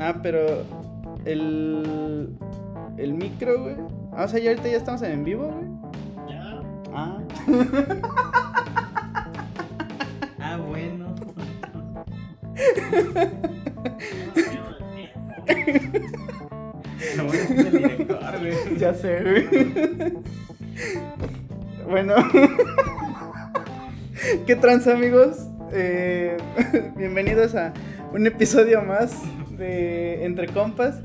Ah, 0.00 0.14
pero 0.22 0.64
el 1.26 2.30
el 2.96 3.12
micro, 3.12 3.62
güey. 3.62 3.76
Ah, 4.12 4.24
o 4.24 4.28
sea, 4.28 4.40
ya 4.40 4.50
ahorita 4.50 4.68
ya 4.68 4.76
estamos 4.78 5.02
en 5.02 5.22
vivo, 5.24 5.46
güey. 5.46 5.68
Ya. 6.28 6.60
Ah. 6.94 7.18
Ah, 10.42 10.56
bueno. 10.56 11.14
Lo 17.16 17.24
bueno 17.24 17.34
es 17.34 17.46
que 17.46 17.60
el 17.60 17.70
director, 17.70 18.38
güey. 18.40 18.78
Ya 18.78 18.94
sé, 18.94 19.20
güey. 19.22 19.46
Bueno. 21.88 22.14
¿Qué 24.46 24.56
trans, 24.56 24.86
amigos? 24.86 25.46
Eh, 25.72 26.36
bienvenidos 26.96 27.54
a 27.54 27.72
un 28.12 28.26
episodio 28.26 28.82
más 28.82 29.12
de 29.60 30.24
Entre 30.24 30.48
Compas. 30.48 31.02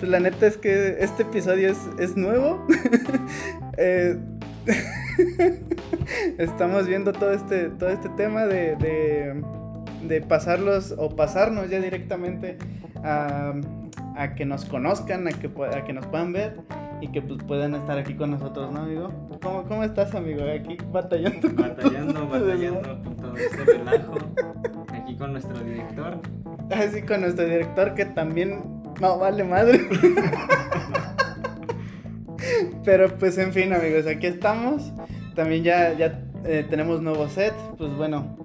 Pues 0.00 0.10
la 0.10 0.18
neta 0.18 0.46
es 0.46 0.56
que 0.56 0.96
este 1.00 1.22
episodio 1.22 1.70
es, 1.70 1.78
es 2.00 2.16
nuevo. 2.16 2.66
Eh, 3.80 4.18
estamos 6.38 6.88
viendo 6.88 7.12
todo 7.12 7.32
este, 7.32 7.68
todo 7.68 7.90
este 7.90 8.08
tema 8.16 8.44
de, 8.44 8.74
de, 8.74 9.40
de 10.02 10.20
pasarlos 10.20 10.96
o 10.98 11.14
pasarnos 11.14 11.70
ya 11.70 11.78
directamente 11.78 12.58
a, 13.04 13.54
a 14.16 14.34
que 14.34 14.44
nos 14.44 14.64
conozcan, 14.64 15.28
a 15.28 15.30
que, 15.30 15.48
a 15.76 15.84
que 15.84 15.92
nos 15.92 16.06
puedan 16.06 16.32
ver 16.32 16.56
y 17.00 17.08
que 17.08 17.22
pues, 17.22 17.40
puedan 17.44 17.76
estar 17.76 17.98
aquí 17.98 18.14
con 18.14 18.32
nosotros, 18.32 18.72
¿no, 18.72 18.80
amigo? 18.80 19.12
¿Cómo, 19.40 19.62
cómo 19.64 19.84
estás, 19.84 20.14
amigo? 20.14 20.42
Aquí 20.42 20.76
batallando. 20.90 21.48
Batallando, 21.54 22.28
batallando 22.28 23.02
con 23.04 23.16
todo 23.16 23.36
este 23.36 23.64
relajo. 23.64 24.14
Aquí 24.92 25.16
con 25.16 25.32
nuestro 25.32 25.58
director. 25.60 26.20
Así 26.70 27.02
con 27.02 27.22
nuestro 27.22 27.44
director 27.44 27.94
que 27.94 28.04
también 28.04 28.82
no 29.00 29.18
vale 29.18 29.44
madre. 29.44 29.88
Pero 32.84 33.16
pues 33.18 33.38
en 33.38 33.52
fin 33.52 33.72
amigos, 33.72 34.06
aquí 34.06 34.26
estamos. 34.26 34.92
También 35.34 35.62
ya, 35.62 35.92
ya 35.94 36.20
eh, 36.44 36.66
tenemos 36.68 37.00
nuevo 37.02 37.28
set. 37.28 37.54
Pues 37.76 37.94
bueno, 37.96 38.36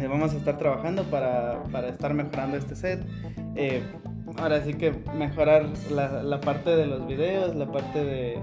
eh, 0.00 0.06
vamos 0.06 0.32
a 0.34 0.36
estar 0.36 0.58
trabajando 0.58 1.04
para, 1.04 1.62
para 1.72 1.88
estar 1.88 2.14
mejorando 2.14 2.56
este 2.56 2.76
set. 2.76 3.00
Eh, 3.56 3.82
ahora 4.36 4.62
sí 4.64 4.74
que 4.74 4.92
mejorar 5.16 5.66
la, 5.90 6.22
la 6.22 6.40
parte 6.40 6.70
de 6.70 6.86
los 6.86 7.06
videos, 7.06 7.54
la 7.56 7.70
parte 7.70 8.04
de, 8.04 8.38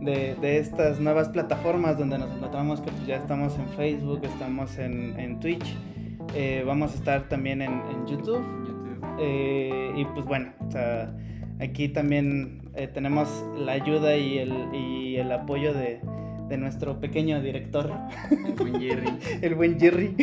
de, 0.00 0.58
estas 0.58 1.00
nuevas 1.00 1.28
plataformas 1.28 1.98
donde 1.98 2.18
nos 2.18 2.34
encontramos 2.34 2.80
que 2.80 2.90
pues, 2.90 3.06
ya 3.06 3.16
estamos 3.16 3.56
en 3.56 3.68
Facebook, 3.70 4.20
estamos 4.24 4.78
en, 4.78 5.18
en 5.18 5.38
Twitch. 5.40 5.76
Eh, 6.34 6.62
vamos 6.66 6.92
a 6.92 6.94
estar 6.94 7.28
también 7.28 7.62
en, 7.62 7.72
en 7.72 8.06
YouTube. 8.06 8.44
YouTube. 8.66 9.04
Eh, 9.18 9.92
y 9.96 10.04
pues 10.06 10.26
bueno, 10.26 10.52
o 10.66 10.70
sea, 10.70 11.12
aquí 11.60 11.88
también 11.88 12.70
eh, 12.74 12.86
tenemos 12.86 13.44
la 13.56 13.72
ayuda 13.72 14.16
y 14.16 14.38
el, 14.38 14.52
y 14.74 15.16
el 15.16 15.32
apoyo 15.32 15.74
de, 15.74 16.00
de 16.48 16.56
nuestro 16.56 17.00
pequeño 17.00 17.40
director, 17.40 17.92
El 18.30 18.52
buen 18.54 18.80
Jerry. 18.80 19.18
el 19.42 19.54
buen 19.54 19.78
Jerry. 19.78 20.14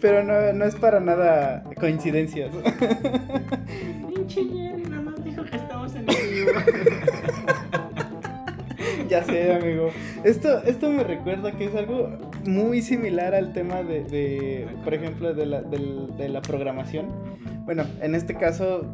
Pero 0.00 0.24
no, 0.24 0.52
no 0.52 0.64
es 0.64 0.76
para 0.76 1.00
nada 1.00 1.64
coincidencias. 1.78 2.50
Pinche 4.08 4.44
Jerry, 4.44 4.82
nada 4.88 5.02
más 5.02 5.24
dijo 5.24 5.44
que 5.44 5.56
estamos 5.56 5.94
en 5.94 6.08
el 6.08 6.16
vivo. 6.30 6.52
ya 9.10 9.24
sé, 9.24 9.52
amigo. 9.52 9.88
Esto, 10.24 10.62
esto 10.62 10.88
me 10.90 11.04
recuerda 11.04 11.52
que 11.52 11.66
es 11.66 11.74
algo 11.74 12.10
muy 12.46 12.80
similar 12.80 13.34
al 13.34 13.52
tema 13.52 13.82
de, 13.82 14.04
de, 14.04 14.68
por 14.84 14.94
ejemplo, 14.94 15.34
de 15.34 15.46
la, 15.46 15.62
de 15.62 16.28
la 16.28 16.40
programación. 16.40 17.06
Bueno, 17.64 17.84
en 18.00 18.14
este 18.14 18.34
caso, 18.36 18.86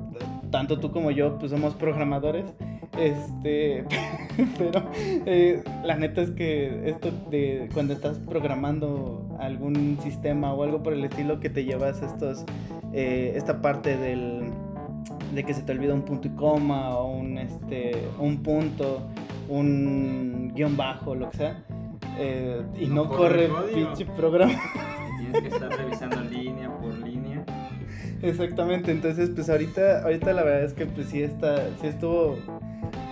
tanto 0.51 0.81
tú 0.81 0.91
como 0.91 1.11
yo, 1.11 1.39
pues 1.39 1.51
somos 1.53 1.75
programadores. 1.75 2.45
Este, 2.99 3.85
pero 4.59 4.91
eh, 5.27 5.63
la 5.85 5.97
neta 5.97 6.23
es 6.23 6.31
que 6.31 6.89
esto 6.89 7.11
de 7.31 7.69
cuando 7.75 7.93
estás 7.93 8.19
programando 8.19 9.37
algún 9.39 9.99
sistema 10.03 10.55
o 10.55 10.63
algo 10.63 10.83
por 10.83 10.95
el 10.95 11.05
estilo 11.05 11.41
que 11.41 11.51
te 11.51 11.65
llevas 11.65 12.03
estos, 12.03 12.45
eh, 12.93 13.35
esta 13.37 13.61
parte 13.61 13.97
del, 13.97 14.51
de 15.35 15.45
que 15.45 15.53
se 15.53 15.63
te 15.63 15.73
olvida 15.73 15.95
un 15.95 16.03
punto 16.03 16.29
y 16.29 16.31
coma 16.31 16.97
o 16.97 17.17
un, 17.17 17.39
este, 17.39 17.93
un 18.19 18.43
punto, 18.43 19.07
un 19.49 20.53
guion 20.55 20.77
bajo, 20.77 21.15
lo 21.15 21.31
que 21.31 21.37
sea. 21.39 21.65
eh, 22.19 22.63
y 22.79 22.87
no, 22.87 23.05
No 23.05 23.09
corre 23.11 23.47
el 23.47 23.53
pinche 23.75 24.07
programa. 24.07 24.55
Tienes 25.19 25.43
que 25.43 25.49
estar 25.49 25.71
revisando 25.71 26.21
línea 26.23 26.71
por 26.79 26.93
línea. 26.99 27.45
Exactamente, 28.23 28.91
entonces 28.91 29.31
pues 29.31 29.49
ahorita, 29.51 30.03
ahorita 30.03 30.33
la 30.33 30.43
verdad 30.43 30.65
es 30.65 30.73
que 30.73 30.87
pues 30.87 31.09
sí 31.09 31.23
está, 31.23 31.57
sí 31.81 31.87
estuvo 31.89 32.39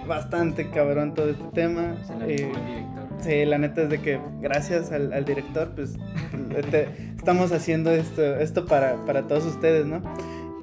bastante 0.07 0.71
cabrón 0.71 1.15
todo 1.15 1.31
este 1.31 1.45
tema. 1.53 1.95
Se 2.07 2.15
la 2.17 2.27
eh, 2.27 2.35
el 2.35 2.37
director. 2.67 3.09
sí, 3.21 3.45
la 3.45 3.59
neta 3.59 3.83
es 3.83 3.91
de 3.91 3.99
que 4.01 4.21
gracias 4.41 4.93
al, 4.93 5.13
al 5.13 5.25
director 5.25 5.73
pues 5.75 5.97
te- 6.71 6.89
estamos 7.17 7.53
haciendo 7.53 7.91
esto, 7.91 8.23
esto 8.37 8.67
para, 8.67 8.97
para 9.05 9.27
todos 9.27 9.45
ustedes, 9.47 9.87
¿no? 9.87 10.01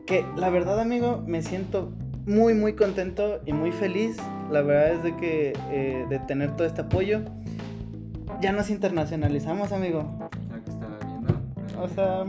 Que 0.05 0.25
la 0.35 0.49
verdad 0.49 0.79
amigo 0.79 1.23
me 1.25 1.41
siento 1.43 1.91
muy 2.25 2.53
muy 2.53 2.73
contento 2.73 3.41
y 3.45 3.53
muy 3.53 3.71
feliz, 3.71 4.17
la 4.49 4.61
verdad 4.61 4.93
es 4.93 5.03
de 5.03 5.15
que 5.17 5.53
eh, 5.71 6.05
de 6.09 6.19
tener 6.19 6.55
todo 6.55 6.67
este 6.67 6.81
apoyo. 6.81 7.21
Ya 8.41 8.51
nos 8.51 8.69
internacionalizamos, 8.69 9.71
amigo. 9.71 10.29
Que 10.65 10.71
estaba 10.71 10.97
viendo. 11.05 11.41
O 11.81 11.87
sea, 11.87 12.25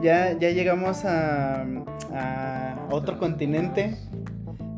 ya, 0.00 0.38
ya 0.38 0.50
llegamos 0.50 1.04
a, 1.04 1.62
a 2.14 2.88
otro 2.90 3.18
continente. 3.18 3.96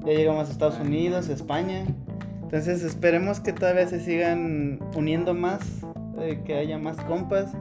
Ya 0.04 0.12
llegamos 0.12 0.48
a 0.48 0.52
Estados 0.52 0.80
Unidos, 0.80 1.28
España. 1.28 1.84
Entonces 2.54 2.82
esperemos 2.82 3.40
que 3.40 3.52
todavía 3.52 3.88
se 3.88 4.00
sigan 4.00 4.78
uniendo 4.94 5.34
más, 5.34 5.60
eh, 6.20 6.42
que 6.44 6.54
haya 6.54 6.78
más 6.78 6.96
compas, 6.98 7.52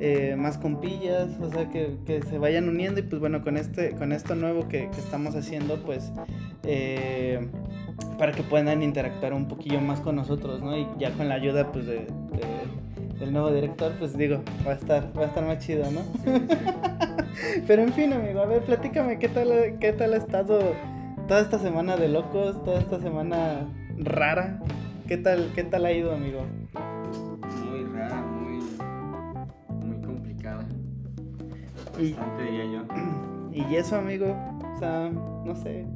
eh, 0.00 0.34
más 0.36 0.58
compillas, 0.58 1.28
o 1.40 1.50
sea, 1.50 1.68
que, 1.70 1.96
que 2.06 2.22
se 2.22 2.38
vayan 2.38 2.68
uniendo 2.68 3.00
y 3.00 3.02
pues 3.02 3.20
bueno, 3.20 3.42
con, 3.42 3.56
este, 3.56 3.92
con 3.92 4.12
esto 4.12 4.34
nuevo 4.34 4.68
que, 4.68 4.88
que 4.90 5.00
estamos 5.00 5.34
haciendo, 5.34 5.76
pues 5.82 6.12
eh, 6.64 7.46
para 8.18 8.32
que 8.32 8.42
puedan 8.42 8.82
interactuar 8.82 9.32
un 9.32 9.48
poquillo 9.48 9.80
más 9.80 10.00
con 10.00 10.16
nosotros, 10.16 10.60
¿no? 10.62 10.76
Y 10.76 10.86
ya 10.98 11.10
con 11.12 11.28
la 11.28 11.34
ayuda 11.36 11.72
pues 11.72 11.86
de, 11.86 11.94
de- 12.06 13.16
del 13.18 13.32
nuevo 13.32 13.50
director, 13.50 13.92
pues 13.98 14.16
digo, 14.18 14.42
va 14.66 14.72
a 14.72 14.74
estar, 14.74 15.10
va 15.18 15.22
a 15.22 15.26
estar 15.26 15.44
más 15.46 15.58
chido, 15.64 15.90
¿no? 15.90 16.00
Sí, 16.22 16.30
sí. 16.48 17.62
Pero 17.66 17.82
en 17.82 17.92
fin, 17.94 18.12
amigo, 18.12 18.40
a 18.40 18.46
ver, 18.46 18.62
platícame 18.62 19.18
qué 19.18 19.28
tal, 19.28 19.78
qué 19.80 19.92
tal 19.94 20.12
ha 20.12 20.18
estado 20.18 20.58
toda 21.26 21.40
esta 21.40 21.58
semana 21.58 21.96
de 21.96 22.08
locos, 22.08 22.62
toda 22.64 22.78
esta 22.80 23.00
semana 23.00 23.66
rara. 23.98 24.60
¿Qué 25.08 25.16
tal, 25.16 25.50
qué 25.54 25.64
tal 25.64 25.86
ha 25.86 25.92
ido, 25.92 26.12
amigo? 26.12 26.40
Y- 31.98 32.12
Bastante 32.12 32.42
diría 32.44 32.64
yo. 32.66 32.82
Y 33.52 33.74
eso, 33.76 33.96
amigo, 33.96 34.26
o 34.74 34.78
sea, 34.78 35.10
no 35.10 35.54
sé. 35.56 35.86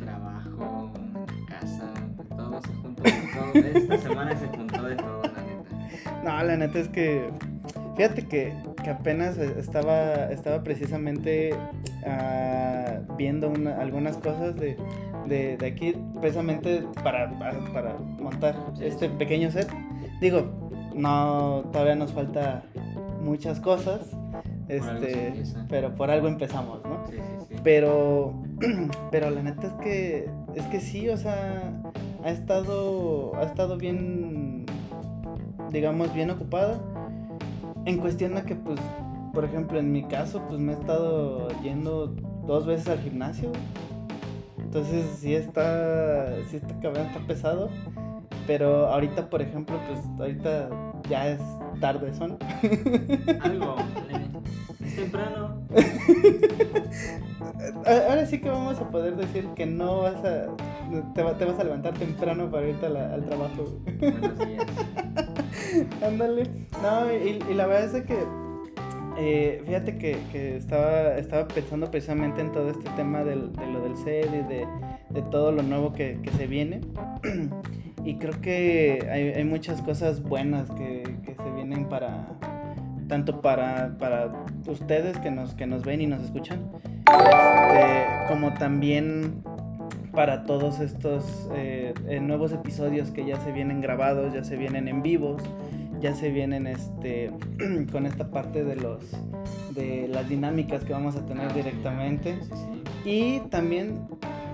Trabajo, 0.00 0.90
casa, 1.48 1.92
todo 2.36 2.60
se 2.62 2.72
juntó. 2.74 3.02
Todo. 3.02 3.62
Esta 3.62 3.98
semana 3.98 4.36
se 4.36 4.46
juntó 4.48 4.82
de 4.84 4.96
todo, 4.96 5.22
la 5.22 5.28
neta. 5.42 6.22
No, 6.24 6.42
la 6.44 6.56
neta 6.56 6.78
es 6.78 6.88
que, 6.88 7.30
fíjate 7.96 8.26
que, 8.26 8.54
que 8.82 8.90
apenas 8.90 9.36
estaba, 9.38 10.30
estaba 10.30 10.62
precisamente 10.62 11.54
ah, 12.06 13.00
viendo 13.16 13.48
una- 13.50 13.76
algunas 13.80 14.16
cosas 14.18 14.54
de, 14.56 14.76
de, 15.26 15.56
de 15.56 15.66
aquí, 15.66 15.94
precisamente 16.20 16.84
para, 17.02 17.30
para, 17.72 17.96
montar 18.20 18.54
Sí, 18.76 18.84
este 18.86 19.08
sí. 19.08 19.14
pequeño 19.18 19.50
set. 19.50 19.68
Digo, 20.20 20.70
no, 20.94 21.64
todavía 21.72 21.94
nos 21.96 22.12
falta 22.12 22.62
muchas 23.22 23.60
cosas, 23.60 24.00
este, 24.68 25.44
pero 25.68 25.94
por 25.94 26.10
algo 26.10 26.28
empezamos, 26.28 26.82
¿no? 26.84 27.06
Sí, 27.06 27.16
sí, 27.16 27.46
sí. 27.48 27.54
Pero, 27.64 28.34
pero 29.10 29.30
la 29.30 29.42
neta 29.42 29.68
es 29.68 29.72
que, 29.74 30.30
es 30.54 30.64
que 30.66 30.80
sí, 30.80 31.08
o 31.08 31.16
sea, 31.16 31.72
ha 32.22 32.30
estado, 32.30 33.34
ha 33.36 33.44
estado 33.44 33.78
bien, 33.78 34.66
digamos, 35.70 36.12
bien 36.12 36.30
ocupada. 36.30 36.80
En 37.86 37.98
cuestión 37.98 38.36
a 38.36 38.42
que, 38.42 38.54
pues, 38.54 38.78
por 39.32 39.44
ejemplo, 39.44 39.78
en 39.78 39.92
mi 39.92 40.02
caso, 40.04 40.42
pues 40.48 40.60
me 40.60 40.72
he 40.72 40.74
estado 40.74 41.48
yendo 41.62 42.08
dos 42.46 42.66
veces 42.66 42.88
al 42.88 43.00
gimnasio. 43.00 43.52
Entonces 44.58 45.06
sí 45.18 45.34
está, 45.34 46.44
sí 46.50 46.56
está 46.56 46.78
cabrón, 46.80 47.06
está 47.06 47.20
pesado. 47.20 47.70
Pero 48.46 48.86
ahorita, 48.88 49.30
por 49.30 49.40
ejemplo, 49.40 49.78
pues 49.86 50.00
ahorita 50.18 50.68
ya 51.08 51.28
es 51.28 51.40
tarde, 51.80 52.12
son. 52.14 52.36
Algo. 53.40 53.76
Temprano. 54.98 55.62
Ahora 57.86 58.26
sí 58.26 58.40
que 58.40 58.48
vamos 58.50 58.78
a 58.78 58.90
poder 58.90 59.16
decir 59.16 59.46
que 59.54 59.66
no 59.66 60.02
vas 60.02 60.16
a. 60.24 60.46
Te, 61.14 61.22
va- 61.22 61.36
te 61.38 61.44
vas 61.44 61.58
a 61.58 61.64
levantar 61.64 61.94
temprano 61.94 62.50
para 62.50 62.68
irte 62.68 62.88
la- 62.88 63.14
al 63.14 63.24
trabajo. 63.24 63.64
Buenos 63.98 64.38
días. 64.38 64.66
Ándale. 66.04 66.44
No, 66.82 67.12
y, 67.12 67.42
y 67.50 67.54
la 67.54 67.66
verdad 67.66 67.96
es 67.96 68.04
que 68.04 68.18
Eh, 69.20 69.62
fíjate 69.66 69.98
que, 69.98 70.16
que, 70.30 70.56
estaba, 70.56 71.16
estaba 71.16 71.48
pensando 71.48 71.90
precisamente 71.90 72.40
en 72.40 72.52
todo 72.52 72.70
este 72.70 72.88
tema 72.90 73.24
del, 73.24 73.52
de 73.52 73.66
lo 73.66 73.80
del 73.80 73.96
SED 73.96 74.32
y 74.32 74.42
de, 74.48 74.64
de 75.10 75.22
todo 75.30 75.50
lo 75.50 75.62
nuevo 75.64 75.92
que, 75.92 76.20
que 76.22 76.30
se 76.30 76.46
viene. 76.46 76.80
y 78.04 78.16
creo 78.18 78.40
que 78.40 79.08
hay, 79.10 79.30
hay 79.30 79.44
muchas 79.44 79.82
cosas 79.82 80.22
buenas 80.22 80.70
que, 80.70 81.02
que, 81.24 81.34
se 81.34 81.50
vienen 81.56 81.88
para 81.88 82.28
tanto 83.08 83.40
para, 83.40 83.96
para 83.98 84.32
ustedes 84.66 85.18
que 85.18 85.30
nos, 85.30 85.54
que 85.54 85.66
nos 85.66 85.84
ven 85.84 86.00
y 86.00 86.06
nos 86.06 86.22
escuchan, 86.22 86.70
este, 87.00 88.28
como 88.28 88.54
también 88.54 89.42
para 90.12 90.44
todos 90.44 90.80
estos 90.80 91.48
eh, 91.54 91.94
eh, 92.08 92.20
nuevos 92.20 92.52
episodios 92.52 93.10
que 93.10 93.24
ya 93.24 93.40
se 93.40 93.52
vienen 93.52 93.80
grabados, 93.80 94.34
ya 94.34 94.44
se 94.44 94.56
vienen 94.56 94.88
en 94.88 95.02
vivos, 95.02 95.42
ya 96.00 96.14
se 96.14 96.30
vienen 96.30 96.66
este 96.66 97.30
con 97.92 98.06
esta 98.06 98.30
parte 98.30 98.64
de 98.64 98.76
los 98.76 99.00
de 99.74 100.08
las 100.08 100.28
dinámicas 100.28 100.84
que 100.84 100.92
vamos 100.92 101.16
a 101.16 101.24
tener 101.24 101.52
directamente. 101.54 102.38
Y 103.04 103.40
también, 103.50 104.00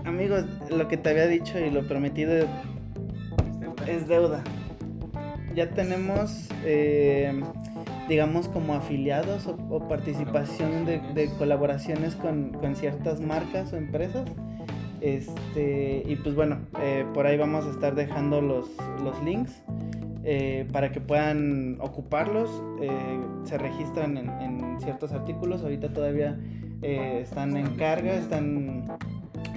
amigos, 0.05 0.45
lo 0.71 0.87
que 0.87 0.97
te 0.97 1.11
había 1.11 1.27
dicho 1.27 1.59
y 1.59 1.71
lo 1.71 1.87
prometido 1.87 2.47
es 3.87 4.07
deuda. 4.07 4.43
Ya 5.55 5.71
tenemos 5.71 6.49
eh, 6.65 7.33
digamos 8.09 8.49
como 8.49 8.75
afiliados 8.75 9.47
o, 9.47 9.89
participación 9.89 10.85
de, 10.87 11.31
colaboraciones 11.39 12.15
con, 12.17 12.51
con 12.53 12.77
ciertas 12.77 13.21
marcas 13.21 13.73
o 13.73 13.77
empresas 13.77 14.25
este, 15.05 16.03
y 16.07 16.17
pues 16.17 16.35
bueno, 16.35 16.61
eh, 16.81 17.05
por 17.13 17.27
ahí 17.27 17.37
vamos 17.37 17.67
a 17.67 17.71
estar 17.71 17.95
dejando 17.95 18.41
los, 18.41 18.71
los 19.03 19.23
links 19.23 19.63
eh, 20.25 20.67
para 20.73 20.93
que 20.93 21.01
puedan 21.03 21.77
ocuparlos. 21.79 22.63
Eh, 22.81 23.21
se 23.45 23.59
registran 23.59 24.17
en, 24.17 24.31
en, 24.31 24.81
ciertos 24.81 25.13
artículos, 25.13 25.63
ahorita 25.63 25.93
todavía 25.93 26.39
están 26.81 27.57
en 27.57 27.77
carga, 27.77 28.15
están, 28.15 28.87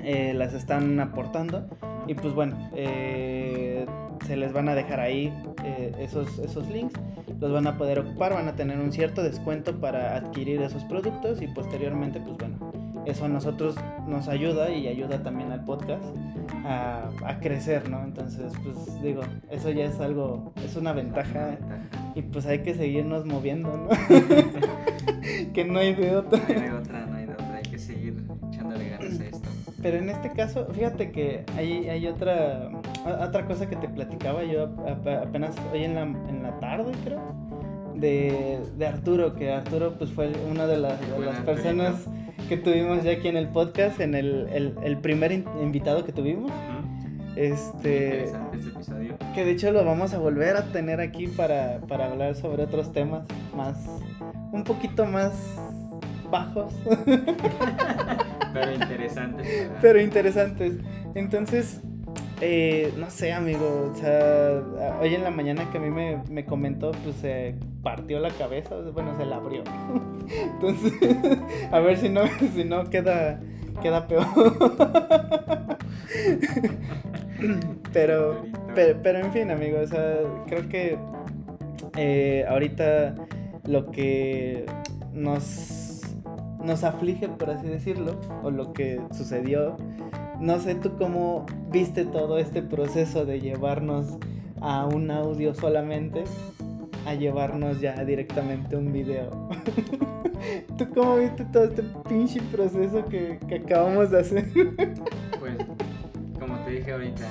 las 0.03 0.53
están 0.53 0.99
aportando. 0.99 1.65
Y 2.07 2.13
pues 2.13 2.33
bueno, 2.33 2.57
se 2.73 4.35
les 4.35 4.51
van 4.53 4.67
a 4.67 4.75
dejar 4.75 4.99
ahí 4.99 5.33
esos, 5.97 6.39
esos 6.39 6.69
links, 6.69 6.93
los 7.39 7.51
van 7.51 7.67
a 7.67 7.77
poder 7.77 7.99
ocupar, 7.99 8.33
van 8.33 8.47
a 8.47 8.55
tener 8.55 8.79
un 8.79 8.91
cierto 8.91 9.23
descuento 9.23 9.79
para 9.79 10.15
adquirir 10.15 10.61
esos 10.61 10.83
productos 10.85 11.41
y 11.41 11.47
posteriormente 11.47 12.19
pues 12.19 12.37
bueno 12.37 12.87
eso 13.07 13.25
a 13.25 13.29
nosotros 13.29 13.75
nos 14.05 14.27
ayuda 14.27 14.69
y 14.69 14.87
ayuda 14.87 15.23
también 15.23 15.51
al 15.51 15.63
podcast 15.63 16.03
a, 16.65 17.09
a, 17.25 17.39
crecer, 17.39 17.89
¿no? 17.89 18.03
Entonces, 18.03 18.51
pues 18.63 19.01
digo, 19.01 19.21
eso 19.49 19.69
ya 19.69 19.85
es 19.85 19.99
algo, 20.01 20.51
es 20.63 20.75
una 20.75 20.91
ventaja 20.91 21.57
y 22.15 22.21
pues 22.21 22.45
hay 22.45 22.63
que 22.63 22.75
seguirnos 22.75 23.25
moviendo, 23.25 23.77
¿no? 23.77 23.89
que 25.53 25.63
no 25.63 25.79
hay 25.79 25.95
de 25.95 26.17
otra. 26.17 26.39
No 26.39 26.53
hay 26.53 26.61
de 26.61 26.71
otra, 26.71 27.05
no 27.05 27.15
hay 27.15 27.25
de 27.25 27.33
otra, 27.33 27.55
hay 27.55 27.63
que 27.63 27.79
seguir 27.79 28.23
echándole 28.51 28.89
ganas 28.89 29.19
a 29.19 29.25
esto. 29.25 29.49
Pero 29.81 29.97
en 29.97 30.09
este 30.09 30.31
caso, 30.31 30.67
fíjate 30.73 31.11
que 31.11 31.45
hay, 31.55 31.87
hay 31.87 32.07
otra, 32.07 32.69
otra 33.07 33.45
cosa 33.45 33.67
que 33.67 33.75
te 33.75 33.87
platicaba 33.87 34.43
yo 34.43 34.69
apenas 35.21 35.55
hoy 35.73 35.83
en 35.83 35.95
la, 35.95 36.01
en 36.03 36.43
la 36.43 36.59
tarde, 36.59 36.91
creo. 37.03 37.21
De, 37.95 38.59
de 38.77 38.85
Arturo, 38.85 39.33
que 39.33 39.51
Arturo 39.51 39.97
pues 39.97 40.11
fue 40.11 40.31
una 40.51 40.67
de 40.67 40.77
las, 40.77 40.99
de 41.01 41.25
las 41.25 41.39
personas 41.39 42.05
que 42.47 42.55
tuvimos 42.55 43.03
ya 43.03 43.13
aquí 43.13 43.27
en 43.27 43.37
el 43.37 43.47
podcast, 43.47 43.99
en 43.99 44.13
el, 44.13 44.47
el, 44.53 44.75
el 44.83 44.97
primer 44.99 45.31
invitado 45.31 46.05
que 46.05 46.11
tuvimos. 46.11 46.51
Este, 47.35 48.25
interesante 48.25 48.57
ese 48.57 48.69
episodio. 48.69 49.17
Que 49.35 49.45
de 49.45 49.51
hecho 49.51 49.71
lo 49.71 49.85
vamos 49.85 50.13
a 50.13 50.17
volver 50.17 50.55
a 50.55 50.63
tener 50.65 50.99
aquí 50.99 51.27
para, 51.27 51.79
para 51.87 52.07
hablar 52.07 52.35
sobre 52.35 52.63
otros 52.63 52.91
temas 52.91 53.25
más, 53.55 53.77
un 54.51 54.63
poquito 54.63 55.05
más 55.05 55.33
bajos. 56.31 56.73
Pero 58.53 58.73
interesantes. 58.73 59.71
Pero 59.81 60.01
interesantes. 60.01 60.77
Entonces, 61.13 61.81
eh, 62.41 62.93
no 62.97 63.09
sé, 63.09 63.33
amigo. 63.33 63.91
O 63.91 63.95
sea, 63.95 64.61
hoy 65.01 65.15
en 65.15 65.23
la 65.23 65.31
mañana 65.31 65.69
que 65.71 65.77
a 65.77 65.81
mí 65.81 65.89
me, 65.89 66.21
me 66.29 66.45
comentó, 66.45 66.91
pues 67.03 67.15
se 67.17 67.55
partió 67.83 68.19
la 68.19 68.29
cabeza. 68.29 68.75
Bueno, 68.93 69.17
se 69.17 69.25
la 69.25 69.37
abrió. 69.37 69.63
Entonces, 70.29 70.93
a 71.71 71.79
ver 71.79 71.97
si 71.97 72.09
no, 72.09 72.21
si 72.55 72.63
no 72.63 72.83
queda, 72.89 73.39
queda 73.81 74.07
peor. 74.07 74.25
Pero, 77.93 78.45
pero, 78.75 78.99
pero, 79.01 79.19
en 79.19 79.31
fin, 79.31 79.51
amigo. 79.51 79.79
O 79.79 79.87
sea, 79.87 80.19
creo 80.47 80.67
que 80.69 80.97
eh, 81.95 82.45
ahorita 82.47 83.15
lo 83.65 83.91
que 83.91 84.65
nos, 85.13 86.01
nos 86.63 86.83
aflige, 86.83 87.27
por 87.27 87.49
así 87.49 87.67
decirlo, 87.67 88.19
o 88.43 88.51
lo 88.51 88.73
que 88.73 89.01
sucedió 89.11 89.77
no 90.39 90.59
sé 90.59 90.75
tú 90.75 90.97
cómo 90.97 91.45
viste 91.69 92.05
todo 92.05 92.37
este 92.37 92.61
proceso 92.61 93.25
de 93.25 93.39
llevarnos 93.39 94.17
a 94.61 94.85
un 94.85 95.11
audio 95.11 95.53
solamente 95.53 96.23
a 97.07 97.13
llevarnos 97.13 97.79
ya 97.79 97.93
directamente 98.03 98.75
un 98.75 98.91
video. 98.91 99.49
¿Tú 100.77 100.89
cómo 100.93 101.17
viste 101.17 101.45
todo 101.45 101.63
este 101.63 101.83
pinche 102.09 102.41
proceso 102.51 103.05
que, 103.05 103.39
que 103.47 103.55
acabamos 103.55 104.11
de 104.11 104.19
hacer? 104.19 104.45
pues, 105.39 105.55
como 106.37 106.59
te 106.65 106.71
dije 106.71 106.91
ahorita, 106.91 107.25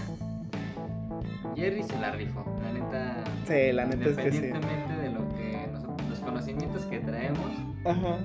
Jerry 1.55 1.83
se 1.83 1.99
la 1.99 2.11
rifó, 2.13 2.43
la 2.63 2.73
neta. 2.73 3.25
Sí, 3.47 3.73
la 3.73 3.85
neta 3.85 4.09
es 4.09 4.17
que 4.17 4.33
sí. 4.33 4.39
Independientemente 4.39 4.97
de 4.97 5.11
lo 5.11 5.29
que 5.29 5.69
los 6.09 6.21
conocimientos 6.21 6.87
que 6.87 7.01
traemos, 7.01 7.51
Ajá. 7.85 8.19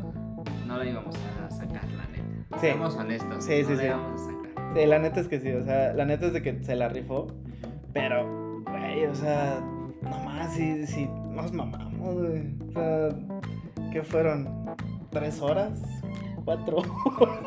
no 0.65 0.77
la 0.77 0.85
íbamos 0.85 1.15
a 1.15 1.51
sacar, 1.51 1.83
la 1.91 2.05
neta. 2.07 2.55
Sí. 2.55 2.59
Seamos 2.61 2.95
honestos. 2.95 3.43
Sí, 3.43 3.63
sí, 3.63 3.63
no 3.63 3.69
sí. 3.69 3.75
La 3.75 3.85
íbamos 3.87 4.21
a 4.21 4.25
sacar. 4.25 4.40
Sí, 4.73 4.85
la 4.85 4.99
neta 4.99 5.19
es 5.19 5.27
que 5.27 5.39
sí, 5.39 5.51
o 5.51 5.63
sea, 5.63 5.93
la 5.93 6.05
neta 6.05 6.27
es 6.27 6.33
de 6.33 6.41
que 6.41 6.63
se 6.63 6.75
la 6.75 6.87
rifó, 6.87 7.27
pero, 7.93 8.63
güey, 8.63 9.05
o 9.05 9.13
sea, 9.13 9.61
nomás 10.01 10.53
sí, 10.53 10.87
sí, 10.87 11.09
nos 11.29 11.51
mamamos, 11.51 12.15
güey. 12.15 12.55
O 12.69 12.71
sea, 12.71 13.09
¿qué 13.91 14.01
fueron? 14.01 14.47
¿Tres 15.09 15.41
horas? 15.41 15.81
¿Cuatro 16.45 16.77
horas? 17.19 17.39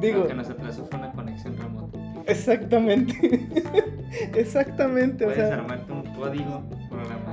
Digo. 0.00 0.20
Lo 0.20 0.28
que 0.28 0.34
nos 0.34 0.48
atrasó 0.48 0.86
fue 0.86 0.98
una 0.98 1.12
conexión 1.12 1.56
remota. 1.58 1.98
Exactamente. 2.26 3.48
Exactamente, 4.34 5.24
puedes 5.24 5.44
o 5.44 5.46
sea. 5.48 5.54
armarte 5.56 5.92
un 5.92 6.02
código 6.14 6.62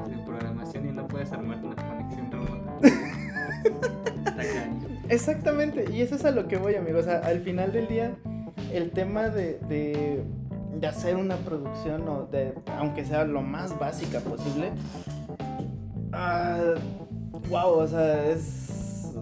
de 0.10 0.18
programación 0.26 0.88
y 0.88 0.92
no 0.92 1.08
puedes 1.08 1.32
armarte 1.32 1.68
una 1.68 1.76
conexión 1.76 2.32
remota. 2.32 2.74
Exactamente, 5.10 5.86
y 5.92 6.02
eso 6.02 6.16
es 6.16 6.26
a 6.26 6.32
lo 6.32 6.48
que 6.48 6.58
voy, 6.58 6.76
amigos. 6.76 7.02
O 7.02 7.10
sea, 7.10 7.20
al 7.20 7.40
final 7.42 7.72
del 7.72 7.88
día, 7.88 8.16
el 8.74 8.92
tema 8.92 9.30
de, 9.30 9.60
de, 9.70 10.24
de, 10.80 10.88
hacer 10.88 11.16
una 11.16 11.36
producción, 11.38 12.08
o 12.08 12.26
de, 12.26 12.54
aunque 12.78 13.06
sea 13.06 13.24
lo 13.24 13.42
más 13.42 13.78
básica 13.80 14.20
posible, 14.20 14.72
uh, 16.14 17.50
wow, 17.50 17.80
o 17.80 17.88
sea, 17.88 18.26
es. 18.30 19.14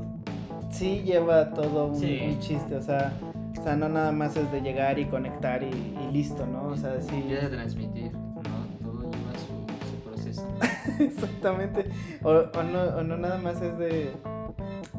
Sí 0.72 1.04
lleva 1.06 1.54
todo 1.54 1.88
un, 1.88 1.96
Sí. 1.96 2.20
un 2.28 2.40
chiste, 2.40 2.76
o 2.76 2.82
sea. 2.82 3.14
O 3.58 3.64
sea, 3.64 3.76
no 3.76 3.90
nada 3.90 4.12
más 4.12 4.36
es 4.38 4.52
de 4.52 4.62
llegar 4.62 5.00
y 5.00 5.06
conectar 5.06 5.64
y, 5.64 5.68
y 5.68 6.12
listo, 6.12 6.46
¿no? 6.46 6.68
O 6.68 6.78
sea, 6.78 7.02
sí. 7.02 7.24
Y 7.28 7.32
de 7.34 7.48
transmitir, 7.48 8.12
¿no? 8.14 8.42
Todo 8.84 9.10
lleva 9.10 9.34
su, 9.40 9.90
su 9.90 10.04
proceso. 10.04 10.48
Exactamente. 11.00 11.86
O, 12.22 12.30
o, 12.32 12.64
no, 12.64 12.82
o 12.98 13.04
no 13.04 13.18
nada 13.18 13.38
más 13.38 13.62
es 13.62 13.76
de, 13.80 14.12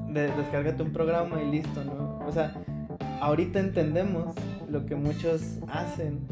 de 0.09 0.29
descárgate 0.33 0.83
un 0.83 0.93
programa 0.93 1.43
y 1.43 1.51
listo, 1.51 1.85
¿no? 1.85 2.19
O 2.27 2.33
sea, 2.33 2.55
ahorita 3.21 3.61
entendemos 3.61 4.35
lo 4.69 4.87
que 4.87 4.97
muchos 4.97 5.59
hacen 5.69 6.27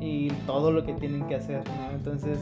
y 0.00 0.28
todo 0.46 0.72
lo 0.72 0.84
que 0.84 0.92
tienen 0.94 1.26
que 1.26 1.36
hacer, 1.36 1.62
¿no? 1.64 1.90
Entonces, 1.92 2.38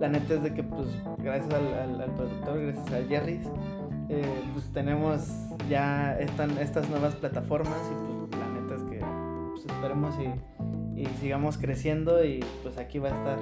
la 0.00 0.08
neta 0.08 0.34
es 0.34 0.42
de 0.42 0.54
que, 0.54 0.62
pues, 0.62 0.88
gracias 1.18 1.52
al, 1.52 2.12
productor, 2.16 2.60
gracias 2.60 2.92
a 2.92 3.08
Jerry, 3.08 3.40
eh, 4.08 4.22
pues 4.52 4.70
tenemos 4.72 5.28
ya 5.68 6.18
están 6.18 6.56
estas 6.58 6.88
nuevas 6.88 7.14
plataformas 7.14 7.78
y 7.90 8.26
pues 8.26 8.40
la 8.40 8.60
neta 8.60 8.74
es 8.76 8.82
que 8.84 9.04
pues, 9.50 9.66
esperemos 9.66 10.14
y, 10.18 11.00
y 11.00 11.06
sigamos 11.20 11.58
creciendo 11.58 12.24
y 12.24 12.42
pues 12.62 12.78
aquí 12.78 12.98
va 12.98 13.08
a 13.08 13.12
estar 13.12 13.38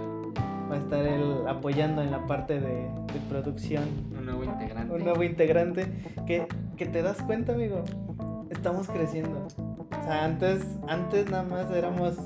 va 0.70 0.76
a 0.76 0.78
estar 0.78 1.04
él 1.06 1.46
apoyando 1.48 2.02
en 2.02 2.10
la 2.10 2.26
parte 2.26 2.60
de, 2.60 2.88
producción. 3.28 3.84
Un 4.26 4.32
nuevo 4.32 4.44
integrante. 4.52 4.92
Un 4.92 5.04
nuevo 5.04 5.22
integrante 5.22 5.86
que, 6.26 6.48
que 6.76 6.86
te 6.86 7.00
das 7.00 7.22
cuenta, 7.22 7.52
amigo. 7.52 7.84
Estamos 8.50 8.88
creciendo. 8.88 9.46
O 9.46 10.04
sea, 10.04 10.24
antes, 10.24 10.66
antes 10.88 11.30
nada 11.30 11.44
más 11.44 11.70
éramos 11.70 12.16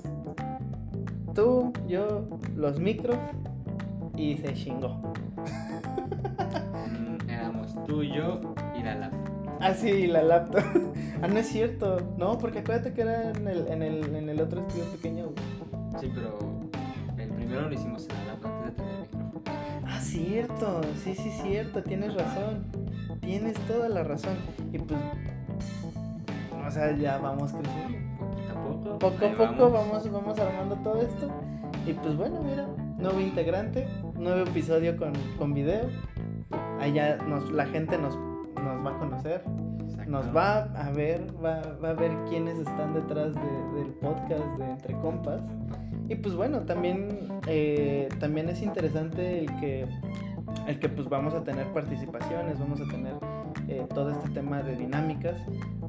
tú, 1.35 1.75
yo, 1.87 2.27
los 2.57 2.81
micros 2.81 3.19
y 4.17 4.39
se 4.39 4.55
chingó. 4.55 5.13
Mm, 6.89 7.29
éramos 7.29 7.77
tú, 7.85 8.03
yo 8.03 8.55
y 8.79 8.83
la 8.83 8.95
laptop. 8.95 9.35
Ah, 9.61 9.75
sí, 9.75 10.07
la 10.07 10.23
laptop. 10.23 10.65
ah, 11.23 11.29
no 11.29 11.39
es 11.39 11.49
cierto. 11.49 11.99
No, 12.17 12.39
porque 12.39 12.61
acuérdate 12.61 12.95
que 12.95 13.03
era 13.03 13.31
en 13.31 13.47
el, 13.47 13.69
en 13.69 13.83
el, 13.83 14.17
en 14.17 14.29
el 14.31 14.41
otro 14.41 14.63
estudio 14.63 14.85
pequeño. 14.87 15.27
Sí, 16.01 16.11
pero 16.15 16.39
el 17.19 17.29
primero 17.29 17.69
lo 17.69 17.75
hicimos 17.75 18.09
en 18.09 18.17
la 18.17 18.25
laptop 18.25 18.53
antes 18.53 18.77
de 18.77 18.83
tener 18.83 19.00
cierto, 20.01 20.81
sí, 21.03 21.15
sí, 21.15 21.31
cierto, 21.43 21.83
tienes 21.83 22.15
razón. 22.15 22.65
Tienes 23.21 23.57
toda 23.67 23.89
la 23.89 24.03
razón. 24.03 24.37
Y 24.73 24.79
pues, 24.79 25.01
o 26.67 26.71
sea, 26.71 26.97
ya 26.97 27.19
vamos 27.19 27.53
creciendo. 27.53 27.99
Poco 28.19 28.51
a 28.51 28.65
poco. 28.65 28.99
Poco 28.99 29.27
a 29.27 29.49
poco 29.49 29.71
vamos. 29.71 30.11
vamos, 30.11 30.39
armando 30.39 30.77
todo 30.77 31.01
esto. 31.03 31.31
Y 31.87 31.93
pues 31.95 32.17
bueno, 32.17 32.43
mira, 32.43 32.67
nuevo 32.99 33.21
integrante, 33.21 33.89
nuevo 34.17 34.49
episodio 34.49 34.97
con, 34.97 35.13
con 35.39 35.55
video. 35.55 35.89
Allá 36.81 37.17
nos, 37.17 37.51
la 37.53 37.67
gente 37.67 37.99
nos, 37.99 38.17
nos 38.17 38.85
va 38.85 38.97
a 38.97 38.99
conocer 38.99 39.45
nos 40.11 40.35
va 40.35 40.65
a 40.75 40.91
ver, 40.91 41.25
va, 41.43 41.63
va, 41.83 41.91
a 41.91 41.95
ver 41.95 42.11
quiénes 42.29 42.59
están 42.59 42.93
detrás 42.95 43.33
del 43.35 43.87
podcast 44.01 44.59
de 44.59 44.71
Entre 44.71 44.95
Compas. 44.95 45.41
Y 46.09 46.17
pues 46.17 46.35
bueno, 46.35 46.61
también, 46.63 47.29
eh, 47.47 48.09
también 48.19 48.49
es 48.49 48.61
interesante 48.61 49.39
el 49.39 49.47
que, 49.61 49.87
el 50.67 50.81
que 50.81 50.89
pues 50.89 51.09
vamos 51.09 51.33
a 51.35 51.45
tener 51.45 51.67
participaciones, 51.69 52.59
vamos 52.59 52.81
a 52.81 52.89
tener 52.89 53.15
eh, 53.69 53.87
todo 53.95 54.11
este 54.11 54.29
tema 54.31 54.63
de 54.65 54.75
dinámicas 54.75 55.37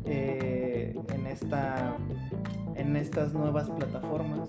eh, 0.05 0.95
en, 1.11 1.25
esta, 1.25 1.95
en 2.75 2.95
estas 2.95 3.33
nuevas 3.33 3.71
plataformas. 3.71 4.47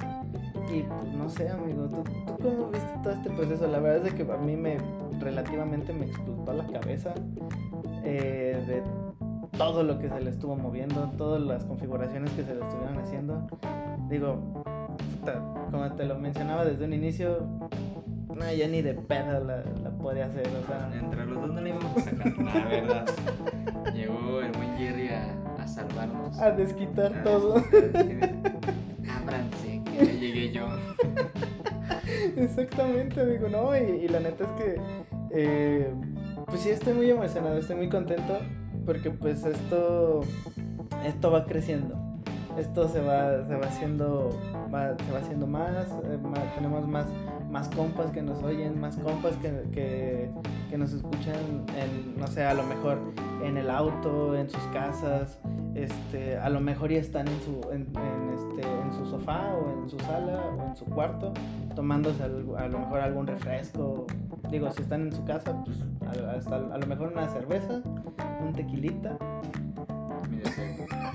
Y 0.71 0.83
pues 0.83 1.15
no 1.15 1.31
sé, 1.31 1.49
amigo, 1.49 1.89
¿tú, 1.89 2.05
¿tú, 2.27 2.37
cómo 2.43 2.71
viste 2.71 2.93
todo 3.03 3.15
este 3.15 3.31
proceso? 3.31 3.67
La 3.69 3.79
verdad 3.79 4.07
es 4.07 4.13
que 4.13 4.31
a 4.31 4.37
mí 4.37 4.55
me 4.55 4.77
relativamente 5.19 5.95
me 5.95 6.07
explotó 6.07 6.53
la 6.53 6.67
cabeza 6.67 7.15
de 8.03 8.83
todo 9.57 9.83
lo 9.83 9.99
que 9.99 10.09
se 10.09 10.21
le 10.21 10.31
estuvo 10.31 10.57
moviendo, 10.57 11.13
todas 11.19 11.41
las 11.41 11.65
configuraciones 11.65 12.31
que 12.33 12.43
se 12.43 12.55
le 12.55 12.63
estuvieron 12.63 12.99
haciendo. 12.99 13.47
Digo, 14.09 14.65
como 15.71 15.93
te 15.93 16.05
lo 16.05 16.19
mencionaba 16.19 16.65
desde 16.65 16.85
un 16.85 16.93
inicio, 16.93 17.47
no, 18.29 18.53
ya 18.53 18.67
ni 18.67 18.83
de 18.83 18.95
pedo 18.95 19.45
la, 19.45 19.63
la 19.83 19.91
podía 19.91 20.27
hacer, 20.27 20.47
o 20.47 20.67
sea. 20.67 20.91
Entre 20.99 21.27
los 21.27 21.41
dos 21.41 21.55
no 21.55 21.61
le 21.61 21.71
íbamos 21.71 21.97
a 21.97 22.01
sacar, 22.01 22.37
la 22.39 22.65
verdad. 22.65 23.07
Llegó 23.95 24.41
el 24.41 24.53
buen 24.53 24.77
Jerry 24.79 25.09
a, 25.09 25.63
a 25.63 25.69
salvarnos. 25.69 26.39
A 26.39 26.51
desquitar 26.51 27.23
todo. 27.23 27.57
Ábranse, 27.57 29.83
que 29.85 30.07
ya 30.07 30.13
llegué 30.13 30.53
yo. 30.53 30.67
Exactamente, 32.37 33.21
amigo, 33.21 33.49
no, 33.49 33.77
y, 33.77 34.09
la 34.09 34.21
neta 34.21 34.45
es 34.45 34.51
que, 34.53 34.81
eh, 35.31 35.93
pues 36.47 36.61
sí, 36.61 36.71
estoy 36.71 36.95
muy 36.95 37.11
emocionado, 37.11 37.59
estoy 37.59 37.77
muy 37.77 37.89
contento 37.89 38.39
porque 38.85 39.11
pues 39.11 39.45
esto, 39.45 40.21
esto 41.05 41.31
va 41.31 41.45
creciendo. 41.45 41.97
Esto 42.59 42.87
se 42.89 43.01
va, 43.01 43.47
se 43.47 43.55
va 43.57 43.67
haciendo, 43.67 44.31
se 44.67 45.13
va 45.13 45.19
haciendo 45.19 45.47
más, 45.47 45.89
eh, 46.05 46.19
tenemos 46.55 46.87
más, 46.87 47.07
más 47.53 47.69
compas 47.69 48.11
que 48.11 48.23
nos 48.23 48.43
oyen, 48.43 48.81
más 48.81 48.97
compas 48.97 49.37
que, 49.37 49.51
que, 49.73 50.31
que, 50.71 50.79
nos 50.79 50.95
escuchan, 50.95 51.67
en, 51.77 52.19
no 52.19 52.27
sé, 52.27 52.45
a 52.45 52.55
lo 52.55 52.63
mejor 52.63 52.99
en 53.45 53.59
el 53.59 53.71
auto, 53.71 54.35
en 54.35 54.49
sus 54.49 54.63
casas, 54.73 55.39
este, 55.75 56.39
a 56.39 56.49
lo 56.49 56.61
mejor 56.61 56.91
ya 56.91 56.99
están 56.99 57.29
en 57.29 57.39
su, 57.43 57.61
en, 57.71 57.89
este, 58.35 58.67
en 58.67 58.93
su 58.95 59.05
sofá 59.05 59.55
o 59.55 59.83
en 59.83 59.91
su 59.91 60.01
sala 60.01 60.41
o 60.59 60.67
en 60.67 60.75
su 60.75 60.87
cuarto, 60.87 61.35
tomándose 61.77 62.23
a 62.23 62.29
lo 62.29 62.79
mejor 62.79 63.01
algún 63.01 63.27
refresco. 63.27 64.07
Digo, 64.51 64.71
si 64.71 64.81
están 64.83 65.03
en 65.03 65.13
su 65.13 65.23
casa, 65.25 65.63
pues 65.63 65.77
a, 66.47 66.75
a 66.75 66.79
lo 66.79 66.87
mejor 66.87 67.13
una 67.13 67.29
cerveza 67.29 67.83
un 68.41 68.55
tequilita. 68.55 69.19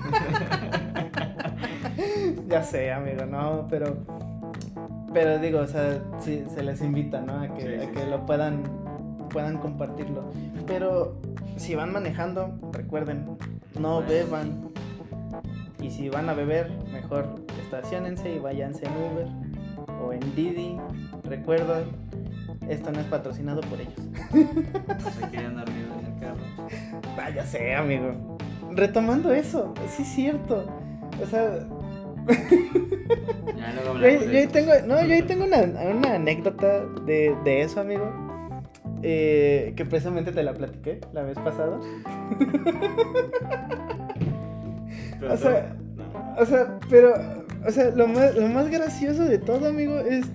ya 2.48 2.62
sé, 2.62 2.92
amigo, 2.92 3.26
no, 3.26 3.66
pero. 3.68 4.37
Pero 5.18 5.40
digo, 5.40 5.58
o 5.58 5.66
sea, 5.66 6.00
sí, 6.20 6.44
se 6.54 6.62
les 6.62 6.80
invita, 6.80 7.20
¿no? 7.20 7.40
A 7.40 7.48
que, 7.48 7.90
que 7.92 8.06
lo 8.06 8.24
puedan, 8.24 8.62
puedan 9.30 9.58
compartirlo. 9.58 10.30
Pero 10.64 11.20
si 11.56 11.74
van 11.74 11.92
manejando, 11.92 12.56
recuerden, 12.70 13.36
no 13.80 14.00
beban. 14.00 14.70
Y 15.80 15.90
si 15.90 16.08
van 16.08 16.28
a 16.28 16.34
beber, 16.34 16.70
mejor 16.92 17.34
estacionense 17.60 18.32
y 18.32 18.38
váyanse 18.38 18.86
en 18.86 18.92
Uber 18.92 19.26
o 20.00 20.12
en 20.12 20.20
Didi. 20.36 20.76
Recuerden, 21.24 21.86
esto 22.68 22.92
no 22.92 23.00
es 23.00 23.06
patrocinado 23.06 23.60
por 23.62 23.80
ellos. 23.80 24.00
Se 24.30 25.28
quieren 25.30 25.56
dormir 25.56 25.88
en 25.98 26.14
el 26.14 26.20
carro. 26.20 26.44
Vaya 27.16 27.44
sé, 27.44 27.74
amigo. 27.74 28.38
Retomando 28.70 29.32
eso, 29.32 29.74
sí 29.88 30.02
es 30.02 30.08
cierto. 30.10 30.64
O 31.20 31.26
sea. 31.26 31.66
Ya 32.28 33.72
luego 33.72 33.98
yo, 33.98 34.08
yo, 34.30 34.38
ahí 34.38 34.46
tengo, 34.46 34.72
no, 34.86 35.04
yo 35.04 35.14
ahí 35.14 35.22
tengo 35.22 35.44
una, 35.44 35.62
una 35.62 36.14
anécdota 36.14 36.86
de, 37.06 37.34
de, 37.44 37.62
eso, 37.62 37.80
amigo. 37.80 38.08
Eh, 39.02 39.72
que 39.76 39.84
precisamente 39.84 40.32
te 40.32 40.42
la 40.42 40.54
platiqué 40.54 41.00
la 41.12 41.22
vez 41.22 41.38
pasada. 41.38 41.78
o 45.30 45.36
sea, 45.36 45.76
o 46.38 46.46
sea, 46.46 46.78
pero, 46.90 47.14
o 47.66 47.70
sea, 47.70 47.90
lo 47.90 48.08
más, 48.08 48.34
lo 48.34 48.48
más 48.48 48.70
gracioso 48.70 49.24
de 49.24 49.38
todo, 49.38 49.68
amigo, 49.68 49.98
es 49.98 50.26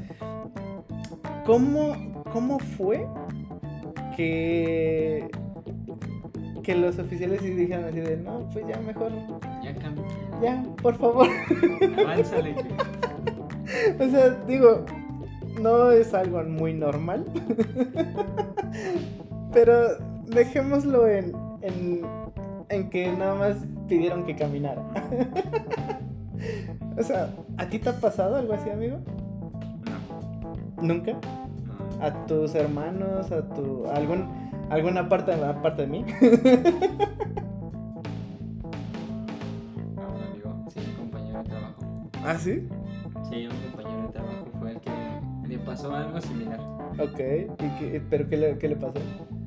cómo 1.45 2.13
¿Cómo 2.33 2.57
fue 2.57 3.05
que 4.17 5.29
que 6.63 6.75
los 6.75 6.97
oficiales 6.97 7.41
sí 7.41 7.51
dijeron 7.51 7.85
así 7.85 7.99
de, 7.99 8.17
no, 8.17 8.49
pues 8.51 8.65
ya 8.67 8.79
mejor. 8.79 9.11
Ya 9.61 9.75
cambia. 9.75 10.02
Ya, 10.43 10.61
por 10.81 10.95
favor. 10.95 11.27
Avánzale. 11.97 12.53
o 13.99 14.09
sea, 14.09 14.29
digo, 14.45 14.83
no 15.61 15.91
es 15.91 16.13
algo 16.13 16.43
muy 16.43 16.73
normal. 16.73 17.23
Pero 19.53 19.97
dejémoslo 20.27 21.07
en, 21.07 21.33
en, 21.61 22.01
en 22.67 22.89
que 22.89 23.09
nada 23.13 23.35
más 23.35 23.55
pidieron 23.87 24.25
que 24.25 24.35
caminara. 24.35 24.83
o 26.97 27.03
sea, 27.03 27.29
¿a 27.57 27.69
ti 27.69 27.79
te 27.79 27.89
ha 27.89 27.93
pasado 27.93 28.35
algo 28.35 28.53
así, 28.53 28.69
amigo? 28.69 28.97
No. 30.77 30.83
¿Nunca? 30.83 31.13
a 32.01 32.25
tus 32.25 32.55
hermanos, 32.55 33.31
a 33.31 33.43
tu 33.53 33.85
algún 33.87 34.27
alguna 34.69 35.07
parte 35.07 35.33
aparte 35.33 35.83
de 35.83 35.87
mí. 35.87 36.05
De 41.43 41.49
trabajo. 41.49 42.09
¿Ah, 42.23 42.35
sí? 42.37 42.67
Sí, 43.29 43.47
un 43.47 43.71
compañero 43.71 44.07
de 44.07 44.13
trabajo 44.13 44.47
fue 44.59 44.71
el 44.71 44.79
que 44.79 44.91
le 45.47 45.59
pasó 45.59 45.95
algo 45.95 46.19
similar. 46.21 46.59
Ok, 46.99 47.19
¿Y 47.19 47.79
qué, 47.79 48.01
pero 48.09 48.27
qué 48.29 48.37
le, 48.37 48.57
qué 48.57 48.67
le 48.69 48.75
pasó? 48.75 48.99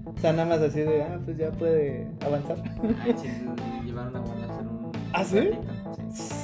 O 0.04 0.18
sea, 0.18 0.32
nada 0.32 0.48
más 0.48 0.60
así 0.60 0.80
de, 0.80 1.02
ah, 1.02 1.20
pues 1.24 1.36
ya 1.36 1.50
puede 1.52 2.08
avanzar. 2.24 2.62
Ay, 3.02 3.14
sí, 3.16 3.28
llevaron 3.84 4.16
a 4.16 4.20
guardarse 4.20 4.60
en 4.60 4.68
un... 4.68 4.92
¿Ah, 5.12 5.24
sí? 5.24 5.50
sí. 6.10 6.34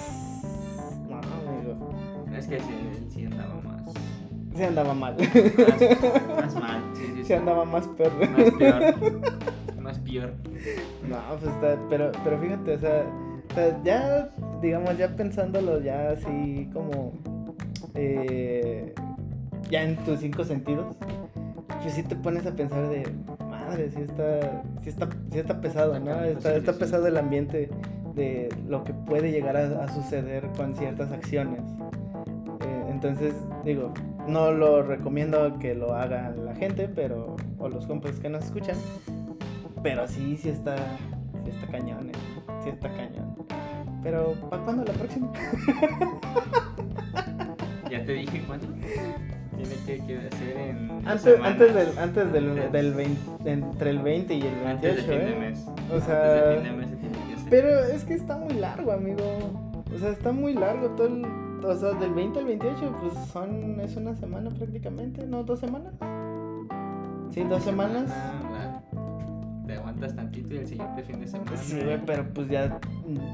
No, 1.08 1.16
amigo. 1.16 1.90
Es 2.36 2.46
que 2.46 2.60
sí, 2.60 2.72
él 2.72 3.06
sí 3.10 3.24
andaba 3.24 3.60
más 3.60 3.72
se 4.54 4.66
andaba 4.66 4.94
mal. 4.94 5.16
Más, 6.36 6.54
mal, 6.54 6.82
sí, 6.94 7.12
sí, 7.16 7.24
Se 7.24 7.34
andaba 7.36 7.64
más 7.64 7.86
peor. 7.88 8.12
Más 8.30 8.50
peor. 8.52 9.20
Más 9.80 9.98
peor. 9.98 10.34
No, 11.08 11.16
pues 11.40 11.54
está, 11.54 11.78
pero, 11.88 12.12
pero 12.22 12.38
fíjate, 12.38 12.74
o 12.74 12.78
sea, 12.78 13.06
ya, 13.84 14.30
digamos, 14.60 14.96
ya 14.96 15.08
pensándolo 15.16 15.80
ya 15.80 16.10
así 16.10 16.68
como, 16.72 17.12
eh, 17.94 18.94
ya 19.70 19.82
en 19.82 19.96
tus 20.04 20.20
cinco 20.20 20.44
sentidos, 20.44 20.96
pues 21.82 21.94
sí 21.94 22.02
te 22.02 22.16
pones 22.16 22.46
a 22.46 22.52
pensar 22.52 22.88
de, 22.88 23.04
madre, 23.48 23.90
sí 23.90 24.02
está, 24.02 24.62
sí 24.82 24.88
está, 24.88 25.08
sí 25.30 25.38
está 25.38 25.60
pesado, 25.60 25.98
¿no? 25.98 26.22
Está, 26.24 26.54
está 26.54 26.72
pesado 26.72 27.06
el 27.06 27.16
ambiente 27.16 27.70
de 28.14 28.48
lo 28.68 28.84
que 28.84 28.92
puede 28.92 29.30
llegar 29.30 29.56
a, 29.56 29.84
a 29.84 29.88
suceder 29.88 30.46
con 30.56 30.76
ciertas 30.76 31.10
acciones. 31.12 31.60
Eh, 32.60 32.84
entonces, 32.90 33.34
digo, 33.64 33.92
no 34.26 34.52
lo 34.52 34.82
recomiendo 34.82 35.58
que 35.58 35.74
lo 35.74 35.94
haga 35.94 36.30
la 36.30 36.54
gente, 36.54 36.88
pero. 36.88 37.36
o 37.58 37.68
los 37.68 37.86
compas 37.86 38.18
que 38.20 38.28
nos 38.28 38.44
escuchan. 38.44 38.76
Pero 39.82 40.06
sí, 40.06 40.36
sí 40.36 40.48
está. 40.48 40.76
Sí 41.44 41.50
está 41.50 41.66
cañón, 41.66 42.10
eh. 42.10 42.12
Sí 42.62 42.68
está 42.68 42.88
cañón. 42.90 43.31
Pero, 44.02 44.34
¿para 44.50 44.62
cuándo 44.62 44.84
la 44.84 44.92
próxima? 44.92 45.32
ya 47.90 48.04
te 48.04 48.12
dije 48.12 48.44
cuándo. 48.46 48.66
Tiene 49.56 49.74
que, 49.86 49.98
que 50.06 50.28
ser 50.36 50.56
en. 50.56 50.90
Antes, 51.06 51.40
antes 51.40 51.74
del. 51.74 51.98
Antes 51.98 52.32
del, 52.32 52.72
del 52.72 52.94
20, 52.94 53.50
entre 53.50 53.90
el 53.90 54.00
20 54.00 54.34
y 54.34 54.42
el 54.42 54.54
28. 54.54 54.68
Antes 54.68 54.96
de 54.96 55.02
fin 55.02 55.18
de 55.18 55.30
¿eh? 55.30 55.38
mes. 55.38 55.64
O 55.92 56.00
sea. 56.00 56.24
Antes 56.24 56.48
de 56.48 56.54
fin 56.54 56.64
de 56.64 56.72
mes 56.72 56.90
se 56.90 56.96
tiene 56.96 57.18
que 57.26 57.34
hacer. 57.34 57.50
Pero 57.50 57.84
es 57.84 58.04
que 58.04 58.14
está 58.14 58.36
muy 58.36 58.54
largo, 58.54 58.90
amigo. 58.92 59.22
O 59.94 59.98
sea, 59.98 60.10
está 60.10 60.32
muy 60.32 60.54
largo 60.54 60.88
todo 60.90 61.06
el 61.06 61.24
o 61.64 61.76
sea, 61.76 61.92
del 61.92 62.12
20 62.12 62.40
al 62.40 62.46
28, 62.46 62.96
pues 63.00 63.14
son, 63.32 63.80
es 63.80 63.96
una 63.96 64.14
semana 64.16 64.50
prácticamente, 64.50 65.26
¿no? 65.26 65.44
¿Dos 65.44 65.60
semanas? 65.60 65.94
Sí, 67.30 67.44
dos 67.44 67.62
semanas. 67.62 68.10
Aguantas 70.02 70.16
tantito 70.16 70.54
y 70.54 70.58
el 70.58 70.66
siguiente 70.66 71.02
fin 71.02 71.20
de 71.20 71.28
semana. 71.28 71.56
Sí, 71.56 71.80
güey, 71.82 71.98
pero 72.04 72.24
pues 72.34 72.48
ya 72.48 72.80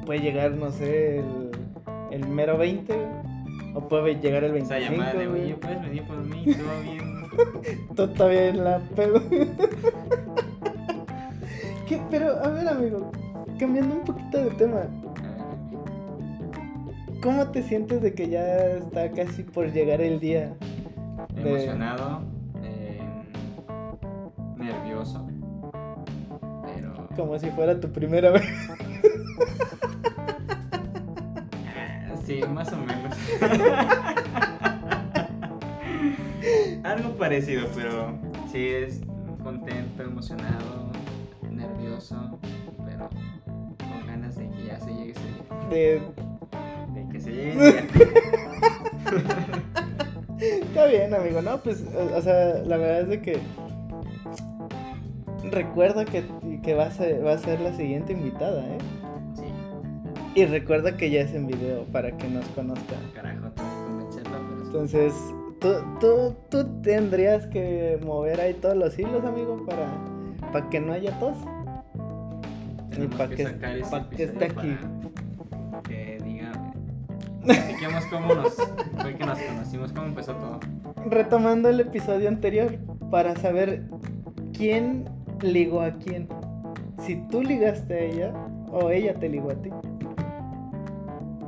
puede 0.05 0.21
llegar, 0.21 0.53
no 0.53 0.71
sé, 0.71 1.19
el, 1.19 1.51
el 2.11 2.29
mero 2.29 2.59
20, 2.59 2.95
o 3.75 3.89
puede 3.89 4.21
llegar 4.21 4.45
el 4.45 4.53
25. 4.53 4.81
Esa 4.81 4.91
llamada 4.91 5.15
de, 5.15 5.27
oye, 5.29 5.55
puedes 5.55 5.81
venir 5.83 6.03
por 6.05 6.19
mí, 6.19 6.45
todo 6.45 6.83
bien. 6.83 7.19
Todo 7.95 8.09
todavía 8.11 8.49
en 8.49 8.65
la 8.65 8.81
pedo. 8.97 9.23
¿Qué? 11.87 12.01
Pero, 12.11 12.31
a 12.45 12.49
ver, 12.49 12.67
amigo, 12.67 13.13
cambiando 13.61 13.95
un 13.95 14.05
poquito 14.05 14.39
de 14.39 14.51
tema. 14.53 14.81
¿Cómo 17.23 17.47
te 17.49 17.63
sientes 17.63 18.03
de 18.03 18.13
que 18.13 18.29
ya 18.29 18.43
está 18.43 19.13
casi 19.13 19.45
por 19.45 19.73
llegar 19.73 20.01
el 20.01 20.19
día? 20.19 20.53
Emocionado, 21.37 22.23
eh, 22.65 23.03
nervioso. 24.57 25.29
Como 27.19 27.37
si 27.37 27.51
fuera 27.51 27.79
tu 27.81 27.91
primera 27.91 28.31
vez. 28.31 28.45
Sí, 32.25 32.41
más 32.55 32.73
o 32.73 32.77
menos. 32.77 33.13
Algo 36.85 37.17
parecido, 37.17 37.67
pero 37.75 38.17
sí 38.53 38.69
es 38.69 39.01
contento, 39.43 40.05
emocionado, 40.05 40.93
nervioso, 41.51 42.39
pero 42.87 43.11
con 43.79 44.07
ganas 44.07 44.37
de 44.37 44.49
que 44.51 44.67
ya 44.67 44.79
se 44.79 44.95
llegue 44.95 45.11
ese 45.11 45.25
día. 45.25 45.43
De, 45.71 46.01
de 46.95 47.09
que 47.11 47.21
se 47.21 47.33
llegue 47.33 47.57
día. 47.57 47.85
Está 50.69 50.87
bien, 50.87 51.13
amigo, 51.13 51.43
¿no? 51.43 51.59
Pues, 51.59 51.83
o 51.83 52.23
sea, 52.23 52.63
la 52.65 52.77
verdad 52.77 53.01
es 53.01 53.09
de 53.09 53.21
que 53.23 53.41
recuerda 55.51 56.05
que, 56.05 56.23
que 56.69 56.75
va, 56.75 56.85
a 56.85 56.91
ser, 56.91 57.25
va 57.25 57.33
a 57.33 57.39
ser 57.39 57.61
la 57.61 57.73
siguiente 57.73 58.13
invitada, 58.13 58.61
¿eh? 58.61 58.79
Y 60.35 60.45
recuerda 60.45 60.99
que 60.99 61.11
ya 61.11 61.23
es 61.23 61.33
en 61.33 61.47
video 61.47 61.85
para 61.85 62.15
que 62.15 62.29
nos 62.29 62.45
conozcan. 62.49 62.99
Carajo, 63.15 63.55
que 63.55 63.63
convencerla, 63.87 64.39
pero... 64.51 64.67
Entonces, 64.67 65.15
¿tú, 65.61 65.77
tú, 65.99 66.37
tú 66.51 66.83
tendrías 66.83 67.47
que 67.47 67.99
mover 68.05 68.39
ahí 68.43 68.53
todos 68.53 68.77
los 68.77 68.99
hilos, 68.99 69.25
amigo, 69.25 69.65
para, 69.65 69.87
para 70.53 70.69
que 70.69 70.79
no 70.79 70.93
haya 70.93 71.19
tos. 71.19 71.39
Ni 72.99 73.07
para 73.07 73.35
que, 73.35 73.45
para 73.91 74.11
que 74.11 74.25
esté 74.25 74.45
aquí. 74.45 74.77
Que 75.89 76.19
diga. 76.23 76.53
Expliquemos 77.47 78.05
cómo 78.11 78.35
nos, 78.35 78.55
fue 79.01 79.17
que 79.17 79.25
nos 79.25 79.39
conocimos, 79.39 79.93
cómo 79.93 80.07
empezó 80.09 80.35
todo. 80.35 80.61
Retomando 81.07 81.71
el 81.71 81.81
episodio 81.81 82.29
anterior, 82.29 82.77
para 83.11 83.35
saber 83.37 83.85
quién 84.53 85.09
ligó 85.41 85.81
a 85.81 85.93
quién. 85.93 86.29
Si 87.09 87.17
tú 87.17 87.43
ligaste 87.43 87.95
a 87.95 88.00
ella 88.00 88.35
o 88.71 88.91
ella 88.91 89.15
te 89.15 89.31
ligó 89.31 89.50
a 89.50 89.55
ti. 89.55 89.71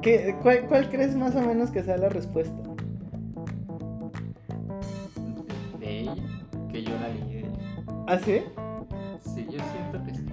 ¿Qué, 0.01 0.35
cuál, 0.41 0.89
crees 0.89 1.15
más 1.15 1.37
o 1.37 1.43
menos 1.43 1.71
que 1.71 1.83
sea 1.83 1.99
la 1.99 2.09
respuesta? 2.09 2.57
De 5.79 6.01
ella, 6.01 6.15
que 6.73 6.83
yo 6.83 6.93
la 6.99 7.09
ligué. 7.11 7.45
¿Ah, 8.07 8.19
sí? 8.19 8.41
Sí, 9.21 9.47
yo 9.51 9.59
siento 9.71 10.03
que 10.07 10.15
sí. 10.15 10.25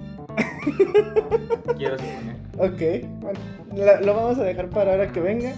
Quiero 1.77 1.97
suponer. 1.97 2.37
Ok, 2.59 3.05
bueno, 3.19 4.05
lo 4.05 4.15
vamos 4.15 4.39
a 4.39 4.45
dejar 4.45 4.69
para 4.69 4.93
ahora 4.93 5.11
que 5.11 5.19
venga. 5.19 5.51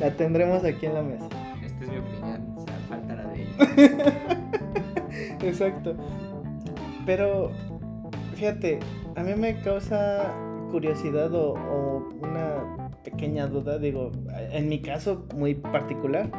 La 0.00 0.10
tendremos 0.10 0.64
aquí 0.64 0.86
en 0.86 0.94
la 0.94 1.02
mesa. 1.02 1.28
Esta 1.64 1.84
es 1.84 1.88
mi 1.88 1.98
opinión, 1.98 2.54
o 2.56 2.64
sea, 2.64 2.74
falta 2.88 3.14
la 3.14 3.28
de 3.28 3.42
ella. 3.42 5.38
Exacto. 5.48 5.94
Pero, 7.06 7.52
fíjate, 8.34 8.80
a 9.16 9.22
mí 9.22 9.34
me 9.36 9.60
causa 9.60 10.32
curiosidad 10.70 11.32
o 11.34 12.08
una 12.20 12.90
pequeña 13.04 13.46
duda, 13.46 13.78
digo, 13.78 14.10
en 14.50 14.68
mi 14.68 14.80
caso 14.80 15.26
muy 15.36 15.54
particular, 15.54 16.30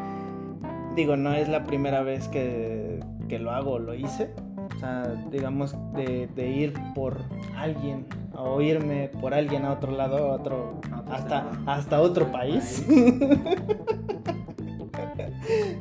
digo, 0.96 1.16
no 1.16 1.34
es 1.34 1.48
la 1.48 1.66
primera 1.66 2.02
vez 2.02 2.28
que, 2.28 3.00
que 3.30 3.40
lo 3.40 3.52
hago, 3.52 3.80
lo 3.80 3.94
hice. 3.94 4.32
O 4.76 4.80
sea, 4.80 5.04
digamos, 5.32 5.76
de, 5.94 6.28
de, 6.36 6.50
ir 6.50 6.74
por 6.96 7.20
alguien 7.56 8.08
o 8.36 8.60
irme 8.62 9.10
por 9.22 9.34
alguien 9.34 9.64
a 9.64 9.74
otro 9.74 9.92
lado, 9.92 10.18
a 10.18 10.34
otro, 10.34 10.82
hasta, 11.10 11.52
hasta 11.66 12.02
otro 12.02 12.32
país. 12.32 12.86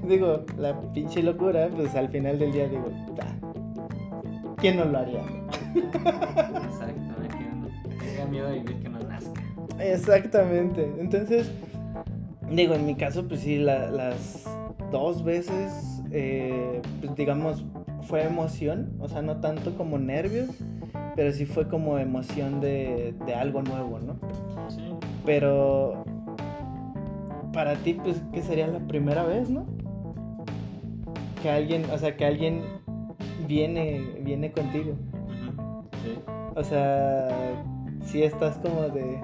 digo, 0.07 0.45
la 0.59 0.79
pinche 0.93 1.23
locura, 1.23 1.69
pues 1.75 1.95
al 1.95 2.11
final 2.11 2.39
del 2.39 2.53
día 2.53 2.69
digo, 2.69 2.91
¿quién 4.65 4.79
no 4.79 4.87
lo 4.87 4.99
haría? 4.99 5.21
Exactamente, 6.65 7.37
tenga 7.99 8.25
miedo 8.31 8.49
de 8.49 8.61
vivir 8.61 8.79
que 8.81 8.89
no 8.89 8.99
Exactamente. 9.79 10.91
Entonces, 10.99 11.53
digo, 12.51 12.73
en 12.73 12.87
mi 12.87 12.95
caso, 12.95 13.29
pues 13.29 13.41
sí, 13.41 13.59
las 13.59 14.49
dos 14.91 15.23
veces, 15.23 16.03
eh, 16.13 16.81
pues 17.03 17.15
digamos, 17.15 17.67
fue 18.05 18.25
emoción, 18.25 18.97
o 19.01 19.09
sea, 19.09 19.21
no 19.21 19.37
tanto 19.37 19.77
como 19.77 19.99
nervios, 19.99 20.49
pero 21.15 21.31
sí 21.33 21.45
fue 21.45 21.69
como 21.69 21.99
emoción 21.99 22.63
de, 22.63 23.15
de 23.27 23.35
algo 23.35 23.61
nuevo, 23.61 23.99
¿no? 23.99 24.15
Sí. 24.71 24.81
Pero 25.27 26.05
para 27.53 27.75
ti, 27.75 27.93
pues, 27.93 28.23
¿qué 28.33 28.41
sería 28.41 28.67
la 28.67 28.79
primera 28.79 29.25
vez, 29.25 29.51
no? 29.51 29.67
Que 31.43 31.51
alguien, 31.51 31.85
o 31.93 31.99
sea, 31.99 32.17
que 32.17 32.25
alguien 32.25 32.63
viene, 33.47 34.01
viene 34.21 34.51
contigo. 34.53 34.95
Sí. 36.03 36.19
O 36.55 36.63
sea, 36.63 37.29
si 38.05 38.23
estás 38.23 38.59
como 38.59 38.83
de, 38.83 39.21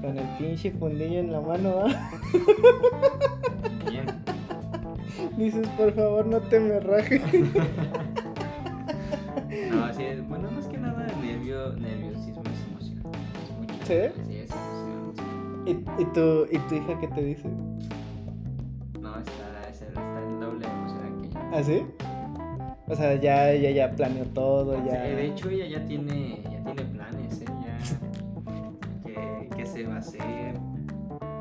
con 0.00 0.16
el 0.16 0.28
pinche 0.38 0.70
fundillo 0.72 1.20
en 1.20 1.32
la 1.32 1.40
mano. 1.40 1.84
Bien. 3.88 4.06
Dices, 5.36 5.66
por 5.76 5.92
favor, 5.92 6.26
no 6.26 6.40
te 6.40 6.60
me 6.60 6.80
rajes. 6.80 7.22
no, 9.70 9.84
así 9.84 10.04
es. 10.04 10.28
Bueno, 10.28 10.50
más 10.50 10.66
que 10.68 10.78
nada, 10.78 11.06
nervio, 11.20 11.74
nerviosismo 11.74 12.42
es 12.42 12.66
emoción. 12.68 13.02
Es 13.42 13.50
mucho. 13.58 13.74
¿Sí? 13.86 14.00
Sí, 14.26 14.36
es 14.38 14.50
emoción. 14.50 15.14
¿Y, 15.66 15.70
y, 16.02 16.04
tu, 16.06 16.46
¿Y 16.50 16.58
tu 16.68 16.74
hija 16.76 16.98
qué 17.00 17.08
te 17.08 17.22
dice? 17.22 17.48
No, 19.00 19.18
está, 19.18 19.68
está 19.68 20.22
en 20.22 20.40
doble 20.40 20.66
emoción 20.66 21.00
aquí. 21.18 21.30
¿Ah, 21.52 21.62
sí? 21.62 21.82
O 22.90 22.96
sea, 22.96 23.14
ya, 23.14 23.54
ya, 23.54 23.70
ya 23.70 23.90
planeó 23.92 24.24
todo, 24.26 24.74
ya. 24.84 25.06
Sí, 25.06 25.14
de 25.14 25.26
hecho, 25.26 25.48
ella 25.50 25.78
ya 25.78 25.86
tiene, 25.86 26.42
ya 26.42 26.64
tiene 26.64 26.82
planes, 26.92 27.40
¿eh? 27.40 27.50
va 29.84 29.94
a 29.94 29.98
hacer, 29.98 30.54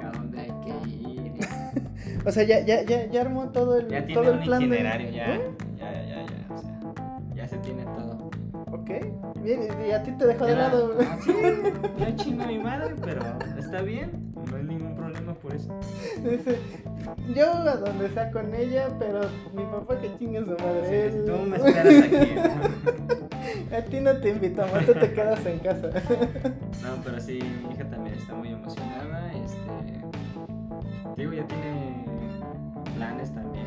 a 0.01 0.11
dónde 0.13 0.39
hay 0.39 0.51
que 0.63 0.89
ir. 0.89 1.33
o 2.25 2.31
sea, 2.31 2.43
ya, 2.43 2.59
ya, 2.65 2.83
ya, 2.83 3.07
ya 3.07 3.21
armó 3.21 3.49
todo 3.49 3.79
el, 3.79 3.89
ya 3.89 4.05
todo 4.07 4.33
el 4.33 4.39
plan. 4.39 4.61
Itinerario, 4.61 5.09
ya, 5.09 5.37
ya, 5.77 5.91
ya, 5.91 6.25
ya, 6.25 6.53
o 6.53 6.57
sea, 6.57 7.19
ya 7.35 7.47
se 7.47 7.57
tiene 7.57 7.83
todo. 7.83 8.29
Ok, 8.71 8.89
bien, 9.43 9.67
y 9.87 9.91
a 9.91 10.03
ti 10.03 10.11
te 10.11 10.27
dejó 10.27 10.45
de 10.45 10.55
lado. 10.55 10.95
Ah, 11.01 11.17
sí, 11.23 11.31
yo 11.99 12.15
chingo 12.15 12.43
a 12.43 12.47
mi 12.47 12.59
madre, 12.59 12.95
pero 13.01 13.21
está 13.57 13.81
bien, 13.81 14.11
no 14.49 14.57
hay 14.57 14.63
ningún 14.63 14.95
problema 14.95 14.98
por 15.41 15.53
eso. 15.55 15.73
Dice, 16.23 16.59
yo 17.35 17.51
a 17.51 17.75
donde 17.77 18.09
sea 18.09 18.31
con 18.31 18.53
ella, 18.53 18.89
pero 18.99 19.21
mi 19.53 19.63
papá 19.63 19.99
que 19.99 20.15
chingue 20.17 20.39
su 20.39 20.51
madre. 20.51 21.11
Sí, 21.11 21.17
tú 21.25 21.33
me 21.47 21.57
esperas 21.57 22.03
aquí. 23.63 23.75
A 23.75 23.81
ti 23.81 23.99
no 23.99 24.17
te 24.17 24.29
invitamos, 24.29 24.85
tú 24.85 24.93
te 24.93 25.13
quedas 25.13 25.45
en 25.45 25.59
casa. 25.59 25.89
No, 26.83 26.95
pero 27.03 27.19
sí, 27.19 27.39
mi 27.67 27.73
hija 27.73 27.89
también 27.89 28.15
está 28.15 28.33
muy 28.33 28.49
emocionada. 28.49 29.31
Este, 29.33 30.01
digo, 31.17 31.33
ya 31.33 31.45
tiene 31.45 32.05
planes 32.95 33.33
también. 33.33 33.65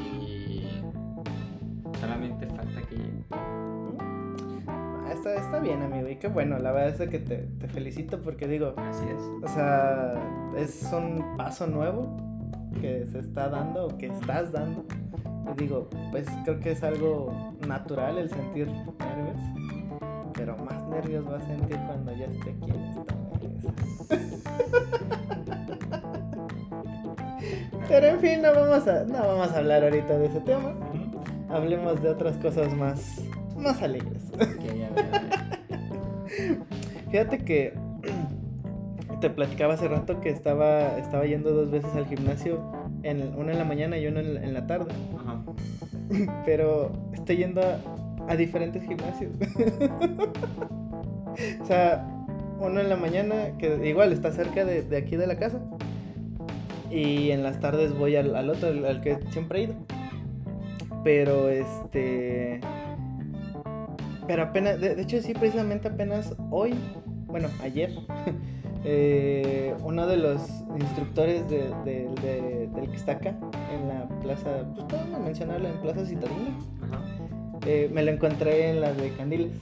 Y 0.00 0.80
solamente 1.98 2.46
falta 2.46 2.82
que 2.82 2.96
Está, 5.12 5.34
está 5.34 5.58
bien, 5.60 5.82
amigo, 5.82 6.08
y 6.08 6.16
qué 6.16 6.28
bueno, 6.28 6.58
la 6.58 6.72
verdad 6.72 7.00
es 7.00 7.10
que 7.10 7.18
te, 7.18 7.38
te 7.38 7.68
felicito 7.68 8.22
porque 8.22 8.46
digo, 8.46 8.74
así 8.76 9.04
es. 9.08 9.22
O 9.42 9.48
sea, 9.48 10.14
es 10.56 10.88
un 10.92 11.36
paso 11.36 11.66
nuevo 11.66 12.16
que 12.80 13.06
se 13.06 13.20
está 13.20 13.48
dando 13.48 13.86
o 13.86 13.98
que 13.98 14.06
estás 14.06 14.52
dando 14.52 14.84
digo, 15.54 15.88
pues 16.10 16.26
creo 16.44 16.58
que 16.60 16.72
es 16.72 16.82
algo 16.82 17.32
natural 17.66 18.18
el 18.18 18.28
sentir 18.28 18.66
nervios, 18.66 19.40
pero 20.34 20.58
más 20.58 20.86
nervios 20.88 21.26
va 21.30 21.38
a 21.38 21.40
sentir 21.40 21.78
cuando 21.86 22.12
ya 22.14 22.26
esté 22.26 22.50
aquí 22.50 22.70
en 22.70 22.84
esta 22.84 23.04
Pero 27.88 28.06
en 28.08 28.20
fin, 28.20 28.42
no 28.42 28.52
vamos 28.52 28.86
a, 28.88 29.04
no 29.04 29.18
vamos 29.18 29.52
a 29.52 29.58
hablar 29.58 29.84
ahorita 29.84 30.18
de 30.18 30.26
ese 30.26 30.40
tema. 30.40 30.74
Hablemos 31.48 32.02
de 32.02 32.08
otras 32.08 32.36
cosas 32.38 32.74
más, 32.74 33.22
más 33.58 33.82
alegres. 33.82 34.22
Fíjate 37.10 37.38
que 37.38 37.72
te 39.20 39.30
platicaba 39.30 39.74
hace 39.74 39.88
rato 39.88 40.20
que 40.20 40.30
estaba, 40.30 40.98
estaba 40.98 41.24
yendo 41.24 41.52
dos 41.52 41.70
veces 41.70 41.94
al 41.94 42.06
gimnasio 42.06 42.60
en, 43.02 43.34
una 43.36 43.52
en 43.52 43.58
la 43.58 43.64
mañana 43.64 43.98
y 43.98 44.06
una 44.06 44.20
en 44.20 44.54
la, 44.54 44.66
tarde. 44.66 44.92
Ajá. 45.18 45.42
Pero 46.44 46.92
estoy 47.12 47.38
yendo 47.38 47.60
a, 48.28 48.36
diferentes 48.36 48.82
gimnasios. 48.82 49.32
o 51.60 51.66
sea, 51.66 52.06
uno 52.60 52.80
en 52.80 52.88
la 52.88 52.96
mañana, 52.96 53.56
que 53.58 53.88
igual 53.88 54.12
está 54.12 54.32
cerca 54.32 54.64
de, 54.64 54.96
aquí 54.96 55.16
de 55.16 55.26
la 55.26 55.36
casa. 55.36 55.60
Y 56.90 57.30
en 57.30 57.42
las 57.42 57.60
tardes 57.60 57.96
voy 57.96 58.16
al, 58.16 58.36
al 58.36 58.50
otro, 58.50 58.68
al, 58.68 59.00
que 59.00 59.18
siempre 59.30 59.60
he 59.60 59.62
ido. 59.64 59.74
Pero 61.02 61.48
este. 61.48 62.60
Pero 64.26 64.42
apenas, 64.42 64.80
de, 64.80 65.00
hecho 65.00 65.20
sí, 65.20 65.34
precisamente 65.34 65.88
apenas 65.88 66.34
hoy, 66.50 66.74
bueno, 67.26 67.48
ayer, 67.62 67.92
eh, 68.84 69.74
uno 69.84 70.06
de 70.06 70.16
los 70.16 70.40
instructores 70.78 71.48
de, 71.48 71.70
del 71.84 72.90
que 72.90 72.96
está 72.96 73.12
acá, 73.12 73.36
en 73.72 73.88
la 73.88 74.08
plaza, 74.20 74.64
pues 74.74 74.86
podemos 74.86 75.20
mencionarlo, 75.20 75.68
en 75.68 75.80
Plaza 75.80 76.04
Citadina, 76.04 76.58
eh, 77.66 77.88
me 77.92 78.02
lo 78.02 78.10
encontré 78.12 78.70
en 78.70 78.80
la 78.80 78.92
de 78.92 79.10
Candiles. 79.12 79.52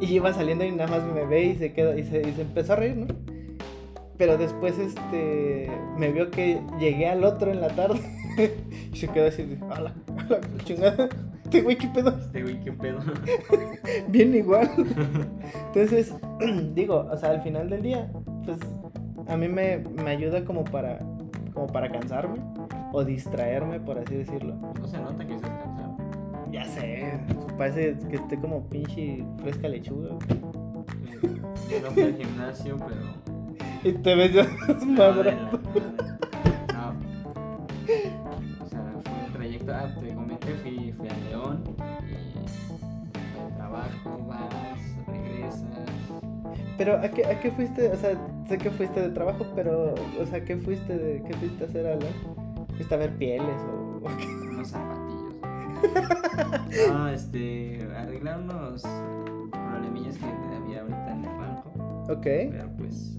Y 0.00 0.06
iba 0.06 0.32
saliendo 0.32 0.64
y 0.64 0.72
nada 0.72 0.90
más 0.90 1.04
me 1.04 1.24
ve 1.24 1.44
y 1.44 1.56
se 1.56 1.72
queda 1.72 1.96
y 1.96 2.02
se, 2.02 2.28
y 2.28 2.32
se 2.32 2.42
empezó 2.42 2.72
a 2.72 2.76
reír, 2.76 2.96
¿no? 2.96 3.06
Pero 4.18 4.36
después 4.36 4.78
este 4.78 5.70
me 5.96 6.10
vio 6.10 6.30
que 6.30 6.60
llegué 6.80 7.08
al 7.08 7.24
otro 7.24 7.52
en 7.52 7.60
la 7.60 7.68
tarde 7.68 8.00
y 8.92 8.96
se 8.96 9.08
quedó 9.08 9.28
así, 9.28 9.58
ala, 9.70 9.94
ala, 10.28 10.40
chingada. 10.64 11.08
Este 11.52 11.64
güey, 11.64 11.76
¿qué 11.76 11.88
pedo? 11.88 12.16
Este 12.18 12.42
güey, 12.42 12.60
¿qué 12.60 12.72
pedo? 12.72 12.98
Bien 14.08 14.34
igual. 14.34 14.70
Entonces, 15.66 16.14
digo, 16.74 17.06
o 17.12 17.16
sea, 17.18 17.28
al 17.28 17.42
final 17.42 17.68
del 17.68 17.82
día, 17.82 18.10
pues 18.46 18.56
a 19.28 19.36
mí 19.36 19.48
me, 19.48 19.76
me 19.76 20.12
ayuda 20.12 20.46
como 20.46 20.64
para, 20.64 21.00
como 21.52 21.66
para 21.66 21.92
cansarme 21.92 22.40
o 22.94 23.04
distraerme, 23.04 23.80
por 23.80 23.98
así 23.98 24.14
decirlo. 24.14 24.54
No 24.80 24.88
se 24.88 24.96
nota 24.96 25.26
que 25.26 25.34
estás 25.34 25.50
cansado. 25.62 25.98
Ya 26.50 26.64
sé, 26.64 27.20
parece 27.58 27.98
que 28.08 28.16
esté 28.16 28.40
como 28.40 28.66
pinche 28.70 29.22
fresca 29.42 29.68
lechuga. 29.68 30.16
Yo 31.70 31.80
no 31.82 31.90
fui 31.90 32.02
al 32.02 32.16
gimnasio, 32.16 32.78
pero 32.78 33.32
y 33.84 33.92
te 33.92 34.14
ves 34.14 34.32
ya 34.32 34.44
desmadrado. 34.68 35.60
No, 36.72 36.92
no, 36.92 37.64
O 38.64 38.66
sea, 38.66 38.82
fue 39.04 39.26
un 39.26 39.32
trayecto. 39.34 39.74
Ah, 39.74 39.94
te 40.00 40.14
fui, 40.62 40.92
fui 40.92 41.08
a 41.08 41.16
León 41.28 41.62
y 41.76 43.40
al 43.40 43.56
trabajo, 43.56 44.26
vas, 44.28 45.06
regresas. 45.06 45.64
Pero 46.78 46.98
¿a 46.98 47.08
qué, 47.08 47.24
¿a 47.26 47.40
qué 47.40 47.50
fuiste? 47.52 47.90
O 47.90 47.96
sea, 47.96 48.16
sé 48.48 48.58
que 48.58 48.70
fuiste 48.70 49.00
de 49.00 49.10
trabajo, 49.10 49.46
pero, 49.54 49.94
o 50.20 50.26
sea, 50.26 50.44
¿qué 50.44 50.56
fuiste, 50.56 50.96
de, 50.96 51.22
qué 51.22 51.34
fuiste 51.34 51.64
a 51.64 51.66
hacer? 51.68 51.98
¿Fuiste 52.76 52.94
a 52.94 52.98
ver 52.98 53.16
pieles 53.16 53.62
o, 53.62 54.00
o 54.04 54.16
qué? 54.16 54.26
Unos 54.26 54.68
zapatillos. 54.68 55.34
no, 56.88 57.08
este, 57.08 57.86
arreglar 57.96 58.40
unos 58.40 58.82
problemillas 59.50 60.18
que 60.18 60.24
había 60.24 60.80
ahorita 60.80 61.12
en 61.12 61.24
el 61.24 61.36
banco. 61.36 61.70
Ok. 62.08 62.22
Pero 62.22 62.68
pues 62.76 63.18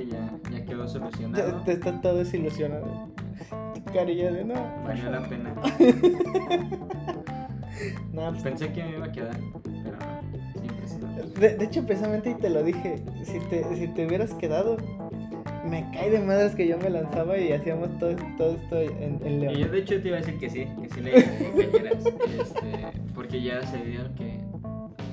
que 0.00 0.06
ya, 0.06 0.30
ya 0.50 0.64
quedó 0.64 0.88
solucionado. 0.88 1.62
te 1.64 1.72
está 1.72 2.00
todo 2.00 2.16
desilusionado. 2.16 3.08
Tu 3.74 3.84
carilla 3.92 4.30
de 4.32 4.44
no. 4.44 4.54
Valió 4.84 5.10
la 5.10 5.28
pena. 5.28 5.52
no, 8.12 8.30
pues, 8.30 8.42
Pensé 8.42 8.72
que 8.72 8.82
me 8.84 8.96
iba 8.96 9.06
a 9.06 9.12
quedar, 9.12 9.38
pero 9.62 9.96
no, 9.98 10.20
siempre 10.86 11.22
de, 11.40 11.56
de 11.56 11.64
hecho, 11.64 11.84
precisamente 11.86 12.30
y 12.30 12.34
te 12.34 12.50
lo 12.50 12.62
dije, 12.62 13.02
si 13.24 13.38
te, 13.48 13.64
si 13.76 13.88
te 13.88 14.06
hubieras 14.06 14.34
quedado, 14.34 14.76
me 15.68 15.90
cae 15.92 16.10
de 16.10 16.20
madres 16.20 16.54
que 16.54 16.66
yo 16.66 16.78
me 16.78 16.90
lanzaba 16.90 17.38
y 17.38 17.52
hacíamos 17.52 17.98
todo, 17.98 18.14
todo 18.36 18.56
esto 18.56 18.80
en, 18.80 19.20
en 19.24 19.40
León. 19.40 19.54
Y 19.54 19.60
yo 19.60 19.68
de 19.68 19.78
hecho 19.78 20.00
te 20.00 20.08
iba 20.08 20.18
a 20.18 20.20
decir 20.20 20.38
que 20.38 20.50
sí, 20.50 20.66
que 20.82 20.88
sí 20.88 21.00
le 21.00 21.12
que 21.12 21.90
este, 22.40 22.86
porque 23.14 23.42
ya 23.42 23.66
se 23.66 23.78
dieron 23.78 24.14
que 24.14 24.40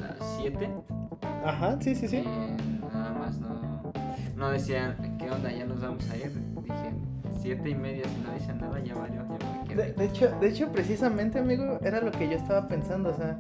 a 0.04 0.08
las 0.08 0.38
7. 0.42 0.70
Ajá, 1.46 1.78
sí, 1.82 1.96
sí, 1.96 2.08
sí. 2.08 2.18
Eh, 2.18 2.77
no 4.38 4.52
decían, 4.52 5.18
¿qué 5.18 5.30
onda? 5.30 5.52
Ya 5.52 5.66
nos 5.66 5.82
vamos 5.82 6.10
a 6.10 6.16
ir. 6.16 6.32
Dije, 6.64 6.94
siete 7.42 7.70
y 7.70 7.76
media, 7.76 8.06
si 8.08 8.22
no 8.22 8.34
dicen 8.34 8.60
nada, 8.60 8.80
ya 8.80 8.94
valió, 8.94 9.26
ya 9.68 9.76
me 9.76 9.76
De, 9.76 10.06
hecho, 10.06 10.32
de 10.40 10.48
hecho, 10.48 10.72
precisamente, 10.72 11.40
amigo, 11.40 11.80
era 11.82 12.02
lo 12.02 12.12
que 12.12 12.30
yo 12.30 12.38
estaba 12.38 12.68
pensando, 12.68 13.10
o 13.10 13.16
sea, 13.16 13.38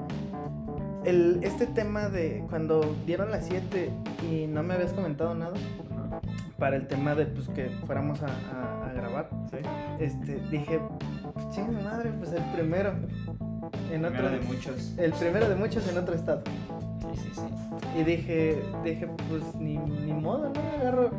el, 1.06 1.40
este 1.44 1.68
tema 1.68 2.10
de 2.10 2.44
cuando 2.50 2.96
dieron 3.06 3.32
las 3.32 3.46
7 3.46 3.92
y 4.30 4.48
no 4.48 4.64
me 4.64 4.74
habías 4.74 4.92
comentado 4.92 5.36
nada, 5.36 5.54
para 6.58 6.76
el 6.76 6.88
tema 6.88 7.14
de 7.14 7.28
pues 7.28 7.48
que 7.50 7.70
fuéramos 7.86 8.20
a, 8.24 8.90
a, 8.90 8.94
grabar, 8.94 9.30
¿Sí? 9.52 9.58
este, 10.00 10.40
dije, 10.50 10.80
pues 11.34 11.50
chingue 11.52 11.82
madre, 11.84 12.12
pues 12.18 12.34
el 12.34 12.44
primero. 12.54 12.94
En 13.92 14.04
el 14.04 14.12
primero 14.12 14.32
de 14.32 14.40
muchos. 14.40 14.94
El 14.98 15.12
primero 15.14 15.48
de 15.48 15.56
muchos 15.56 15.88
en 15.88 15.98
otro 15.98 16.16
estado. 16.16 16.42
Y 17.98 18.04
dije, 18.04 18.62
dije, 18.84 19.08
pues 19.28 19.56
ni, 19.56 19.78
ni 19.78 20.14
modo, 20.14 20.52
¿no? 20.54 20.62
Agarro, 20.80 21.10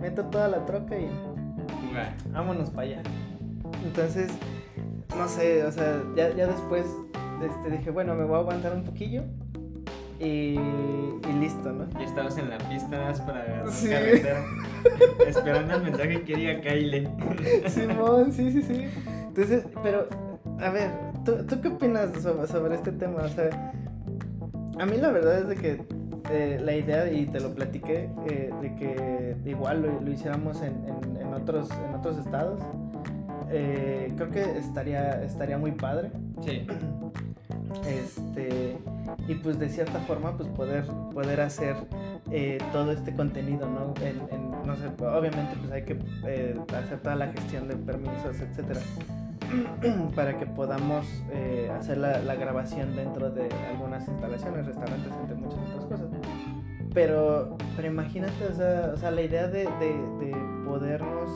meto 0.00 0.24
toda 0.26 0.46
la 0.46 0.64
troca 0.66 0.96
y. 0.96 1.10
Vámonos 2.30 2.70
para 2.70 2.82
allá. 2.82 3.02
Entonces, 3.84 4.30
no 5.16 5.26
sé, 5.26 5.64
o 5.64 5.72
sea, 5.72 6.00
ya, 6.14 6.32
ya 6.36 6.46
después 6.46 6.86
este, 7.42 7.76
dije, 7.76 7.90
bueno, 7.90 8.14
me 8.14 8.24
voy 8.24 8.36
a 8.36 8.38
aguantar 8.38 8.72
un 8.72 8.84
poquillo. 8.84 9.24
Y, 10.20 10.58
y 10.58 11.32
listo, 11.40 11.72
¿no? 11.72 11.86
Y 12.00 12.04
estabas 12.04 12.38
en 12.38 12.50
la 12.50 12.58
pista 12.58 13.12
para 13.26 13.42
agarrar 13.42 13.70
sí. 13.70 13.88
carretera, 13.90 14.44
esperando 15.26 15.74
el 15.74 15.82
mensaje 15.82 16.22
que 16.22 16.36
diga 16.36 16.60
Kyle. 16.60 17.08
Simón, 17.68 18.32
sí, 18.32 18.52
sí, 18.52 18.62
sí. 18.62 18.88
Entonces, 19.26 19.64
pero, 19.82 20.08
a 20.60 20.70
ver, 20.70 20.90
¿tú, 21.24 21.44
¿tú 21.46 21.60
qué 21.60 21.68
opinas 21.68 22.10
sobre, 22.20 22.46
sobre 22.46 22.74
este 22.76 22.92
tema? 22.92 23.22
O 23.22 23.28
sea, 23.28 23.72
a 24.78 24.86
mí 24.86 24.96
la 24.96 25.10
verdad 25.10 25.38
es 25.38 25.48
de 25.48 25.56
que 25.56 25.97
eh, 26.30 26.60
la 26.62 26.74
idea, 26.74 27.10
y 27.10 27.26
te 27.26 27.40
lo 27.40 27.54
platiqué, 27.54 28.10
eh, 28.28 28.50
de 28.60 28.74
que 28.74 29.36
igual 29.46 29.82
lo, 29.82 30.10
hiciéramos 30.10 30.60
en, 30.62 30.74
en, 31.20 31.32
otros, 31.32 31.70
en 31.70 31.94
otros 31.94 32.18
estados, 32.18 32.60
eh, 33.50 34.12
creo 34.16 34.30
que 34.30 34.58
estaría, 34.58 35.22
estaría 35.22 35.58
muy 35.58 35.72
padre. 35.72 36.10
Sí. 36.42 36.66
Este, 37.86 38.78
y 39.28 39.34
pues 39.34 39.58
de 39.58 39.68
cierta 39.68 40.00
forma, 40.00 40.36
pues 40.36 40.48
poder, 40.50 40.84
poder 41.12 41.40
hacer 41.40 41.76
todo 42.72 42.92
este 42.92 43.14
contenido, 43.14 43.68
¿no? 43.68 43.94
no 44.64 44.76
sé, 44.76 44.86
obviamente 45.04 45.54
pues 45.60 45.72
hay 45.72 45.82
que 45.82 45.98
hacer 46.74 47.00
toda 47.00 47.16
la 47.16 47.26
gestión 47.28 47.68
de 47.68 47.76
permisos, 47.76 48.40
etcétera 48.40 48.80
para 50.14 50.38
que 50.38 50.46
podamos 50.46 51.06
eh, 51.32 51.70
hacer 51.76 51.98
la, 51.98 52.34
grabación 52.34 52.94
dentro 52.94 53.30
de 53.30 53.48
algunas 53.68 54.06
instalaciones, 54.08 54.66
restaurantes, 54.66 55.12
entre 55.20 55.36
muchas 55.36 55.58
otras 55.70 55.84
cosas. 55.84 56.08
Pero, 56.94 57.56
pero 57.76 57.88
imagínate, 57.88 58.46
o 58.46 58.54
sea, 58.54 58.92
o 58.94 58.96
sea 58.96 59.10
la 59.10 59.22
idea 59.22 59.48
de, 59.48 59.64
de, 59.64 60.36
podernos 60.64 61.30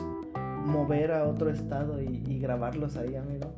mover 0.65 1.11
a 1.11 1.25
otro 1.25 1.49
estado 1.49 2.01
y, 2.01 2.39
grabarlos 2.39 2.97
ahí, 2.97 3.15
amigo. 3.15 3.53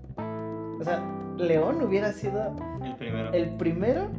O 0.80 0.84
sea, 0.84 1.04
León 1.38 1.82
hubiera 1.82 2.12
sido 2.12 2.56
el 2.84 2.96
primero, 2.96 3.34
el 3.34 3.50
primero 3.58 4.10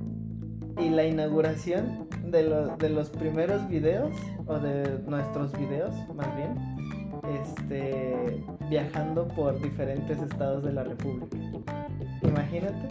y 0.78 0.90
la 0.90 1.04
inauguración 1.04 2.08
de, 2.24 2.42
lo, 2.42 2.76
de 2.76 2.90
los 2.90 3.10
primeros 3.10 3.68
videos, 3.68 4.12
o 4.46 4.58
de 4.58 4.98
nuestros 5.06 5.52
videos, 5.58 5.94
más 6.14 6.34
bien 6.36 6.75
este, 7.24 8.42
viajando 8.68 9.28
por 9.28 9.60
diferentes 9.60 10.20
estados 10.20 10.64
de 10.64 10.72
la 10.72 10.84
República. 10.84 11.36
Imagínate. 12.22 12.88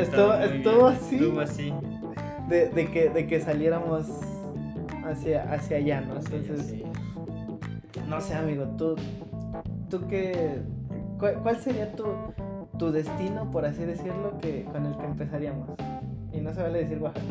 estuvo, 0.00 1.40
así. 1.40 1.72
De, 2.48 2.88
que, 2.92 3.10
de 3.10 3.26
que 3.26 3.40
saliéramos 3.40 4.06
hacia, 5.04 5.52
hacia 5.52 5.76
allá, 5.76 6.00
¿no? 6.00 6.16
Entonces, 6.16 6.74
no 8.08 8.20
sé, 8.20 8.34
amigo, 8.34 8.66
tú, 8.76 8.96
tú 9.88 10.06
qué, 10.08 10.62
cuál, 11.18 11.56
sería 11.60 11.92
tu, 11.92 12.06
tu 12.78 12.90
destino, 12.90 13.50
por 13.50 13.64
así 13.64 13.84
decirlo, 13.84 14.38
que, 14.38 14.64
con 14.64 14.86
el 14.86 14.96
que 14.96 15.04
empezaríamos? 15.04 15.68
Y 16.32 16.40
no 16.40 16.52
se 16.52 16.62
vale 16.62 16.78
decir 16.80 16.98
Oaxaca. 16.98 17.26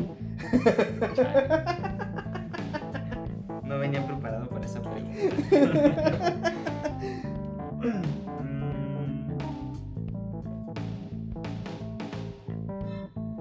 No 3.70 3.78
venía 3.78 4.04
preparado 4.04 4.39
para 4.60 4.66
esa 4.66 4.82
pregunta. 4.82 6.52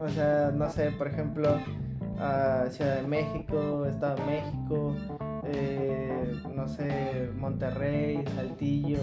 O 0.02 0.10
sea, 0.12 0.52
no 0.56 0.70
sé, 0.70 0.92
por 0.92 1.08
ejemplo, 1.08 1.58
Ciudad 2.70 3.02
de 3.02 3.08
México, 3.08 3.86
Estado 3.86 4.16
de 4.16 4.26
México, 4.26 4.96
eh, 5.46 6.42
no 6.56 6.68
sé, 6.68 7.30
Monterrey, 7.38 8.24
Saltillo. 8.36 9.00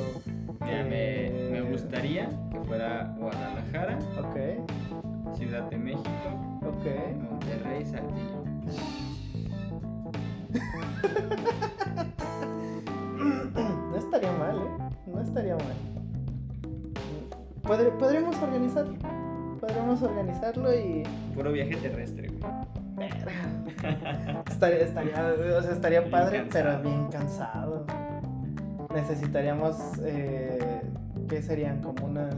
Mira, 0.60 0.84
me, 0.84 1.26
eh, 1.26 1.48
me, 1.52 1.62
gustaría 1.62 2.28
que 2.50 2.60
fuera 2.60 3.14
Guadalajara, 3.18 3.98
ok, 4.18 5.36
Ciudad 5.36 5.70
de 5.70 5.76
México, 5.76 6.08
ok, 6.62 6.86
Monterrey, 7.30 7.84
Saltillo. 7.84 8.25
Podríamos 17.98 18.36
organizarlo. 18.42 18.94
Podríamos 19.60 20.02
organizarlo 20.02 20.74
y. 20.74 21.02
Puro 21.34 21.52
viaje 21.52 21.76
terrestre, 21.76 22.30
estaría, 24.50 24.78
estaría, 24.78 25.34
o 25.58 25.62
sea, 25.62 25.72
estaría 25.72 26.10
padre, 26.10 26.46
pero 26.50 26.80
bien 26.82 27.08
cansado. 27.08 27.86
Necesitaríamos, 28.94 29.76
eh, 30.04 30.80
¿qué 31.28 31.42
serían? 31.42 31.82
Como 31.82 32.06
unas 32.06 32.34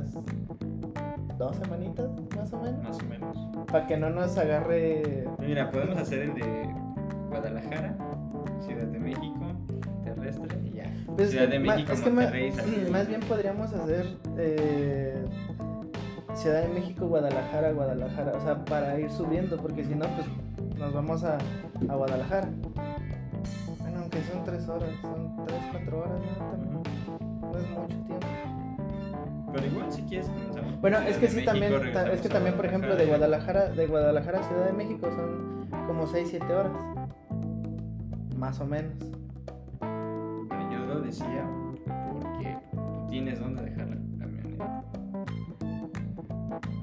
dos 1.38 1.56
semanitas, 1.56 2.10
más 2.36 2.52
o 2.52 2.60
menos. 2.60 2.82
Más 2.82 2.98
o 2.98 3.06
menos. 3.06 3.66
Para 3.70 3.86
que 3.86 3.96
no 3.96 4.10
nos 4.10 4.36
agarre. 4.36 5.24
Mira, 5.38 5.70
podemos 5.70 5.96
hacer 5.96 6.22
el 6.22 6.34
de 6.34 6.74
Guadalajara, 7.28 7.96
Ciudad 8.66 8.86
de 8.86 8.98
México, 8.98 9.46
terrestre 10.04 10.58
y 10.64 10.70
ya. 10.70 10.84
Pues 11.14 11.30
Ciudad 11.30 11.48
de 11.48 11.58
México, 11.60 11.92
es 11.92 12.00
que 12.00 12.10
Monterrey, 12.10 12.52
Saltillo. 12.52 12.90
más 12.90 13.08
bien 13.08 13.20
podríamos 13.20 13.72
hacer 13.72 14.06
eh, 14.36 15.24
Ciudad 16.38 16.62
de 16.62 16.68
México, 16.68 17.06
Guadalajara, 17.06 17.72
Guadalajara. 17.72 18.32
O 18.36 18.40
sea, 18.40 18.64
para 18.64 18.98
ir 18.98 19.10
subiendo, 19.10 19.56
porque 19.56 19.84
si 19.84 19.94
no, 19.94 20.06
pues 20.16 20.26
nos 20.78 20.92
vamos 20.92 21.24
a, 21.24 21.36
a 21.88 21.94
Guadalajara. 21.94 22.48
Bueno, 23.80 23.98
aunque 24.00 24.22
son 24.22 24.44
tres 24.44 24.68
horas, 24.68 24.88
son 25.02 25.36
tres, 25.46 25.60
cuatro 25.72 25.98
horas, 26.00 26.20
¿no? 26.70 26.82
No 27.52 27.58
es 27.58 27.68
mucho 27.70 27.96
tiempo. 28.06 28.26
Pero 29.52 29.66
igual 29.66 29.90
si 29.92 30.02
quieres 30.02 30.28
comenzamos. 30.28 30.80
Bueno, 30.80 30.98
es 30.98 31.16
que 31.16 31.28
sí 31.28 31.36
México, 31.36 31.50
también, 31.52 31.92
ta- 31.92 32.12
es 32.12 32.20
que 32.20 32.28
también, 32.28 32.54
por 32.54 32.66
ejemplo, 32.66 32.94
de 32.94 33.06
Guadalajara, 33.06 33.70
de 33.70 33.86
Guadalajara 33.86 34.38
a 34.40 34.42
Ciudad 34.44 34.66
de 34.66 34.72
México 34.72 35.08
son 35.10 35.66
como 35.86 36.06
6, 36.06 36.28
7 36.30 36.54
horas. 36.54 36.72
Más 38.36 38.60
o 38.60 38.66
menos. 38.66 38.92
Pero 39.80 40.70
yo 40.70 40.78
lo 40.86 41.00
decía 41.00 41.44
porque 42.12 42.56
tú 42.72 43.06
tienes 43.08 43.40
dónde 43.40 43.62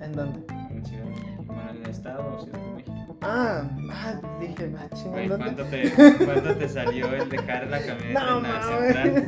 ¿En 0.06 0.13
dónde? 0.13 0.39
En 0.72 0.86
Ciudad 0.86 1.04
de 1.04 1.10
México. 1.10 1.44
Bueno, 1.48 1.70
en 1.72 1.78
el 1.84 1.89
estado 1.89 2.36
o 2.38 2.41
Ciudad 2.44 2.60
de 2.60 2.74
México. 2.74 3.18
Ah, 3.22 3.63
ah 3.91 4.22
dije, 4.39 4.72
ah, 4.78 4.88
chinga, 4.94 5.10
Güey, 5.12 5.24
¿en 5.24 5.30
dónde? 5.30 5.46
¿cuánto 5.46 5.63
te, 5.65 5.91
¿cuánto 6.26 6.56
te 6.56 6.70
salió 6.70 7.13
el 7.13 7.30
dejar 7.30 7.68
la 7.68 7.80
camioneta 7.80 8.20
No, 8.20 8.38
en 8.38 8.44
la 8.44 8.50
mames. 8.50 9.28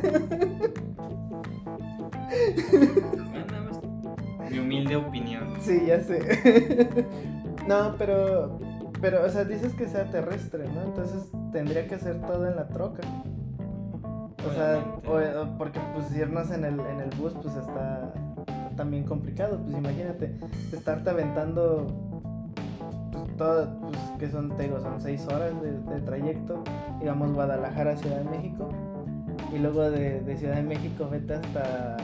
Bueno, 3.30 3.46
nada 3.50 3.62
más 3.62 4.50
mi 4.50 4.58
humilde 4.58 4.96
opinión. 4.96 5.54
Sí, 5.60 5.82
ya 5.86 6.00
sé. 6.00 7.04
no, 7.66 7.94
pero, 7.98 8.58
pero, 9.00 9.24
o 9.24 9.28
sea, 9.28 9.44
dices 9.44 9.74
que 9.74 9.86
sea 9.88 10.04
terrestre, 10.10 10.64
¿no? 10.74 10.82
Entonces 10.82 11.24
tendría 11.52 11.86
que 11.86 11.98
ser 11.98 12.20
todo 12.22 12.46
en 12.46 12.56
la 12.56 12.68
troca. 12.68 13.02
O 14.48 14.52
sea, 14.54 14.78
o- 15.06 15.42
o 15.42 15.58
porque 15.58 15.80
pues 15.94 16.14
irnos 16.16 16.50
en 16.50 16.64
el, 16.64 16.78
en 16.80 17.00
el 17.00 17.10
bus 17.18 17.34
pues 17.42 17.54
está 17.56 18.12
también 18.78 19.02
complicado. 19.04 19.58
Pues 19.58 19.76
imagínate, 19.76 20.38
estarte 20.72 21.10
aventando 21.10 21.86
pues, 23.12 23.36
todo, 23.36 23.78
pues 23.80 23.98
que 24.18 24.30
son, 24.30 24.56
te 24.56 24.62
digo, 24.62 24.80
son 24.80 24.98
seis 25.00 25.26
horas 25.26 25.52
de, 25.60 26.00
trayecto, 26.00 26.62
digamos 27.00 27.32
Guadalajara, 27.32 27.96
Ciudad 27.96 28.18
de 28.18 28.30
México, 28.30 28.70
y 29.52 29.58
luego 29.58 29.90
de, 29.90 30.20
de 30.20 30.36
Ciudad 30.38 30.54
de 30.54 30.62
México 30.62 31.08
vete 31.10 31.34
hasta, 31.34 31.96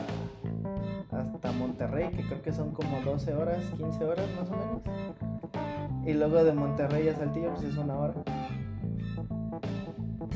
hasta 1.11 1.51
Monterrey, 1.53 2.09
que 2.09 2.23
creo 2.23 2.41
que 2.43 2.51
son 2.51 2.71
como 2.71 2.99
12 3.01 3.33
horas, 3.33 3.63
15 3.77 4.03
horas 4.03 4.27
más 4.39 4.49
o 4.49 4.57
menos. 4.57 4.81
Y 6.05 6.13
luego 6.13 6.43
de 6.43 6.53
Monterrey 6.53 7.07
a 7.07 7.15
Saltillo 7.15 7.51
pues 7.53 7.63
es 7.63 7.77
una 7.77 7.97
hora. 7.97 8.13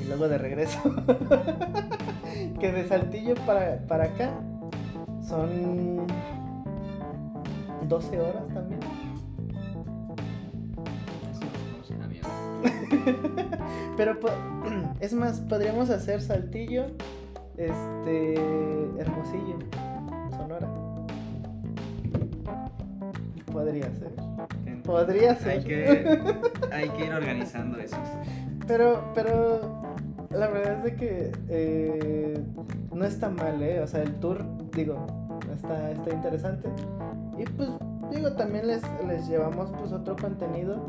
Y 0.01 0.07
luego 0.07 0.27
de 0.27 0.37
regreso. 0.37 0.79
que 2.59 2.71
de 2.71 2.87
Saltillo 2.87 3.35
para, 3.45 3.77
para 3.87 4.05
acá 4.05 4.31
son 5.29 6.07
12 7.87 8.19
horas 8.19 8.47
también. 8.53 8.79
Pero 13.97 14.19
es 14.99 15.13
más, 15.13 15.39
podríamos 15.41 15.89
hacer 15.91 16.21
Saltillo, 16.21 16.87
este, 17.57 18.33
Hermosillo, 18.97 19.59
Sonora. 20.31 20.67
Podría 23.51 23.91
ser. 23.93 24.11
Podría 24.83 25.35
ser. 25.35 25.49
Hay 25.49 25.63
que, 25.63 26.19
hay 26.71 26.89
que 26.89 27.05
ir 27.05 27.13
organizando 27.13 27.77
eso. 27.77 27.97
Pero, 28.67 29.11
pero 29.13 29.83
la 30.31 30.47
verdad 30.47 30.77
es 30.77 30.83
de 30.83 30.95
que 30.95 31.31
eh, 31.49 32.43
no 32.93 33.05
está 33.05 33.29
mal, 33.29 33.61
¿eh? 33.61 33.81
O 33.81 33.87
sea, 33.87 34.01
el 34.01 34.13
tour, 34.15 34.45
digo, 34.71 35.18
está, 35.63 35.91
está 35.91 36.09
interesante. 36.13 36.69
Y 37.37 37.43
pues, 37.45 37.69
digo, 38.11 38.31
también 38.33 38.67
les, 38.67 38.81
les 39.07 39.27
llevamos 39.27 39.71
pues 39.77 39.91
otro 39.91 40.15
contenido 40.15 40.85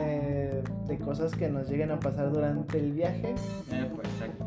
eh, 0.00 0.62
de 0.86 0.98
cosas 0.98 1.34
que 1.34 1.48
nos 1.48 1.68
lleguen 1.68 1.90
a 1.90 1.98
pasar 2.00 2.30
durante 2.30 2.78
el 2.78 2.92
viaje 2.92 3.34
Eh, 3.70 3.90
pues, 3.94 4.08
exacto. 4.08 4.44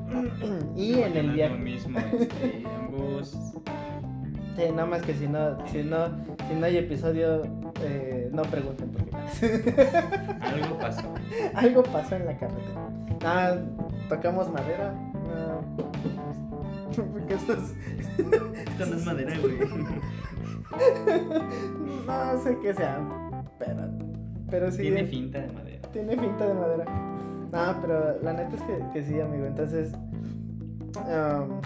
y 0.75 0.99
en 0.99 1.17
el 1.17 1.31
viaje. 1.31 1.53
lo 1.53 1.59
mismo 1.59 1.99
este, 2.19 2.63
en 2.63 2.91
bus. 2.91 3.35
Sí, 4.55 4.61
nada 4.69 4.85
más 4.85 5.01
que 5.01 5.15
si 5.15 5.27
no, 5.27 5.65
si 5.67 5.83
no, 5.83 6.09
si 6.47 6.53
no 6.55 6.65
hay 6.65 6.77
episodio, 6.77 7.41
eh, 7.81 8.29
no 8.31 8.43
pregunten 8.43 8.89
por 8.91 9.03
qué. 9.05 9.11
Algo 10.41 10.77
pasó. 10.77 11.13
Algo 11.55 11.83
pasó 11.83 12.15
en 12.15 12.25
la 12.27 12.37
carretera. 12.37 12.89
Ah, 13.25 13.55
tocamos 14.09 14.51
madera. 14.51 14.93
No. 15.23 16.42
Porque 17.13 17.33
eso 17.33 17.53
es. 17.53 17.73
Esto 18.17 18.85
no 18.85 18.95
es 18.95 19.05
madera, 19.05 19.37
güey. 19.39 19.57
No 22.07 22.41
sé 22.41 22.57
qué 22.61 22.73
sea. 22.73 22.99
Pero. 23.59 23.83
Pero 24.49 24.71
sí. 24.71 24.81
Tiene 24.83 25.05
finta 25.05 25.39
de 25.39 25.51
madera. 25.51 25.81
Tiene 25.91 26.17
finta 26.17 26.47
de 26.47 26.53
madera. 26.53 26.85
No, 27.51 27.81
pero 27.81 28.21
la 28.21 28.33
neta 28.33 28.55
es 28.55 28.61
que, 28.63 28.83
que 28.93 29.03
sí, 29.03 29.19
amigo. 29.21 29.45
Entonces. 29.45 29.93
um, 30.95 31.61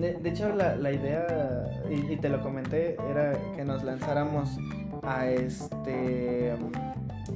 de, 0.00 0.14
de 0.14 0.28
hecho, 0.28 0.48
la, 0.54 0.74
la 0.74 0.90
idea, 0.90 1.84
y, 1.88 2.12
y 2.12 2.16
te 2.16 2.28
lo 2.28 2.42
comenté, 2.42 2.96
era 3.08 3.32
que 3.54 3.64
nos 3.64 3.84
lanzáramos 3.84 4.58
a 5.02 5.28
este. 5.28 6.56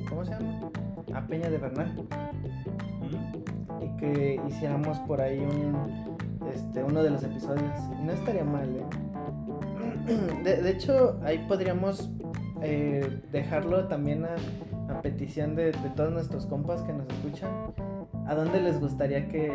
¿Cómo 0.08 0.24
se 0.24 0.32
llama? 0.32 0.70
A 1.14 1.26
Peña 1.26 1.48
de 1.48 1.58
Bernal. 1.58 2.06
Y 3.80 3.96
que 3.98 4.40
hiciéramos 4.48 4.98
por 5.00 5.20
ahí 5.20 5.38
un 5.38 6.17
este 6.54 6.82
uno 6.82 7.02
de 7.02 7.10
los 7.10 7.22
episodios. 7.22 7.72
No 8.02 8.12
estaría 8.12 8.44
mal 8.44 8.68
¿eh? 8.68 10.42
de, 10.44 10.70
hecho 10.70 11.18
ahí 11.22 11.44
podríamos 11.48 12.10
eh, 12.62 13.20
dejarlo 13.30 13.86
también 13.88 14.24
a, 14.24 14.36
petición 15.02 15.54
de, 15.54 15.72
todos 15.94 16.12
nuestros 16.12 16.46
compas 16.46 16.82
que 16.82 16.92
nos 16.92 17.06
escuchan. 17.08 17.50
A 18.26 18.34
dónde 18.34 18.60
les 18.60 18.80
gustaría 18.80 19.28
que, 19.28 19.52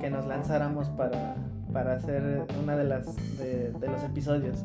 que 0.00 0.10
nos 0.10 0.26
lanzáramos 0.26 0.88
para, 0.90 1.36
para 1.72 1.94
hacer 1.94 2.44
una 2.62 2.76
de, 2.76 2.84
de 2.84 3.88
los 3.88 4.02
episodios 4.02 4.64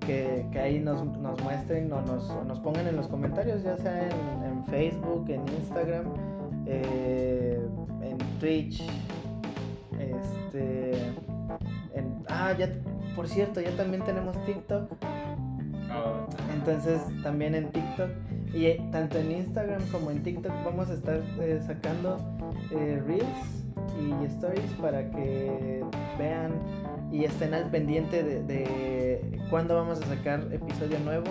que, 0.00 0.46
que 0.50 0.58
ahí 0.58 0.80
nos, 0.80 1.04
nos 1.18 1.40
muestren 1.42 1.92
o 1.92 2.00
nos, 2.02 2.28
o 2.30 2.44
nos 2.44 2.58
pongan 2.60 2.88
en 2.88 2.96
los 2.96 3.06
comentarios 3.06 3.62
ya 3.62 3.76
sea 3.76 4.04
en, 4.04 4.44
en 4.44 4.64
Facebook 4.66 5.26
en 5.28 5.42
Instagram 5.48 6.06
eh, 6.66 7.60
en 8.02 8.18
Twitch, 8.38 8.82
este, 10.52 10.92
ah, 12.28 12.52
ya, 12.58 12.70
por 13.16 13.28
cierto, 13.28 13.60
ya 13.60 13.70
también 13.76 14.04
tenemos 14.04 14.36
TikTok, 14.44 14.90
entonces 16.54 17.00
también 17.22 17.54
en 17.54 17.70
TikTok. 17.70 18.10
Y 18.54 18.66
eh, 18.66 18.88
tanto 18.92 19.18
en 19.18 19.32
Instagram 19.32 19.80
como 19.90 20.10
en 20.10 20.22
TikTok 20.22 20.52
vamos 20.62 20.90
a 20.90 20.94
estar 20.94 21.22
eh, 21.40 21.58
sacando 21.66 22.18
eh, 22.70 23.02
reels 23.06 23.64
y 23.98 24.26
stories 24.26 24.70
para 24.78 25.10
que 25.10 25.82
vean 26.18 26.52
y 27.10 27.24
estén 27.24 27.54
al 27.54 27.70
pendiente 27.70 28.22
de, 28.22 28.42
de 28.42 29.40
cuándo 29.48 29.74
vamos 29.74 30.02
a 30.02 30.06
sacar 30.06 30.48
episodio 30.52 30.98
nuevo 31.00 31.30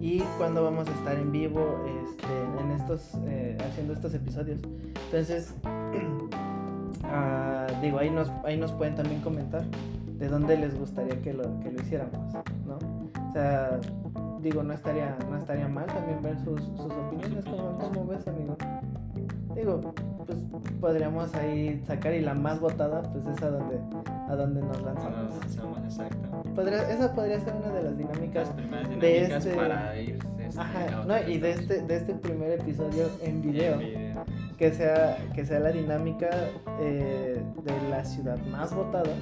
y 0.00 0.20
cuándo 0.38 0.64
vamos 0.64 0.88
a 0.88 0.92
estar 0.92 1.16
en 1.16 1.32
vivo 1.32 1.84
este, 2.06 2.62
en 2.62 2.70
estos 2.72 3.14
haciendo 3.62 3.92
estos 3.92 4.14
episodios. 4.14 4.60
Entonces 5.06 5.54
ah, 7.04 7.53
digo 7.84 7.98
ahí 7.98 8.10
nos 8.10 8.30
ahí 8.44 8.56
nos 8.56 8.72
pueden 8.72 8.94
también 8.94 9.20
comentar 9.20 9.62
de 10.18 10.28
dónde 10.28 10.56
les 10.56 10.78
gustaría 10.78 11.20
que 11.22 11.32
lo 11.32 11.42
que 11.60 11.70
lo 11.72 11.80
hiciéramos 11.82 12.34
no 12.66 12.76
o 12.76 13.32
sea 13.32 13.78
digo 14.40 14.62
no 14.62 14.72
estaría 14.72 15.16
no 15.30 15.36
estaría 15.36 15.68
mal 15.68 15.86
también 15.86 16.22
ver 16.22 16.36
sus, 16.44 16.60
sus 16.76 16.92
opiniones 16.92 17.44
¿Cómo, 17.44 17.78
cómo 17.78 18.06
ves 18.06 18.26
amigo 18.28 18.56
digo 19.54 19.80
pues 20.26 20.38
podríamos 20.80 21.34
ahí 21.34 21.82
sacar 21.86 22.14
y 22.14 22.20
la 22.20 22.34
más 22.34 22.60
votada 22.60 23.02
pues 23.02 23.26
es 23.26 23.42
a 23.42 23.50
donde 23.50 23.78
a 24.28 24.36
donde 24.36 24.62
nos 24.62 24.80
lanzamos 24.82 25.14
Cuando 25.14 25.40
lanzamos, 25.40 25.78
exacto. 25.84 26.42
Podría- 26.54 26.90
esa 26.90 27.14
podría 27.14 27.40
ser 27.40 27.54
una 27.54 27.68
de 27.74 27.82
las 27.82 27.84
Las 27.84 27.98
dinámicas 27.98 28.56
de 28.56 28.62
dinámicas 28.94 29.44
este- 29.46 29.56
para 29.56 30.00
ir. 30.00 30.18
este, 30.38 30.60
Ajá, 30.60 31.04
no, 31.06 31.28
y 31.28 31.38
de 31.38 31.50
este, 31.50 31.82
de 31.82 31.96
este 31.96 32.14
primer 32.14 32.52
episodio 32.60 33.08
en 33.22 33.42
video, 33.42 33.74
En 33.74 33.78
video. 33.80 34.24
Que 34.56 34.72
sea, 34.72 35.18
que 35.34 35.44
sea 35.44 35.60
la 35.60 35.70
dinámica 35.70 36.28
eh, 36.80 37.42
de 37.64 37.88
la 37.90 38.04
ciudad 38.04 38.38
más 38.46 38.74
votada, 38.74 39.12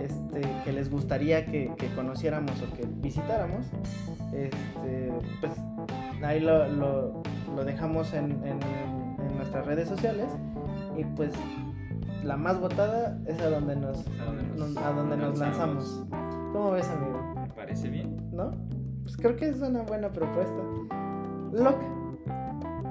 este, 0.00 0.40
que 0.64 0.72
les 0.72 0.90
gustaría 0.90 1.46
que, 1.46 1.72
que 1.76 1.88
conociéramos 1.94 2.62
o 2.62 2.74
que 2.74 2.86
visitáramos, 2.86 3.66
este, 4.32 5.12
pues 5.40 5.52
ahí 6.22 6.40
lo, 6.40 6.68
lo, 6.68 7.22
lo 7.54 7.64
dejamos 7.64 8.12
en, 8.14 8.32
en, 8.44 8.58
en 8.62 9.36
nuestras 9.36 9.66
redes 9.66 9.88
sociales. 9.88 10.28
Y 10.96 11.04
pues 11.04 11.32
la 12.26 12.36
más 12.36 12.60
votada 12.60 13.18
es 13.26 13.40
a 13.40 13.50
donde 13.50 13.76
nos, 13.76 14.04
a 14.78 14.92
donde 14.92 15.16
nos, 15.16 15.38
lanzamos. 15.38 16.04
¿Cómo 16.52 16.72
ves, 16.72 16.88
amigo? 16.88 17.34
Me 17.40 17.48
parece 17.54 17.88
bien. 17.88 18.16
¿No? 18.32 18.50
Pues 19.02 19.16
creo 19.16 19.36
que 19.36 19.48
es 19.48 19.60
una 19.60 19.82
buena 19.82 20.10
propuesta. 20.10 20.60
Loca, 21.52 21.86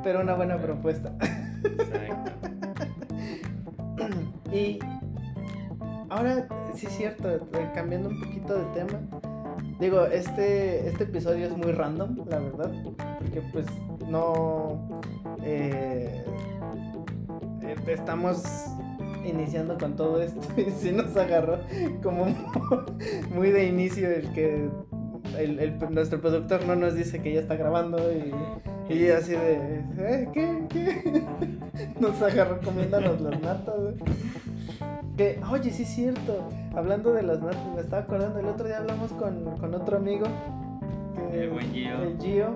pero 0.03 0.21
una 0.21 0.35
buena 0.35 0.57
propuesta. 0.57 1.13
Exacto. 1.65 2.31
y 4.51 4.79
ahora, 6.09 6.47
sí 6.73 6.87
es 6.87 6.93
cierto, 6.93 7.47
cambiando 7.73 8.09
un 8.09 8.19
poquito 8.19 8.55
de 8.55 8.65
tema. 8.73 8.99
Digo, 9.79 10.05
este, 10.05 10.87
este 10.87 11.03
episodio 11.03 11.47
es 11.47 11.57
muy 11.57 11.71
random, 11.73 12.17
la 12.27 12.39
verdad. 12.39 12.71
Porque 13.19 13.41
pues 13.51 13.65
no... 14.07 15.01
Eh, 15.43 16.23
eh, 17.61 17.75
estamos 17.87 18.43
iniciando 19.25 19.77
con 19.77 19.95
todo 19.95 20.21
esto 20.21 20.39
y 20.57 20.71
sí 20.71 20.91
nos 20.91 21.15
agarró 21.17 21.59
como 22.01 22.25
muy 23.33 23.51
de 23.51 23.67
inicio 23.67 24.09
el 24.09 24.31
que 24.33 24.69
el, 25.37 25.79
nuestro 25.91 26.21
productor 26.21 26.65
no 26.65 26.75
nos 26.75 26.95
dice 26.95 27.21
que 27.21 27.33
ya 27.33 27.39
está 27.39 27.55
grabando 27.55 27.97
y, 28.11 28.93
y 28.93 29.09
así 29.09 29.31
de 29.33 29.83
¿eh? 29.97 30.29
¿qué? 30.33 30.63
¿qué? 30.69 31.23
nos 31.99 32.21
agarró 32.21 32.61
comiéndonos 32.61 33.21
las 33.21 33.41
natas 33.41 33.75
que 35.17 35.39
oye 35.51 35.71
sí 35.71 35.83
es 35.83 35.89
cierto 35.89 36.49
hablando 36.75 37.13
de 37.13 37.23
las 37.23 37.41
natas 37.41 37.65
me 37.75 37.81
estaba 37.81 38.03
acordando 38.03 38.39
el 38.39 38.47
otro 38.47 38.67
día 38.67 38.77
hablamos 38.77 39.11
con, 39.13 39.57
con 39.57 39.73
otro 39.73 39.97
amigo 39.97 40.25
el 41.33 41.49
buen 41.49 41.71
Gio 41.71 42.01
el 42.03 42.17
Gio 42.19 42.49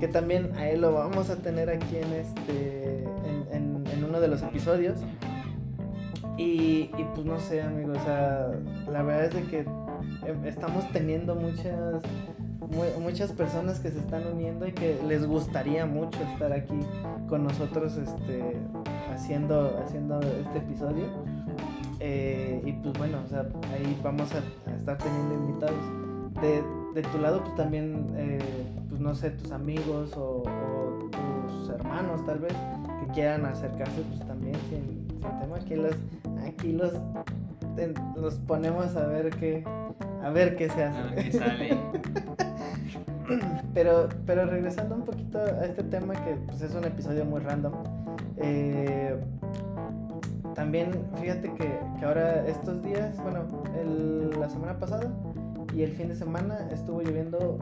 que 0.00 0.08
también 0.08 0.52
a 0.56 0.68
él 0.68 0.80
lo 0.80 0.92
vamos 0.92 1.30
a 1.30 1.36
tener 1.36 1.70
aquí 1.70 1.96
en 1.96 2.12
este 2.12 3.04
en, 3.52 3.84
en 3.92 4.04
uno 4.04 4.20
de 4.20 4.28
los 4.28 4.42
episodios 4.42 4.98
y, 6.36 6.90
y, 6.98 7.06
pues 7.14 7.24
no 7.24 7.38
sé, 7.38 7.62
amigo, 7.62 7.92
o 7.92 8.04
sea, 8.04 8.48
la 8.90 9.02
verdad 9.02 9.26
es 9.26 9.34
de 9.34 9.42
que 9.44 9.64
estamos 10.44 10.90
teniendo 10.92 11.34
muchas, 11.34 12.02
muchas 13.00 13.32
personas 13.32 13.80
que 13.80 13.90
se 13.90 13.98
están 13.98 14.26
uniendo 14.26 14.66
y 14.66 14.72
que 14.72 15.00
les 15.06 15.26
gustaría 15.26 15.86
mucho 15.86 16.18
estar 16.32 16.52
aquí 16.52 16.78
con 17.28 17.44
nosotros 17.44 17.96
este, 17.96 18.56
haciendo, 19.12 19.80
haciendo 19.84 20.20
este 20.20 20.58
episodio. 20.58 21.04
Eh, 22.00 22.60
y 22.64 22.72
pues 22.72 22.98
bueno, 22.98 23.18
o 23.24 23.28
sea, 23.28 23.46
ahí 23.72 23.98
vamos 24.02 24.30
a, 24.34 24.38
estar 24.76 24.98
teniendo 24.98 25.34
invitados. 25.34 25.78
De, 26.40 26.62
de, 26.94 27.08
tu 27.08 27.18
lado, 27.18 27.42
pues 27.42 27.54
también, 27.54 28.12
eh, 28.16 28.38
pues 28.88 29.00
no 29.00 29.14
sé, 29.14 29.30
tus 29.30 29.52
amigos 29.52 30.12
o, 30.16 30.42
tus 31.46 31.70
hermanos 31.70 32.24
tal 32.26 32.40
vez 32.40 32.52
que 33.00 33.12
quieran 33.12 33.46
acercarse, 33.46 34.02
pues 34.02 34.26
también 34.26 34.56
sin, 34.68 35.06
sin 35.08 35.40
tema. 35.40 35.56
Aquí 35.56 35.76
los, 35.76 35.94
aquí 36.46 36.72
los, 36.72 36.92
los 38.16 38.34
ponemos 38.36 38.96
a 38.96 39.06
ver 39.06 39.30
qué, 39.30 39.64
a 40.22 40.30
ver 40.30 40.56
qué 40.56 40.68
se 40.68 40.84
hace. 40.84 41.32
sale. 41.32 41.76
pero, 43.74 44.08
pero 44.26 44.46
regresando 44.46 44.94
un 44.94 45.04
poquito 45.04 45.38
a 45.38 45.64
este 45.64 45.82
tema 45.84 46.14
que 46.14 46.34
pues, 46.46 46.62
es 46.62 46.74
un 46.74 46.84
episodio 46.84 47.24
muy 47.24 47.40
random. 47.40 47.72
Eh, 48.36 49.16
también 50.54 50.92
fíjate 51.20 51.52
que, 51.54 51.78
que, 51.98 52.04
ahora 52.04 52.46
estos 52.46 52.82
días, 52.82 53.20
bueno, 53.22 53.46
el, 53.80 54.30
la 54.38 54.48
semana 54.48 54.78
pasada 54.78 55.10
y 55.74 55.82
el 55.82 55.92
fin 55.92 56.08
de 56.08 56.14
semana 56.14 56.68
estuvo 56.70 57.02
lloviendo 57.02 57.58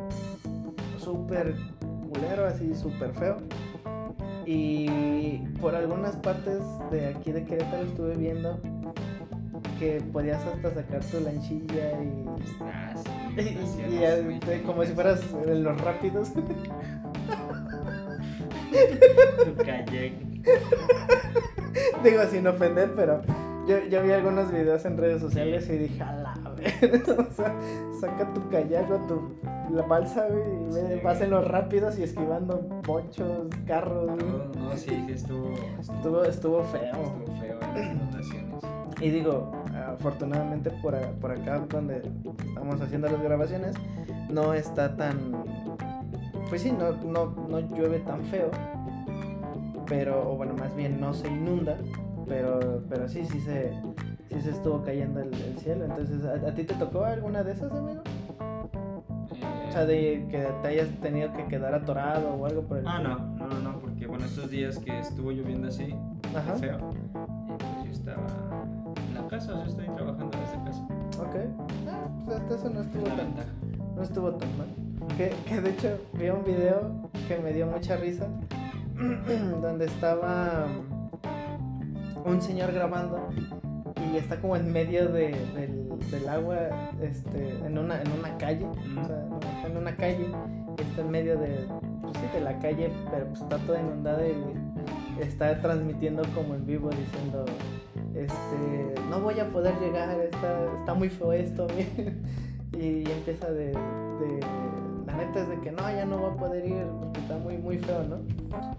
súper 0.99 1.55
culero, 2.13 2.47
así 2.47 2.75
súper 2.75 3.13
feo. 3.15 3.39
Y 4.45 5.39
por 5.61 5.75
algunas 5.75 6.17
partes 6.17 6.61
de 6.91 7.09
aquí 7.09 7.33
de 7.33 7.45
Querétaro 7.45 7.85
estuve 7.85 8.17
viendo 8.17 8.61
que 9.83 10.01
podías 10.13 10.45
hasta 10.47 10.73
sacar 10.73 11.05
tu 11.05 11.19
lanchilla 11.19 12.01
y. 12.01 12.25
Ah, 12.61 12.95
y, 13.41 13.57
como 14.65 14.85
si 14.85 14.93
fueras 14.93 15.21
en 15.45 15.65
los 15.65 15.81
rápidos. 15.81 16.33
tu 16.33 16.41
Digo 22.05 22.23
sin 22.31 22.47
ofender, 22.47 22.93
pero 22.95 23.23
yo, 23.67 23.85
yo, 23.89 24.01
vi 24.03 24.13
algunos 24.13 24.53
videos 24.53 24.85
en 24.85 24.97
redes 24.97 25.21
sociales 25.21 25.69
y 25.69 25.79
dije, 25.79 26.01
a 26.03 26.13
la 26.13 26.35
ver, 26.51 27.03
o 27.19 27.27
sea, 27.33 27.53
saca 28.01 28.33
tu 28.35 28.49
kayak 28.51 28.89
o 28.91 28.99
tu 29.07 29.35
la 29.73 29.83
balsa, 29.83 30.29
y 30.29 31.01
vas 31.01 31.21
en 31.21 31.31
los 31.31 31.49
rápidos 31.49 31.99
y 31.99 32.05
esquivando 32.05 32.61
bochos, 32.87 33.49
carros. 33.67 34.07
No, 34.07 34.45
no, 34.61 34.77
sí, 34.77 35.05
estuvo, 35.09 35.53
estuvo, 35.81 36.23
estuvo, 36.25 36.63
feo. 36.65 36.85
Estuvo 36.85 37.27
feo 37.41 37.59
en 37.77 37.99
las 38.13 38.27
Y 39.01 39.11
digo, 39.11 39.51
afortunadamente 39.95 40.71
por, 40.83 40.97
por 41.21 41.33
acá 41.33 41.61
donde 41.69 42.03
estamos 42.47 42.81
haciendo 42.81 43.09
las 43.09 43.23
grabaciones, 43.23 43.75
no 44.31 44.55
está 44.55 44.97
tan... 44.97 45.17
Pues 46.49 46.63
sí, 46.63 46.73
no, 46.73 46.93
no, 46.93 47.35
no 47.49 47.61
llueve 47.61 48.01
tan 48.01 48.23
feo, 48.25 48.51
pero, 49.87 50.31
o 50.31 50.37
bueno, 50.37 50.55
más 50.55 50.75
bien 50.77 51.01
no 51.01 51.15
se 51.15 51.29
inunda 51.29 51.77
pero, 52.33 52.83
pero 52.89 53.09
sí, 53.09 53.25
sí 53.25 53.41
se, 53.41 53.73
sí 54.31 54.41
se 54.41 54.51
estuvo 54.51 54.83
cayendo 54.83 55.21
el, 55.21 55.35
cielo. 55.59 55.85
Entonces, 55.85 56.25
¿a, 56.25 56.55
ti 56.55 56.65
te 56.65 56.75
tocó 56.75 57.05
alguna 57.05 57.43
de 57.43 57.53
esas, 57.53 57.73
amigo? 57.73 58.03
O 59.69 59.73
sea, 59.73 59.87
de 59.87 60.27
que 60.31 60.47
te 60.63 60.69
hayas 60.69 60.89
tenido 61.01 61.33
que 61.35 61.47
quedar 61.47 61.75
atorado 61.75 62.35
o 62.35 62.47
algo 62.47 62.63
por 62.63 62.79
el 62.79 62.87
Ah, 62.87 63.01
no, 63.01 63.19
no, 63.19 63.47
no, 63.47 63.59
no, 63.61 63.79
porque 63.81 64.07
bueno, 64.07 64.27
estos 64.27 64.51
días 64.51 64.79
que 64.79 64.99
estuvo 64.99 65.31
lloviendo 65.31 65.69
así, 65.69 65.95
Ajá. 66.35 66.55
feo, 66.57 66.79
casa, 69.33 69.55
o 69.55 69.57
sea, 69.57 69.67
estoy 69.67 69.87
trabajando 69.97 70.39
desde 70.39 70.63
casa. 70.63 70.83
Ok. 71.19 71.37
Ah, 71.89 72.07
pues 72.27 72.37
hasta 72.37 72.55
eso 72.55 72.69
no 72.69 72.81
estuvo 72.83 73.05
tan, 73.05 73.35
no 73.97 74.03
estuvo 74.03 74.31
tan 74.35 74.59
mal. 74.59 74.67
Que, 75.17 75.31
que 75.47 75.61
de 75.61 75.71
hecho 75.71 75.99
vi 76.13 76.29
un 76.29 76.45
video 76.45 77.11
que 77.27 77.39
me 77.39 77.53
dio 77.53 77.67
mucha 77.67 77.97
risa, 77.97 78.29
donde 79.63 79.87
estaba 79.87 80.67
un 82.27 82.43
señor 82.43 82.73
grabando 82.73 83.31
y 84.13 84.19
está 84.19 84.39
como 84.39 84.55
en 84.55 84.71
medio 84.71 85.09
de, 85.09 85.35
del, 86.11 86.29
agua, 86.29 86.69
este, 87.01 87.57
en 87.65 87.79
una, 87.79 88.03
en 88.03 88.13
una 88.13 88.37
calle, 88.37 88.67
o 88.67 89.07
sea, 89.07 89.25
está 89.57 89.69
en 89.69 89.77
una 89.79 89.97
calle, 89.97 90.27
está 90.77 91.01
en 91.01 91.11
medio 91.11 91.39
de, 91.39 91.67
pues 92.03 92.19
sí, 92.19 92.25
de 92.35 92.41
la 92.43 92.59
calle, 92.59 92.93
pero 93.11 93.27
pues 93.29 93.41
está 93.41 93.57
toda 93.59 93.81
inundada 93.81 94.27
y 94.27 95.23
está 95.23 95.59
transmitiendo 95.63 96.23
como 96.35 96.55
en 96.55 96.67
vivo 96.67 96.91
diciendo, 96.91 97.47
este, 98.15 99.01
no 99.09 99.21
voy 99.21 99.39
a 99.41 99.49
poder 99.51 99.75
llegar, 99.81 100.11
está, 100.21 100.65
está 100.79 100.95
muy 100.95 101.09
feo 101.09 101.33
esto, 101.33 101.67
y 102.79 103.11
empieza 103.11 103.51
de, 103.51 103.73
la 105.07 105.17
neta 105.17 105.41
es 105.41 105.49
de 105.49 105.61
que 105.61 105.73
no, 105.73 105.83
ya 105.91 106.05
no 106.05 106.23
va 106.23 106.33
a 106.33 106.37
poder 106.37 106.65
ir 106.65 106.87
porque 107.01 107.21
está 107.21 107.37
muy, 107.39 107.59
muy 107.59 107.79
feo, 107.79 108.03
¿no? 108.05 108.19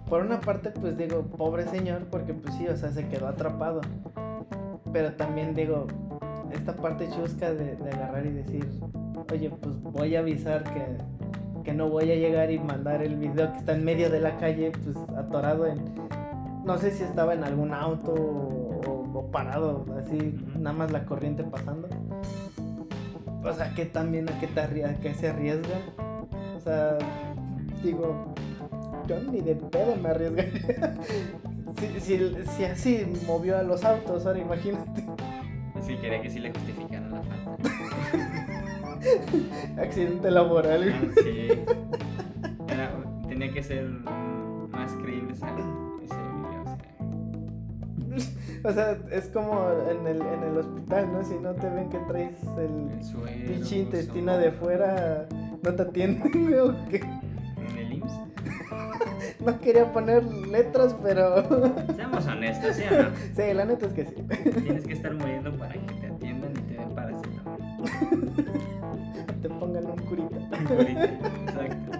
Por 0.08 0.22
una 0.22 0.40
parte, 0.40 0.70
pues 0.70 0.96
digo, 0.96 1.22
pobre 1.22 1.66
señor, 1.66 2.02
porque 2.10 2.34
pues 2.34 2.54
sí, 2.56 2.66
o 2.66 2.76
sea, 2.76 2.90
se 2.90 3.08
quedó 3.08 3.28
atrapado. 3.28 3.80
Pero 4.92 5.12
también 5.14 5.54
digo, 5.54 5.86
esta 6.52 6.74
parte 6.74 7.08
chusca 7.10 7.52
de, 7.52 7.76
agarrar 7.92 8.26
y 8.26 8.30
decir, 8.30 8.68
oye, 9.32 9.50
pues 9.50 9.80
voy 9.82 10.16
a 10.16 10.20
avisar 10.20 10.64
que, 10.64 11.62
que 11.64 11.72
no 11.72 11.88
voy 11.88 12.10
a 12.10 12.16
llegar 12.16 12.50
y 12.50 12.58
mandar 12.58 13.02
el 13.02 13.16
video 13.16 13.52
que 13.52 13.58
está 13.58 13.74
en 13.74 13.84
medio 13.84 14.10
de 14.10 14.20
la 14.20 14.36
calle, 14.38 14.72
pues 14.84 14.96
atorado 15.16 15.66
no 16.64 16.78
sé 16.78 16.90
si 16.92 17.04
estaba 17.04 17.34
en 17.34 17.44
algún 17.44 17.74
auto 17.74 18.12
o, 18.14 18.53
parado, 19.34 19.84
así, 20.00 20.38
nada 20.56 20.74
más 20.74 20.92
la 20.92 21.04
corriente 21.04 21.42
pasando. 21.42 21.88
O 23.42 23.52
sea, 23.52 23.74
que 23.74 23.84
también 23.84 24.30
a 24.30 24.38
qué, 24.38 24.46
te, 24.46 24.60
a 24.60 24.94
qué 25.00 25.12
se 25.12 25.28
arriesga 25.28 25.80
o 26.56 26.60
sea, 26.60 26.96
digo, 27.82 28.32
yo 29.06 29.20
ni 29.20 29.40
de 29.42 29.54
pedo 29.56 29.96
me 29.96 30.08
arriesgaría. 30.08 30.94
si, 32.00 32.64
así 32.64 33.06
movió 33.26 33.58
a 33.58 33.62
los 33.62 33.84
autos, 33.84 34.24
ahora 34.24 34.38
imagínate. 34.38 35.04
Sí, 35.82 35.96
quería 35.96 36.22
que 36.22 36.30
sí 36.30 36.38
le 36.38 36.52
justificaran 36.52 37.10
la 37.10 37.22
falta. 37.22 37.52
Accidente 39.82 40.30
laboral. 40.30 40.94
Ah, 40.94 41.02
sí. 41.22 41.48
tenía 43.28 43.52
que 43.52 43.62
ser 43.62 43.86
más 43.86 44.92
creíble 45.02 45.34
video. 45.34 45.73
O 48.64 48.72
sea, 48.72 48.98
es 49.12 49.28
como 49.28 49.68
en 49.90 50.06
el, 50.06 50.22
en 50.22 50.42
el 50.42 50.58
hospital, 50.58 51.12
¿no? 51.12 51.22
Si 51.22 51.34
no 51.34 51.52
te 51.52 51.68
ven 51.68 51.90
que 51.90 51.98
traes 52.08 52.42
el, 52.56 52.88
el 53.28 53.42
pinche 53.44 53.76
intestino 53.76 54.38
de 54.38 54.52
fuera 54.52 55.26
¿No 55.64 55.74
te 55.74 55.82
atienden, 55.82 56.60
o 56.60 56.88
qué? 56.90 56.96
¿En 56.96 57.78
el 57.78 57.92
IMSS? 57.94 59.40
no 59.40 59.60
quería 59.60 59.90
poner 59.90 60.22
letras, 60.22 60.94
pero. 61.02 61.42
Seamos 61.96 62.26
honestos, 62.26 62.76
¿sí 62.76 62.82
o 62.90 63.02
no? 63.02 63.08
Sí, 63.34 63.54
la 63.54 63.64
neta 63.64 63.86
es 63.86 63.92
que 63.94 64.04
sí. 64.04 64.14
Tienes 64.62 64.86
que 64.86 64.92
estar 64.92 65.14
muriendo 65.14 65.56
para 65.56 65.72
que 65.72 65.94
te 65.94 66.06
atiendan 66.06 66.50
y 66.50 66.60
te 66.60 66.74
den 66.74 66.90
paracetamol. 66.90 67.60
te 69.42 69.48
pongan 69.48 69.86
un 69.86 69.98
curita. 70.04 70.36
Un 70.36 70.64
curita, 70.66 71.04
exacto. 71.04 71.98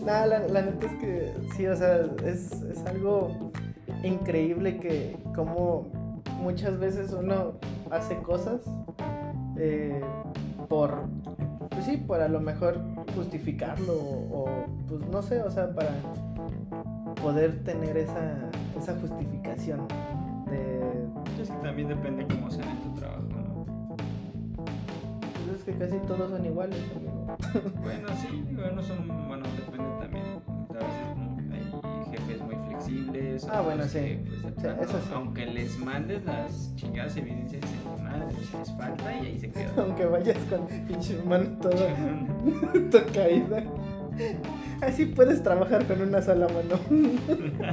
No, 0.00 0.26
la, 0.26 0.38
la, 0.48 0.62
neta 0.62 0.86
es 0.86 0.92
que 1.00 1.32
sí, 1.56 1.66
o 1.66 1.76
sea, 1.76 2.02
es, 2.26 2.60
es 2.60 2.84
algo 2.84 3.50
increíble 4.02 4.78
que 4.80 5.16
como 5.34 5.97
muchas 6.38 6.78
veces 6.78 7.12
uno 7.12 7.54
hace 7.90 8.16
cosas 8.18 8.60
eh, 9.56 10.00
por, 10.68 11.04
pues 11.70 11.84
sí, 11.84 11.96
por 11.96 12.20
a 12.20 12.28
lo 12.28 12.40
mejor 12.40 12.80
justificarlo 13.14 13.92
o, 13.94 14.48
pues 14.88 15.00
no 15.08 15.22
sé, 15.22 15.42
o 15.42 15.50
sea, 15.50 15.74
para 15.74 15.90
poder 17.20 17.64
tener 17.64 17.96
esa, 17.96 18.50
esa 18.78 18.94
justificación 19.00 19.86
de... 20.50 21.08
Es 21.40 21.50
que 21.50 21.56
también 21.58 21.88
depende 21.88 22.26
cómo 22.26 22.50
sea 22.50 22.64
en 22.70 22.78
tu 22.78 22.94
trabajo, 22.98 23.22
¿no? 23.22 23.66
Pues 25.20 25.58
es 25.58 25.64
que 25.64 25.72
casi 25.76 25.98
todos 26.06 26.30
son 26.30 26.44
iguales, 26.44 26.78
amigo. 26.94 27.36
bueno, 27.82 28.08
sí, 28.20 28.44
bueno, 28.54 28.82
son, 28.82 29.28
bueno, 29.28 29.44
depende 29.56 29.88
también. 30.00 30.24
A 30.70 30.74
veces 30.74 31.08
hay 31.52 32.10
jefes 32.10 32.42
muy 32.42 32.56
flexibles. 32.78 33.46
Ah, 33.50 33.60
bueno, 33.60 33.84
sí. 33.84 34.18
Pues, 34.42 34.54
eso 34.64 35.00
sí. 35.00 35.10
Aunque 35.14 35.46
les 35.46 35.78
mandes 35.78 36.24
las 36.24 36.74
chingadas 36.76 37.16
evidencias 37.16 37.62
de 37.62 38.02
madre, 38.02 38.26
les 38.36 38.76
falta 38.76 39.16
y 39.22 39.26
ahí 39.26 39.38
se 39.38 39.50
queda. 39.50 39.72
Aunque 39.78 40.04
vayas 40.06 40.38
con 40.50 40.66
pinche 40.66 41.20
mano 41.22 41.58
toda, 41.60 41.76
toda 42.90 43.04
caída. 43.06 43.64
Así 44.80 45.06
puedes 45.06 45.42
trabajar 45.42 45.86
con 45.86 46.00
una 46.00 46.22
sola 46.22 46.46
mano. 46.48 46.80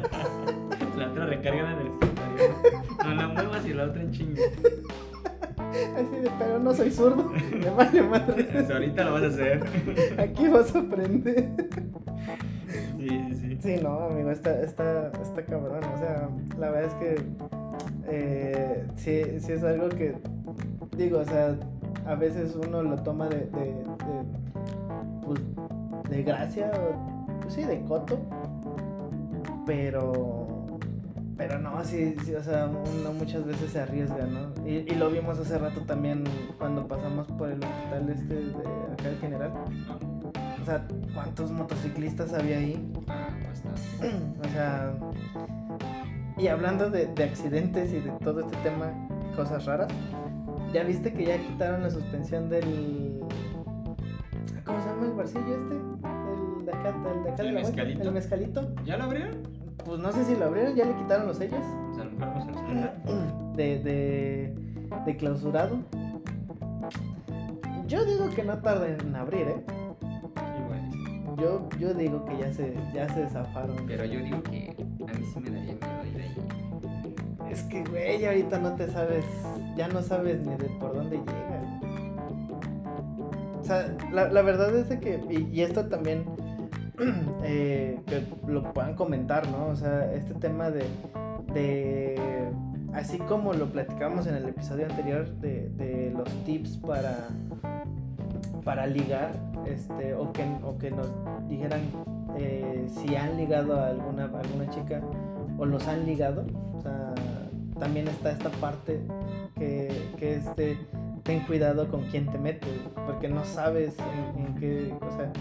la 0.98 1.10
otra 1.10 1.26
recarga 1.26 1.72
en 1.72 1.80
el 1.80 1.88
escritorio. 1.88 2.84
No 3.04 3.16
la 3.16 3.28
muevas 3.28 3.66
y 3.66 3.74
la 3.74 3.84
otra 3.86 4.02
en 4.02 4.12
chingue. 4.12 4.44
Así 5.96 6.22
de, 6.22 6.32
pero 6.38 6.60
no 6.60 6.74
soy 6.74 6.92
zurdo. 6.92 7.32
Me 7.52 7.70
vale 7.70 8.02
madre. 8.02 8.48
ahorita 8.72 9.04
lo 9.04 9.14
vas 9.14 9.24
a 9.24 9.28
hacer. 9.28 9.64
Aquí 10.18 10.48
vas 10.48 10.76
a 10.76 10.80
aprender. 10.80 11.50
Sí, 13.66 13.78
no, 13.82 13.98
amigo, 13.98 14.30
está, 14.30 14.62
está, 14.62 15.12
cabrón. 15.50 15.84
O 15.96 15.98
sea, 15.98 16.30
la 16.60 16.70
verdad 16.70 16.92
es 16.92 16.94
que 16.94 17.26
eh, 18.08 18.88
sí, 18.96 19.40
sí 19.40 19.54
es 19.54 19.64
algo 19.64 19.90
que, 19.90 20.16
digo, 20.96 21.18
o 21.18 21.26
sea, 21.26 21.58
a 22.06 22.14
veces 22.14 22.56
uno 22.56 22.84
lo 22.84 22.96
toma 22.98 23.28
de, 23.28 23.50
pues, 25.26 25.40
de 26.12 26.22
gracia, 26.22 26.70
pues 27.42 27.56
sí, 27.56 27.64
de 27.64 27.82
coto, 27.86 28.20
pero 29.66 30.68
pero 31.36 31.58
no, 31.60 31.84
sí, 31.84 32.16
sí, 32.24 32.36
o 32.36 32.44
sea, 32.44 32.68
uno 32.68 33.14
muchas 33.14 33.46
veces 33.46 33.72
se 33.72 33.80
arriesga, 33.82 34.28
¿no? 34.28 34.54
Y, 34.64 34.90
y, 34.90 34.96
lo 34.96 35.10
vimos 35.10 35.40
hace 35.40 35.58
rato 35.58 35.82
también 35.82 36.24
cuando 36.60 36.88
pasamos 36.88 37.28
por 37.30 37.50
el 37.50 37.64
hospital 37.64 38.10
este 38.10 38.36
de 38.36 38.94
acá 38.94 39.10
el 39.10 39.18
general. 39.18 39.52
O 40.62 40.66
sea, 40.66 40.88
¿cuántos 41.14 41.52
motociclistas 41.52 42.32
había 42.34 42.58
ahí? 42.58 42.92
O 44.44 44.50
sea, 44.50 44.94
y 46.38 46.48
hablando 46.48 46.90
de, 46.90 47.08
de, 47.08 47.24
accidentes 47.24 47.94
y 47.94 48.00
de 48.00 48.12
todo 48.24 48.42
este 48.42 48.56
tema, 48.58 48.92
cosas 49.36 49.66
raras, 49.66 49.88
¿ya 50.74 50.84
viste 50.84 51.14
que 51.14 51.26
ya 51.26 51.38
quitaron 51.38 51.84
la 51.84 51.90
suspensión 51.90 52.50
del... 52.50 53.22
¿Cómo 54.66 54.82
se 54.82 54.90
llama 54.90 55.06
el 55.06 55.14
barcillo 55.14 55.56
este? 55.56 55.76
El 55.76 56.66
de 56.66 56.72
acá, 56.72 56.90
el 56.90 57.24
de 57.24 57.30
acá 57.30 57.42
¿El 57.44 57.48
de 57.48 57.54
la 57.54 57.62
mezcalito? 57.62 58.02
El 58.04 58.12
mezcalito. 58.12 58.76
¿Ya 58.84 58.98
lo 58.98 59.04
abrieron? 59.06 59.44
Pues 59.86 60.00
no 60.00 60.12
sé 60.12 60.26
si 60.26 60.36
lo 60.36 60.46
abrieron, 60.46 60.76
ya 60.76 60.86
le 60.86 60.96
quitaron 60.96 61.28
los 61.28 61.38
sellos. 61.38 61.64
O 61.92 61.96
sea, 61.96 62.06
de, 63.56 63.80
de, 63.80 64.56
de 65.06 65.18
clausurado. 65.18 65.78
Yo 67.88 68.04
digo 68.04 68.30
que 68.36 68.44
no 68.44 68.58
tarda 68.58 68.88
en 68.88 69.16
abrir, 69.16 69.48
¿eh? 69.48 69.64
Yo, 71.38 71.68
yo 71.80 71.94
digo 71.94 72.24
que 72.26 72.38
ya 72.38 72.54
se, 72.54 72.74
ya 72.94 73.08
se 73.14 73.28
zafaron. 73.28 73.86
Pero 73.88 74.06
yo 74.06 74.20
digo 74.20 74.42
que 74.44 74.76
a 75.08 75.14
mí 75.14 75.26
sí 75.34 75.40
me 75.40 75.50
daría 75.50 75.74
miedo 75.74 76.06
ir 76.14 76.22
ahí. 76.22 77.52
Es 77.52 77.64
que, 77.64 77.84
güey, 77.84 78.26
ahorita 78.26 78.60
no 78.60 78.76
te 78.76 78.90
sabes, 78.90 79.26
ya 79.76 79.88
no 79.88 80.02
sabes 80.02 80.46
ni 80.46 80.56
de 80.56 80.70
por 80.80 80.96
dónde 80.96 81.18
llega. 81.18 81.80
O 83.60 83.64
sea, 83.64 83.96
la, 84.12 84.30
la 84.30 84.42
verdad 84.42 84.76
es 84.76 84.90
de 84.90 85.00
que, 85.00 85.20
y, 85.30 85.50
y 85.52 85.62
esto 85.62 85.88
también, 85.88 86.26
eh, 87.44 88.00
que 88.06 88.24
lo 88.48 88.74
puedan 88.74 88.96
comentar, 88.96 89.48
¿no? 89.50 89.68
O 89.68 89.76
sea, 89.76 90.14
este 90.14 90.34
tema 90.36 90.70
de, 90.70 90.86
de 91.54 92.50
así 92.94 93.18
como 93.18 93.54
lo 93.54 93.72
platicamos 93.72 94.28
en 94.28 94.36
el 94.36 94.48
episodio 94.48 94.86
anterior, 94.86 95.28
de, 95.38 95.70
de 95.70 96.12
los 96.12 96.30
tips 96.46 96.78
para, 96.78 97.30
para 98.66 98.88
ligar, 98.88 99.32
este, 99.66 100.16
o, 100.16 100.34
que, 100.34 100.44
o 100.64 100.78
que 100.78 100.92
nos 100.92 101.08
dijeran 101.48 101.82
eh, 102.38 102.88
si 102.90 103.16
han 103.16 103.38
ligado 103.38 103.80
a 103.80 103.90
alguna, 103.90 104.26
alguna 104.26 104.70
chica 104.72 105.02
o 105.58 105.66
los 105.66 105.88
han 105.88 106.06
ligado. 106.06 106.46
O 106.74 106.82
sea, 106.82 107.14
también 107.80 108.08
está 108.08 108.32
esta 108.32 108.50
parte 108.50 109.00
que, 109.58 110.12
que 110.18 110.36
es 110.36 110.56
de 110.56 110.78
ten 111.24 111.42
cuidado 111.42 111.88
con 111.90 112.04
quién 112.06 112.30
te 112.32 112.38
metes, 112.38 112.70
porque 113.06 113.30
no 113.30 113.46
sabes 113.46 113.96
en, 114.36 114.46
en 114.46 114.56
qué, 114.56 114.94
o 115.02 115.12
sea, 115.16 115.32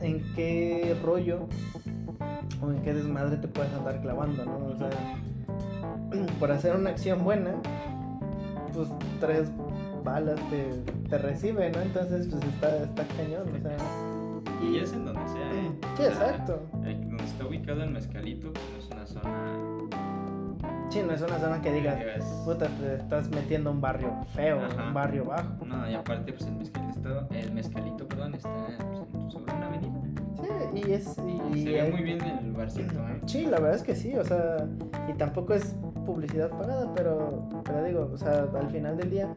en 0.00 0.22
qué 0.34 0.96
rollo 1.02 1.48
o 2.62 2.70
en 2.70 2.82
qué 2.82 2.94
desmadre 2.94 3.36
te 3.38 3.48
puedes 3.48 3.72
andar 3.74 4.00
clavando, 4.00 4.44
¿no? 4.44 4.66
O 4.66 4.76
sea, 4.76 4.90
por 6.38 6.52
hacer 6.52 6.76
una 6.76 6.90
acción 6.90 7.24
buena, 7.24 7.52
pues 8.74 8.88
tres 9.20 9.50
balas 10.02 10.38
te, 10.50 10.70
te 11.08 11.18
reciben, 11.18 11.72
¿no? 11.72 11.80
Entonces, 11.80 12.28
pues 12.28 12.42
está, 12.44 12.76
está 12.76 13.04
cañón, 13.16 13.48
o 13.54 13.60
sea. 13.60 13.76
Y 14.62 14.78
es 14.78 14.92
en 14.92 15.04
donde 15.06 15.26
sea, 15.28 15.52
¿eh? 15.52 15.70
Sí, 15.96 16.02
exacto. 16.04 16.62
Donde 16.72 17.24
está 17.24 17.46
ubicado 17.46 17.82
el 17.82 17.90
mezcalito, 17.90 18.52
pues 18.52 18.64
no 18.72 18.78
es 18.78 18.90
una 18.90 19.06
zona. 19.06 19.80
Sí, 20.90 21.02
no 21.06 21.12
es 21.12 21.22
una 21.22 21.38
zona 21.38 21.62
que 21.62 21.72
digas, 21.72 21.98
digas, 21.98 22.24
puta, 22.44 22.66
te 22.66 22.96
estás 22.96 23.28
metiendo 23.30 23.70
a 23.70 23.72
un 23.72 23.80
barrio 23.80 24.12
feo, 24.34 24.60
Ajá. 24.60 24.88
un 24.88 24.94
barrio 24.94 25.24
bajo. 25.24 25.64
No, 25.64 25.88
y 25.88 25.94
aparte, 25.94 26.32
pues 26.32 26.46
el 26.48 26.56
mezcalito, 26.56 27.28
el 27.30 27.52
mezcalito, 27.52 28.08
perdón, 28.08 28.34
está 28.34 28.50
pues, 29.12 29.32
sobre 29.32 29.52
una 29.54 29.66
avenida. 29.68 30.00
Sí, 30.34 30.82
y 30.88 30.92
es. 30.92 31.16
Y, 31.18 31.58
Y 31.58 31.62
se 31.64 31.70
ve 31.82 31.90
muy 31.92 32.02
bien 32.02 32.20
el 32.20 32.52
barcito, 32.52 32.98
¿eh? 33.08 33.20
Sí, 33.26 33.46
la 33.46 33.60
verdad 33.60 33.76
es 33.76 33.82
que 33.82 33.94
sí, 33.94 34.16
o 34.16 34.24
sea, 34.24 34.66
y 35.08 35.12
tampoco 35.12 35.54
es 35.54 35.76
publicidad 36.04 36.50
pagada, 36.50 36.92
pero, 36.94 37.48
pero 37.64 37.84
digo, 37.84 38.10
o 38.12 38.16
sea, 38.18 38.48
al 38.52 38.70
final 38.70 38.96
del 38.96 39.10
día 39.10 39.28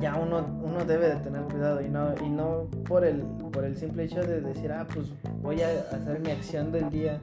ya 0.00 0.16
uno, 0.16 0.46
uno 0.62 0.84
debe 0.84 1.08
de 1.08 1.16
tener 1.16 1.42
cuidado 1.42 1.80
y 1.80 1.88
no, 1.88 2.14
y 2.24 2.28
no 2.28 2.68
por 2.86 3.04
el, 3.04 3.22
por 3.52 3.64
el 3.64 3.76
simple 3.76 4.04
hecho 4.04 4.20
de 4.20 4.40
decir, 4.40 4.72
ah, 4.72 4.86
pues 4.92 5.12
voy 5.42 5.62
a 5.62 5.68
hacer 5.92 6.20
mi 6.20 6.30
acción 6.30 6.72
del 6.72 6.90
día 6.90 7.20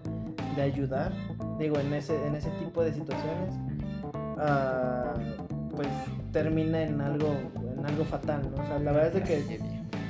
de 0.56 0.62
ayudar, 0.62 1.12
digo, 1.60 1.80
en 1.80 1.94
ese, 1.94 2.16
en 2.26 2.36
ese 2.36 2.50
tipo 2.52 2.84
de 2.84 2.94
situaciones, 2.94 3.54
ah, 4.38 5.14
pues 5.76 5.88
termina 6.32 6.82
en 6.82 7.02
algo, 7.02 7.36
en 7.78 7.86
algo 7.86 8.06
fatal, 8.06 8.42
¿no? 8.56 8.62
O 8.62 8.66
sea, 8.66 8.80
la 8.80 8.92
verdad 8.92 9.08
es 9.08 9.14
de 9.14 9.24
que 9.24 9.60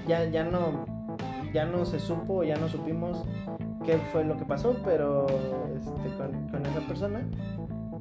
ya, 0.08 0.26
ya 0.26 0.44
no 0.44 0.86
ya 1.54 1.66
no 1.66 1.86
se 1.86 2.00
supo, 2.00 2.44
ya 2.44 2.58
no 2.58 2.68
supimos 2.68 3.24
qué 3.86 3.98
fue 4.12 4.26
lo 4.26 4.36
que 4.38 4.44
pasó, 4.44 4.76
pero 4.84 5.28
este, 5.78 6.10
con, 6.18 6.48
con 6.50 6.66
esa 6.66 6.80
persona. 6.88 7.22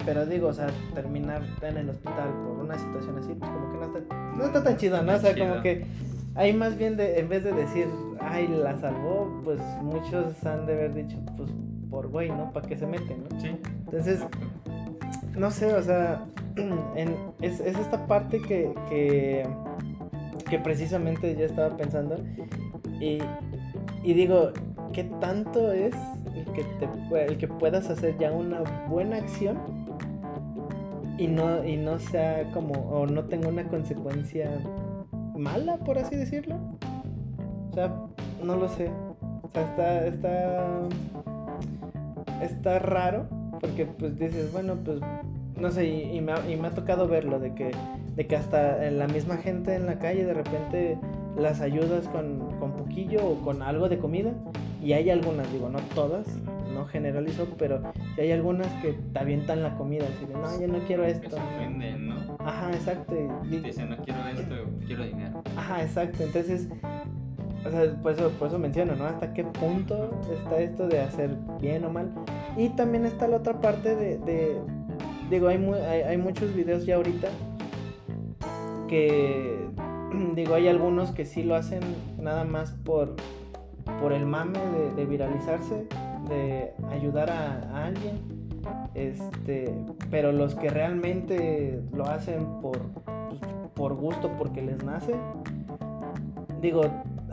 Pero 0.04 0.26
digo, 0.26 0.48
o 0.48 0.52
sea, 0.52 0.66
terminar 0.94 1.42
en 1.62 1.76
el 1.76 1.90
hospital 1.90 2.30
por 2.44 2.64
una 2.64 2.76
situación 2.78 3.18
así, 3.18 3.34
pues 3.38 3.50
como 3.50 3.70
que 3.70 3.78
no 3.78 3.84
está, 3.98 4.16
no 4.36 4.44
está 4.44 4.62
tan 4.64 4.76
chido, 4.76 5.02
¿no? 5.02 5.14
O 5.14 5.18
sea, 5.18 5.36
como 5.36 5.62
que 5.62 5.84
hay 6.34 6.52
más 6.52 6.76
bien 6.76 6.96
de, 6.96 7.20
en 7.20 7.28
vez 7.28 7.44
de 7.44 7.52
decir, 7.52 7.86
ay, 8.20 8.48
la 8.48 8.76
salvó, 8.78 9.40
pues 9.44 9.60
muchos 9.82 10.44
han 10.44 10.66
de 10.66 10.72
haber 10.72 10.94
dicho, 10.94 11.16
pues 11.36 11.50
por 11.90 12.08
güey, 12.08 12.30
¿no? 12.30 12.52
¿Para 12.52 12.66
qué 12.66 12.76
se 12.76 12.86
meten, 12.86 13.24
no? 13.30 13.40
Sí. 13.40 13.56
Entonces, 13.84 14.24
no 15.36 15.50
sé, 15.50 15.72
o 15.74 15.82
sea, 15.82 16.24
en- 16.96 17.14
es, 17.40 17.60
es 17.60 17.78
esta 17.78 18.06
parte 18.06 18.40
que, 18.42 18.72
que, 18.88 19.46
que 20.50 20.58
precisamente 20.58 21.36
yo 21.36 21.44
estaba 21.44 21.76
pensando 21.76 22.16
y, 23.00 23.18
y 24.02 24.14
digo, 24.14 24.50
¿qué 24.92 25.04
tanto 25.20 25.70
es 25.70 25.94
el 26.34 26.44
que, 26.54 26.64
te, 26.64 27.24
el 27.26 27.36
que 27.38 27.46
puedas 27.46 27.88
hacer 27.90 28.16
ya 28.18 28.32
una 28.32 28.60
buena 28.88 29.16
acción 29.16 29.58
y 31.18 31.26
no, 31.26 31.64
y 31.64 31.76
no 31.76 31.98
sea 31.98 32.50
como, 32.52 32.72
o 32.90 33.06
no 33.06 33.24
tenga 33.24 33.48
una 33.48 33.68
consecuencia 33.68 34.50
mala, 35.36 35.76
por 35.78 35.98
así 35.98 36.16
decirlo? 36.16 36.56
O 37.70 37.74
sea, 37.74 37.94
no 38.42 38.56
lo 38.56 38.68
sé. 38.68 38.90
O 39.42 39.48
sea, 39.52 39.62
está, 39.62 40.06
está, 40.06 40.88
está 42.42 42.78
raro 42.78 43.26
porque 43.60 43.86
pues 43.86 44.18
dices, 44.18 44.52
bueno, 44.52 44.76
pues 44.84 45.00
no 45.58 45.70
sé, 45.70 45.86
y, 45.86 46.20
me, 46.20 46.32
ha, 46.32 46.50
y 46.50 46.56
me 46.56 46.68
ha 46.68 46.70
tocado 46.72 47.06
verlo, 47.06 47.38
de 47.38 47.54
que, 47.54 47.70
de 48.16 48.26
que 48.26 48.36
hasta 48.36 48.90
la 48.90 49.06
misma 49.06 49.36
gente 49.36 49.74
en 49.74 49.86
la 49.86 49.98
calle 49.98 50.24
de 50.24 50.34
repente 50.34 50.98
las 51.36 51.60
ayudas 51.60 52.08
con, 52.08 52.58
con 52.58 52.72
poquillo 52.72 53.24
o 53.24 53.36
con 53.42 53.62
algo 53.62 53.88
de 53.88 53.98
comida. 53.98 54.32
Y 54.82 54.94
hay 54.94 55.10
algunas, 55.10 55.50
digo, 55.52 55.68
no 55.68 55.78
todas, 55.94 56.26
no 56.74 56.86
generalizo, 56.86 57.46
pero 57.58 57.82
si 58.14 58.20
hay 58.22 58.32
algunas 58.32 58.68
que 58.82 58.92
te 58.92 59.18
avientan 59.18 59.62
la 59.62 59.76
comida, 59.76 60.04
así 60.04 60.26
de, 60.26 60.34
no, 60.34 60.60
yo 60.60 60.68
no 60.68 60.78
quiero 60.86 61.04
esto. 61.04 61.30
se 61.30 61.36
ofenden, 61.36 62.08
¿no? 62.08 62.36
Ajá, 62.40 62.70
exacto. 62.72 63.14
y- 63.44 63.56
Te 63.56 63.68
dicen, 63.68 63.90
no 63.90 63.96
quiero 63.98 64.26
esto, 64.26 64.54
quiero 64.86 65.04
dinero. 65.04 65.42
Ajá, 65.56 65.82
exacto. 65.82 66.22
Entonces, 66.22 66.68
o 67.64 67.70
sea, 67.70 67.94
por 68.02 68.12
eso, 68.12 68.30
por 68.30 68.48
eso 68.48 68.58
menciono, 68.58 68.96
¿no? 68.96 69.04
¿Hasta 69.04 69.32
qué 69.32 69.44
punto 69.44 70.10
está 70.32 70.58
esto 70.60 70.88
de 70.88 71.00
hacer 71.00 71.36
bien 71.60 71.84
o 71.84 71.90
mal? 71.90 72.12
Y 72.56 72.70
también 72.70 73.06
está 73.06 73.28
la 73.28 73.36
otra 73.36 73.60
parte 73.60 73.94
de, 73.94 74.60
digo, 75.30 75.48
hay, 75.48 75.58
hay, 76.02 76.16
muchos 76.18 76.54
videos 76.54 76.84
ya 76.84 76.96
ahorita 76.96 77.28
que, 78.88 79.68
digo, 80.34 80.54
hay 80.54 80.68
algunos 80.68 81.12
que 81.12 81.24
sí 81.24 81.42
lo 81.42 81.54
hacen 81.54 81.80
nada 82.18 82.44
más 82.44 82.72
por, 82.84 83.14
por 84.00 84.12
el 84.12 84.26
mame 84.26 84.58
de, 84.96 85.06
viralizarse, 85.06 85.86
de 86.28 86.72
ayudar 86.90 87.30
a, 87.30 87.84
alguien, 87.84 88.20
este, 88.94 89.74
pero 90.10 90.32
los 90.32 90.54
que 90.54 90.70
realmente 90.70 91.80
lo 91.92 92.06
hacen 92.06 92.44
por, 92.60 92.78
pues, 92.78 93.40
por 93.74 93.94
gusto, 93.94 94.30
porque 94.38 94.62
les 94.62 94.84
nace, 94.84 95.14
digo, 96.60 96.82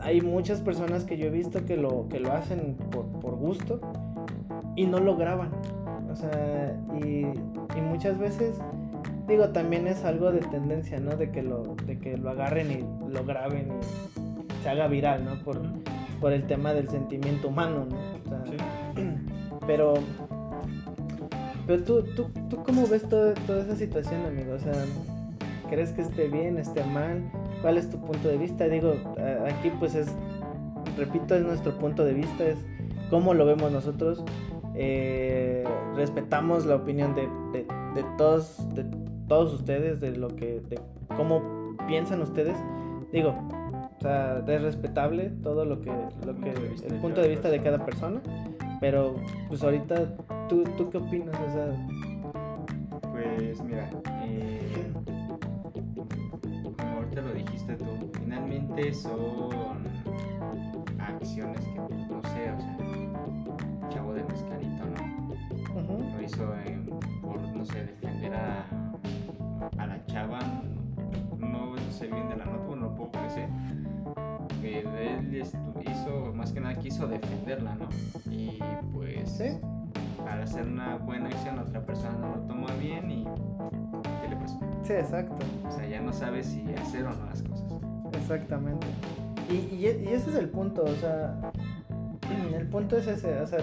hay 0.00 0.20
muchas 0.20 0.60
personas 0.60 1.04
que 1.04 1.16
yo 1.16 1.26
he 1.26 1.30
visto 1.30 1.64
que 1.64 1.76
lo, 1.76 2.08
que 2.08 2.20
lo 2.20 2.32
hacen 2.32 2.76
por, 2.90 3.06
por 3.20 3.36
gusto 3.36 3.80
y 4.76 4.86
no 4.86 4.98
lo 4.98 5.16
graban. 5.16 5.50
O 6.10 6.16
sea, 6.16 6.76
y, 7.04 7.26
y, 7.76 7.80
muchas 7.80 8.18
veces, 8.18 8.58
digo, 9.28 9.50
también 9.50 9.86
es 9.86 10.04
algo 10.04 10.32
de 10.32 10.40
tendencia, 10.40 10.98
¿no? 10.98 11.16
De 11.16 11.30
que 11.30 11.42
lo, 11.42 11.76
de 11.86 11.98
que 11.98 12.16
lo 12.16 12.30
agarren 12.30 12.70
y 12.72 13.12
lo 13.12 13.24
graben 13.24 13.68
y 13.68 14.62
se 14.62 14.70
haga 14.70 14.88
viral, 14.88 15.24
¿no? 15.24 15.36
Por, 15.44 15.60
por 16.20 16.32
el 16.32 16.46
tema 16.46 16.72
del 16.72 16.88
sentimiento 16.88 17.48
humano, 17.48 17.86
¿no? 17.88 17.96
O 17.96 18.28
sea, 18.28 18.39
Pero, 19.70 19.94
pero 21.64 21.84
tú, 21.84 22.02
tú, 22.16 22.26
tú 22.48 22.56
cómo 22.64 22.88
ves 22.88 23.08
toda 23.08 23.34
esa 23.34 23.76
situación, 23.76 24.26
amigo? 24.26 24.54
O 24.54 24.58
sea, 24.58 24.74
¿crees 25.68 25.92
que 25.92 26.02
esté 26.02 26.26
bien, 26.26 26.58
esté 26.58 26.82
mal? 26.82 27.22
¿Cuál 27.62 27.78
es 27.78 27.88
tu 27.88 28.00
punto 28.00 28.26
de 28.26 28.36
vista? 28.36 28.66
Digo, 28.66 28.94
aquí 29.46 29.70
pues 29.78 29.94
es, 29.94 30.08
repito, 30.98 31.36
es 31.36 31.42
nuestro 31.42 31.78
punto 31.78 32.04
de 32.04 32.14
vista, 32.14 32.48
es 32.48 32.58
cómo 33.10 33.32
lo 33.32 33.46
vemos 33.46 33.70
nosotros. 33.70 34.24
Eh, 34.74 35.62
respetamos 35.94 36.66
la 36.66 36.74
opinión 36.74 37.14
de, 37.14 37.28
de, 37.52 38.04
todos, 38.18 38.74
de 38.74 38.84
todos 39.28 39.54
ustedes, 39.54 40.00
de 40.00 40.16
lo 40.16 40.34
que, 40.34 40.62
de 40.68 40.80
cómo 41.16 41.76
piensan 41.86 42.22
ustedes. 42.22 42.56
Digo, 43.12 43.36
o 43.98 44.02
sea, 44.02 44.42
es 44.48 44.62
respetable 44.62 45.30
todo 45.44 45.64
lo 45.64 45.80
que, 45.80 45.92
lo 46.26 46.34
que, 46.40 46.50
el 46.88 46.96
punto 47.00 47.20
de 47.20 47.28
vista 47.28 47.48
de 47.48 47.62
cada 47.62 47.86
persona. 47.86 48.20
Pero, 48.80 49.14
pues 49.48 49.62
ahorita, 49.62 50.16
¿tú, 50.48 50.64
tú 50.76 50.88
qué 50.88 50.96
opinas? 50.96 51.34
O 51.38 51.52
sea, 51.52 53.02
pues 53.12 53.62
mira, 53.62 53.90
eh, 54.24 54.90
como 56.78 56.96
ahorita 56.96 57.20
lo 57.20 57.34
dijiste 57.34 57.76
tú, 57.76 57.84
finalmente 58.14 58.94
son 58.94 59.84
acciones 60.98 61.60
que, 61.60 61.74
no 61.74 62.22
sé, 62.22 62.50
o 62.52 62.60
sea, 62.60 63.90
chavo 63.90 64.14
de 64.14 64.24
mezcalito, 64.24 64.84
¿no? 64.86 66.16
Lo 66.16 66.22
hizo 66.22 66.54
por, 67.20 67.38
no 67.40 67.64
sé, 67.66 67.84
defender 67.84 68.34
a, 68.34 68.64
a 69.76 69.86
la 69.86 70.06
chava, 70.06 70.40
no, 71.38 71.76
sé 71.90 72.06
bien 72.06 72.30
de 72.30 72.36
la 72.36 72.46
nota, 72.46 72.76
no 72.76 72.94
puedo 72.94 73.10
crecer 73.12 73.48
que 74.60 74.80
él 74.80 75.34
hizo, 75.34 76.32
más 76.34 76.52
que 76.52 76.60
nada 76.60 76.74
quiso 76.76 77.06
defenderla, 77.06 77.74
¿no? 77.74 77.88
Y 78.30 78.58
pues 78.92 79.40
al 80.28 80.42
hacer 80.42 80.66
una 80.66 80.96
buena 80.96 81.28
acción 81.28 81.58
otra 81.58 81.84
persona 81.84 82.16
no 82.18 82.36
lo 82.36 82.42
toma 82.42 82.72
bien 82.74 83.10
y 83.10 83.24
¿qué 84.22 84.28
le 84.28 84.36
pasó? 84.36 84.60
Sí, 84.82 84.92
exacto. 84.92 85.36
O 85.66 85.70
sea, 85.70 85.86
ya 85.86 86.00
no 86.00 86.12
sabe 86.12 86.42
si 86.42 86.64
hacer 86.74 87.06
o 87.06 87.10
no 87.10 87.26
las 87.26 87.42
cosas. 87.42 87.66
Exactamente. 88.12 88.86
Y, 89.50 89.74
y, 89.74 89.86
ese 89.86 90.30
es 90.30 90.36
el 90.36 90.48
punto, 90.48 90.84
o 90.84 90.94
sea, 90.94 91.52
el 92.56 92.66
punto 92.68 92.96
es 92.96 93.06
ese, 93.08 93.40
o 93.40 93.46
sea, 93.46 93.58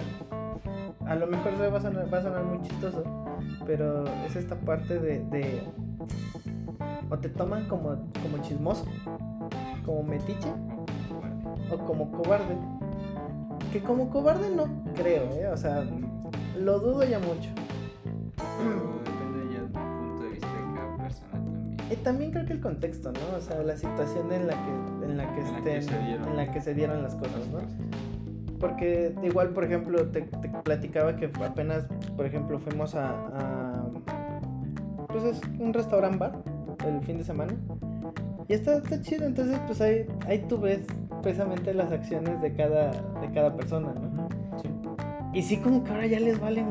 a 1.06 1.14
lo 1.14 1.26
mejor 1.26 1.52
va 1.72 1.78
a 1.78 1.80
sonar, 1.80 2.12
va 2.12 2.18
a 2.18 2.22
sonar 2.22 2.44
muy 2.44 2.60
chistoso, 2.60 3.02
pero 3.64 4.04
es 4.26 4.36
esta 4.36 4.56
parte 4.56 4.98
de, 4.98 5.20
de 5.30 5.62
o 7.08 7.18
te 7.18 7.30
toman 7.30 7.66
como, 7.68 7.96
como 8.22 8.42
chismoso, 8.42 8.84
como 9.86 10.02
metiche, 10.02 10.52
o 11.70 11.78
como 11.78 12.10
cobarde. 12.12 12.56
Que 13.72 13.80
como 13.80 14.10
cobarde 14.10 14.50
no 14.50 14.66
creo, 14.94 15.24
¿eh? 15.34 15.48
O 15.48 15.56
sea, 15.56 15.84
lo 16.58 16.80
dudo 16.80 17.04
ya 17.04 17.18
mucho. 17.18 17.50
Depende 19.04 19.54
ya 19.54 19.60
del 19.60 19.70
punto 19.70 20.22
de 20.24 20.30
vista 20.30 20.46
de 20.46 20.74
cada 20.74 20.96
persona 20.96 21.32
también. 21.32 21.76
Y 21.90 21.96
también 21.96 22.30
creo 22.32 22.46
que 22.46 22.52
el 22.54 22.60
contexto, 22.60 23.12
¿no? 23.12 23.36
O 23.36 23.40
sea, 23.40 23.62
la 23.62 23.76
situación 23.76 24.32
en 24.32 24.46
la 24.46 24.54
que, 24.54 25.06
en 25.06 25.16
la 25.16 25.34
que, 25.34 25.40
estén, 25.40 25.94
en 26.28 26.36
la 26.36 26.50
que 26.50 26.60
se 26.60 26.74
dieron 26.74 27.02
las 27.02 27.14
cosas, 27.14 27.46
¿no? 27.48 27.58
Porque 28.58 29.14
igual, 29.22 29.50
por 29.50 29.64
ejemplo, 29.64 30.08
te, 30.08 30.22
platicaba 30.64 31.16
que 31.16 31.30
apenas, 31.44 31.86
por 32.16 32.26
ejemplo, 32.26 32.58
fuimos 32.58 32.94
a, 32.94 33.10
a 33.10 33.84
pues 35.08 35.24
es 35.24 35.40
un 35.58 35.72
restaurant 35.72 36.18
bar 36.18 36.42
el 36.86 37.00
fin 37.02 37.18
de 37.18 37.24
semana. 37.24 37.52
Y 38.48 38.54
está, 38.54 38.78
está 38.78 39.00
chido, 39.00 39.26
entonces 39.26 39.58
pues 39.66 39.80
ahí, 39.80 40.06
ahí 40.26 40.44
tú 40.48 40.58
ves 40.58 40.86
precisamente 41.22 41.74
las 41.74 41.92
acciones 41.92 42.40
de 42.40 42.54
cada, 42.54 42.90
de 42.90 43.30
cada 43.32 43.54
persona, 43.54 43.92
¿no? 43.92 44.28
Y 45.32 45.42
sí 45.42 45.58
como 45.58 45.84
que 45.84 45.90
ahora 45.90 46.06
ya 46.06 46.20
les 46.20 46.40
valen 46.40 46.66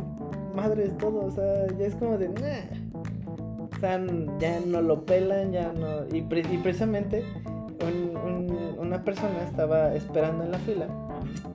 madres 0.55 0.97
todo, 0.97 1.25
o 1.25 1.31
sea, 1.31 1.67
ya 1.77 1.85
es 1.85 1.95
como 1.95 2.17
de, 2.17 2.29
O 2.29 3.79
sea, 3.79 4.01
ya 4.39 4.59
no 4.65 4.81
lo 4.81 5.05
pelan, 5.05 5.51
ya 5.51 5.71
no... 5.73 6.07
Y, 6.15 6.21
precisamente 6.21 7.23
una 8.79 9.03
persona 9.03 9.43
estaba 9.43 9.93
esperando 9.93 10.43
en 10.43 10.51
la 10.51 10.57
fila, 10.59 10.87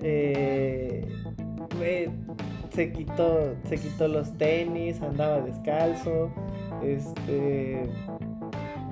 eh, 0.01 1.05
se 2.71 2.93
quitó, 2.93 3.55
se 3.65 3.77
quitó 3.77 4.09
los 4.09 4.33
tenis, 4.39 5.03
andaba 5.03 5.41
descalzo, 5.41 6.31
este 6.83 7.83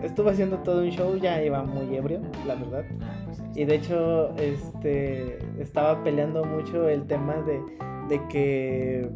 estuvo 0.02 0.30
haciendo 0.30 0.58
todo 0.58 0.82
un 0.82 0.90
show, 0.90 1.16
ya 1.16 1.42
iba 1.42 1.62
muy 1.62 1.94
ebrio, 1.94 2.20
la 2.46 2.54
verdad. 2.54 2.84
Ah, 3.00 3.16
pues 3.26 3.39
y 3.54 3.64
de 3.64 3.74
hecho, 3.74 4.34
este, 4.36 5.38
estaba 5.58 6.02
peleando 6.04 6.44
mucho 6.44 6.88
el 6.88 7.06
tema 7.06 7.34
de, 7.42 7.60
de 8.08 8.28
que 8.28 9.10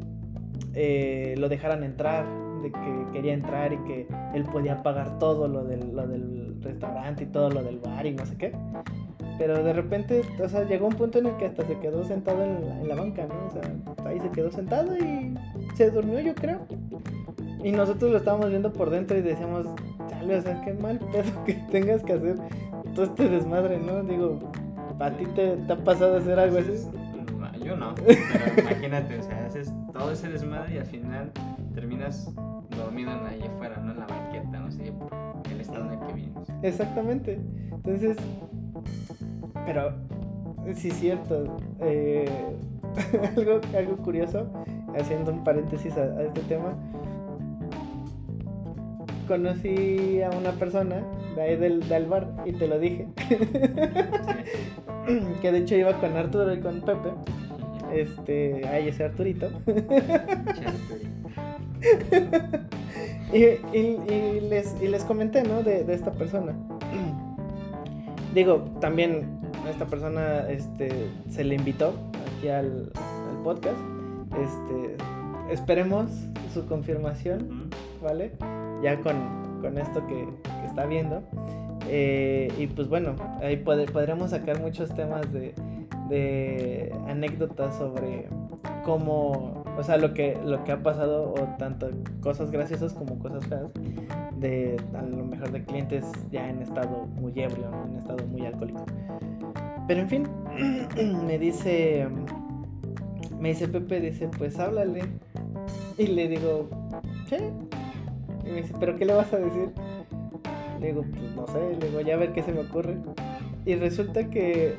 eh, 0.74 1.35
lo 1.39 1.49
dejaran 1.49 1.85
entrar, 1.85 2.26
de 2.62 2.72
que 2.72 3.07
quería 3.12 3.35
entrar 3.35 3.72
y 3.72 3.78
que 3.85 4.09
él 4.35 4.45
podía 4.45 4.82
pagar 4.82 5.18
todo 5.18 5.47
lo 5.47 5.64
del, 5.64 5.95
lo 5.95 6.07
del 6.07 6.57
restaurante 6.62 7.24
y 7.24 7.26
todo 7.26 7.51
lo 7.51 7.62
del 7.62 7.78
bar 7.78 8.07
y 8.07 8.12
no 8.12 8.26
sé 8.26 8.37
qué. 8.37 8.53
Pero 9.39 9.62
de 9.62 9.72
repente, 9.72 10.22
o 10.43 10.49
sea, 10.49 10.64
llegó 10.64 10.87
un 10.87 10.95
punto 10.95 11.18
en 11.18 11.26
el 11.26 11.37
que 11.37 11.47
hasta 11.47 11.64
se 11.64 11.78
quedó 11.78 12.05
sentado 12.05 12.45
en 12.45 12.89
la, 12.89 12.95
banca, 12.95 13.26
¿no? 13.26 13.47
O 13.47 13.51
sea, 13.51 14.09
ahí 14.09 14.20
se 14.20 14.30
quedó 14.30 14.51
sentado 14.51 14.97
y 14.97 15.35
se 15.76 15.91
durmió, 15.91 16.20
yo 16.20 16.35
creo. 16.35 16.61
Y 17.62 17.72
nosotros 17.72 18.11
lo 18.11 18.18
estábamos 18.18 18.51
viendo 18.51 18.72
por 18.72 18.91
dentro 18.91 19.16
y 19.16 19.22
decíamos, 19.22 19.66
chale, 20.09 20.37
o 20.37 20.43
sea, 20.43 20.61
qué 20.62 20.72
mal 20.74 20.99
pedo 20.99 21.45
que 21.47 21.55
tengas 21.70 22.03
que 22.03 22.12
hacer 22.12 22.37
todo 22.95 23.07
este 23.07 23.29
desmadre, 23.29 23.79
¿no? 23.79 24.03
Digo, 24.03 24.39
¿a 24.99 25.11
ti 25.11 25.27
te, 25.35 25.59
ha 25.71 25.77
pasado 25.77 26.17
hacer 26.17 26.39
algo 26.39 26.59
así? 26.59 26.89
yo 27.63 27.77
no, 27.77 27.95
pero 27.95 28.61
imagínate, 28.61 29.19
o 29.19 29.23
sea, 29.23 29.47
haces 29.47 29.73
todo 29.95 30.11
ese 30.13 30.29
desmadre 30.29 30.75
y 30.75 30.79
al 30.79 30.87
final 30.87 31.31
terminas 31.75 32.31
dormido 32.77 33.11
ahí 33.27 33.43
afuera, 33.43 33.79
¿no? 33.79 33.93
En 33.93 34.01
la 34.01 34.07
banqueta, 34.07 34.61
no 34.61 34.71
sé, 34.71 34.93
el 35.51 35.61
estado 35.61 35.87
en 35.87 35.93
el 35.93 36.07
que 36.07 36.13
vimos. 36.13 36.49
Exactamente. 36.63 37.41
Entonces, 37.73 38.19
pero 39.65 39.95
sí 40.75 40.89
es 40.89 40.95
cierto. 40.97 41.57
Eh, 41.81 42.29
algo, 43.37 43.61
algo 43.77 43.97
curioso, 43.97 44.47
haciendo 44.95 45.33
un 45.33 45.43
paréntesis 45.43 45.97
a 45.97 46.23
este 46.23 46.43
tema 46.43 46.75
conocí 49.27 50.21
a 50.23 50.31
una 50.31 50.53
persona 50.53 51.03
de 51.35 51.43
ahí 51.43 51.57
del, 51.57 51.89
del 51.89 52.07
bar 52.07 52.28
y 52.45 52.53
te 52.53 52.68
lo 52.68 52.78
dije. 52.78 53.09
que 55.43 55.53
de 55.53 55.59
hecho 55.59 55.74
iba 55.76 55.93
con 56.01 56.16
Arturo 56.16 56.55
y 56.55 56.61
con 56.61 56.80
Pepe. 56.80 57.11
Este, 57.93 58.66
ahí 58.68 58.89
ese 58.89 59.05
Arturito. 59.05 59.51
y, 63.32 63.45
y, 63.76 64.41
les, 64.49 64.74
y 64.80 64.89
les 64.89 65.05
comenté, 65.05 65.43
¿no? 65.43 65.62
De, 65.62 65.85
de 65.85 65.95
esta 65.95 66.12
persona. 66.12 66.55
Digo, 68.35 68.64
también 68.80 69.39
a 69.64 69.70
esta 69.70 69.87
persona 69.87 70.49
este, 70.49 71.09
se 71.30 71.45
le 71.45 71.55
invitó 71.55 71.95
aquí 72.39 72.49
al 72.49 72.91
podcast. 73.45 73.78
Este, 74.32 74.97
esperemos 75.53 76.11
su 76.53 76.66
confirmación, 76.66 77.70
¿vale? 78.05 78.33
ya 78.85 79.01
con, 79.01 79.79
esto 79.79 80.07
que, 80.07 80.29
está 80.67 80.85
viendo. 80.87 81.23
Eh, 81.89 82.53
y 82.59 82.67
pues 82.67 82.89
bueno, 82.89 83.17
ahí 83.41 83.57
podremos 83.57 84.31
sacar 84.31 84.61
muchos 84.61 84.95
temas 84.95 85.27
de, 85.33 86.93
anécdotas 87.09 87.77
sobre 87.77 88.29
cómo, 88.85 89.65
o 89.77 89.83
sea, 89.83 89.97
lo 89.97 90.13
que, 90.13 90.39
lo 90.45 90.63
que 90.65 90.73
ha 90.73 90.83
pasado, 90.83 91.33
o 91.33 91.57
tanto 91.59 91.89
cosas 92.21 92.51
graciosas 92.51 92.93
como 92.93 93.19
cosas 93.19 93.47
feas, 93.47 93.71
de 94.39 94.77
a 94.95 95.03
lo 95.03 95.25
mejor 95.25 95.51
de 95.51 95.65
clientes 95.65 96.05
ya 96.31 96.49
en 96.49 96.61
estado 96.61 97.07
muy 97.07 97.33
ebrio, 97.37 97.71
en 97.89 97.97
estado 97.97 98.27
muy 98.27 98.45
alcohólico. 98.45 98.85
Pero 99.89 100.01
en 100.01 100.09
fin, 100.09 100.29
me 101.27 101.39
dice, 101.39 102.07
me 103.39 103.49
dice 103.49 103.67
Pepe, 103.69 104.01
dice, 104.01 104.29
pues 104.37 104.59
háblale. 104.59 105.03
Y 105.97 106.09
le 106.09 106.29
digo, 106.29 106.69
¿qué? 107.29 107.51
Y 108.47 108.51
me 108.51 108.63
dice, 108.63 108.75
¿pero 108.79 108.97
qué 108.97 109.05
le 109.05 109.15
vas 109.15 109.33
a 109.33 109.39
decir? 109.39 109.71
Le 110.81 110.89
digo, 110.89 111.03
pues 111.03 111.35
no 111.35 111.47
sé, 111.47 111.77
le 111.81 111.89
digo, 111.89 112.01
ya 112.01 112.15
a 112.15 112.19
ver 112.19 112.33
qué 112.33 112.43
se 112.43 112.53
me 112.53 112.61
ocurre. 112.61 112.97
Y 113.65 113.75
resulta 113.77 114.29
que 114.29 114.75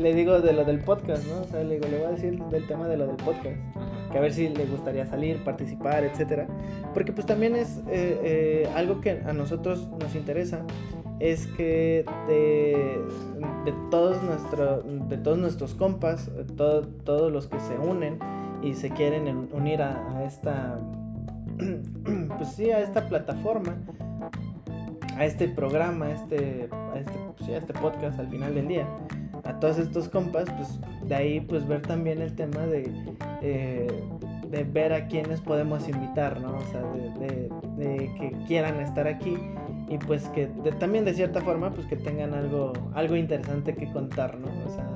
le 0.00 0.14
digo 0.14 0.40
de 0.40 0.52
lo 0.52 0.64
del 0.64 0.80
podcast, 0.80 1.26
¿no? 1.26 1.42
O 1.42 1.44
sea, 1.44 1.62
le 1.62 1.74
digo, 1.74 1.86
le 1.88 1.98
voy 1.98 2.06
a 2.06 2.10
decir 2.10 2.42
del 2.44 2.66
tema 2.66 2.88
de 2.88 2.96
lo 2.96 3.06
del 3.06 3.16
podcast. 3.16 3.56
Que 4.10 4.18
a 4.18 4.20
ver 4.20 4.32
si 4.32 4.48
le 4.48 4.64
gustaría 4.66 5.06
salir, 5.06 5.42
participar, 5.44 6.04
etcétera. 6.04 6.46
Porque 6.94 7.12
pues 7.12 7.26
también 7.26 7.54
es 7.54 7.78
eh, 7.88 8.20
eh, 8.22 8.68
algo 8.74 9.00
que 9.00 9.22
a 9.24 9.32
nosotros 9.32 9.88
nos 10.00 10.14
interesa. 10.14 10.64
Es 11.20 11.46
que 11.46 12.04
de, 12.26 12.98
de 13.64 13.74
todos, 13.90 14.22
nuestro, 14.22 14.82
de 14.82 15.18
todos 15.18 15.38
nuestros 15.38 15.74
compas, 15.74 16.30
todo, 16.56 16.88
todos 16.88 17.30
los 17.30 17.46
que 17.46 17.60
se 17.60 17.76
unen 17.76 18.18
y 18.62 18.74
se 18.74 18.90
quieren 18.90 19.48
unir 19.52 19.82
a, 19.82 20.16
a 20.16 20.24
esta 20.24 20.78
pues 22.36 22.48
sí, 22.50 22.70
a 22.70 22.80
esta 22.80 23.08
plataforma, 23.08 23.76
a 25.16 25.24
este 25.24 25.48
programa, 25.48 26.06
a 26.06 26.12
este, 26.12 26.64
este, 26.64 27.12
pues 27.36 27.46
sí, 27.46 27.52
a 27.52 27.58
este 27.58 27.72
podcast 27.74 28.18
al 28.18 28.28
final 28.28 28.54
del 28.54 28.68
día, 28.68 28.86
a 29.44 29.58
todos 29.60 29.78
estos 29.78 30.08
compas, 30.08 30.46
pues 30.56 30.78
de 31.08 31.14
ahí 31.14 31.40
pues 31.40 31.66
ver 31.66 31.82
también 31.82 32.20
el 32.20 32.34
tema 32.34 32.66
de, 32.66 32.90
eh, 33.42 33.88
de 34.48 34.64
ver 34.64 34.92
a 34.92 35.06
quienes 35.08 35.40
podemos 35.40 35.88
invitar, 35.88 36.40
¿no? 36.40 36.56
O 36.56 36.66
sea, 36.70 36.82
de, 36.82 37.48
de, 37.76 38.14
que 38.18 38.32
quieran 38.46 38.80
estar 38.80 39.06
aquí 39.06 39.36
y 39.88 39.98
pues 39.98 40.28
que 40.28 40.46
también 40.78 41.04
de 41.04 41.14
cierta 41.14 41.40
forma 41.40 41.70
pues 41.70 41.86
que 41.86 41.96
tengan 41.96 42.34
algo, 42.34 42.72
algo 42.94 43.16
interesante 43.16 43.74
que 43.74 43.90
contar, 43.92 44.38
¿no? 44.38 44.48
O 44.66 44.70
sea, 44.70 44.88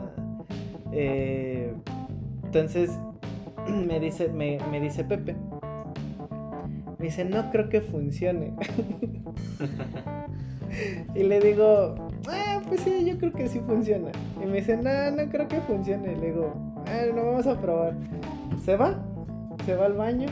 eh, 0.92 1.74
entonces 2.44 2.90
me 3.86 3.98
dice, 3.98 4.28
me, 4.28 4.58
me 4.70 4.80
dice 4.80 5.04
Pepe, 5.04 5.34
me 7.04 7.10
dice, 7.10 7.26
no 7.26 7.50
creo 7.50 7.68
que 7.68 7.82
funcione. 7.82 8.54
y 11.14 11.22
le 11.22 11.38
digo, 11.38 11.96
ah, 12.28 12.62
pues 12.66 12.80
sí, 12.80 13.04
yo 13.04 13.18
creo 13.18 13.30
que 13.30 13.46
sí 13.46 13.60
funciona. 13.66 14.10
Y 14.42 14.46
me 14.46 14.54
dice, 14.54 14.78
no, 14.78 15.10
no 15.10 15.30
creo 15.30 15.46
que 15.46 15.60
funcione. 15.60 16.16
Le 16.16 16.28
digo, 16.28 16.54
ah, 16.86 17.02
no 17.14 17.26
vamos 17.26 17.46
a 17.46 17.60
probar. 17.60 17.94
Se 18.64 18.74
va, 18.76 19.04
se 19.66 19.74
va 19.74 19.84
al 19.84 19.92
baño. 19.92 20.28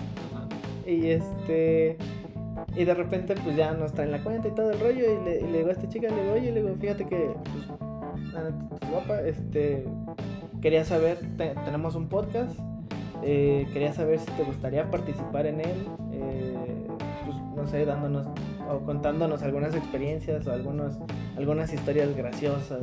Y 0.86 1.08
este. 1.08 1.98
Y 2.74 2.84
de 2.84 2.94
repente, 2.94 3.34
pues 3.44 3.54
ya 3.54 3.72
nos 3.74 3.92
traen 3.92 4.10
la 4.10 4.24
cuenta 4.24 4.48
y 4.48 4.52
todo 4.52 4.70
el 4.70 4.80
rollo. 4.80 5.04
Y 5.12 5.24
le, 5.26 5.58
digo 5.58 5.68
a 5.68 5.72
esta 5.72 5.90
chica, 5.90 6.08
le 6.08 6.22
digo, 6.22 6.32
oye, 6.32 6.52
le 6.52 6.62
digo, 6.62 6.74
fíjate 6.80 7.04
que, 7.04 7.34
pues, 7.52 8.90
guapa, 8.90 9.20
este. 9.20 9.84
Quería 10.62 10.86
saber, 10.86 11.18
tenemos 11.36 11.96
un 11.96 12.08
podcast. 12.08 12.58
Eh, 13.24 13.68
quería 13.72 13.92
saber 13.92 14.18
si 14.18 14.30
te 14.32 14.42
gustaría 14.42 14.90
participar 14.90 15.46
en 15.46 15.60
él. 15.60 15.86
Eh, 16.12 16.61
no 17.56 17.66
sé, 17.66 17.84
dándonos 17.84 18.26
o 18.68 18.78
contándonos 18.80 19.42
algunas 19.42 19.74
experiencias 19.74 20.46
o 20.46 20.52
algunos, 20.52 20.98
algunas 21.36 21.72
historias 21.72 22.14
graciosas, 22.16 22.80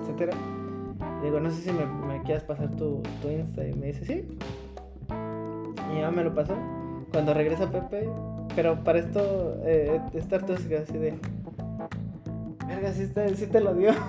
etcétera. 0.00 0.36
Digo, 1.22 1.40
no 1.40 1.50
sé 1.50 1.62
si 1.62 1.72
me, 1.72 1.86
me 1.86 2.22
quieras 2.22 2.44
pasar 2.44 2.70
tu, 2.70 3.02
tu, 3.20 3.30
Insta 3.30 3.66
y 3.66 3.74
me 3.74 3.86
dice, 3.88 4.04
sí. 4.04 4.38
Y 5.92 6.00
ya 6.00 6.10
me 6.10 6.24
lo 6.24 6.34
pasó. 6.34 6.56
Cuando 7.12 7.34
regresa 7.34 7.70
Pepe, 7.70 8.08
pero 8.56 8.82
para 8.82 8.98
esto, 8.98 9.60
eh, 9.64 10.00
estar 10.14 10.44
todo 10.44 10.56
así 10.56 10.98
de... 10.98 11.14
Verga, 12.66 12.92
sí, 12.92 13.06
sí 13.34 13.46
te 13.46 13.60
lo 13.60 13.74
dio. 13.74 13.92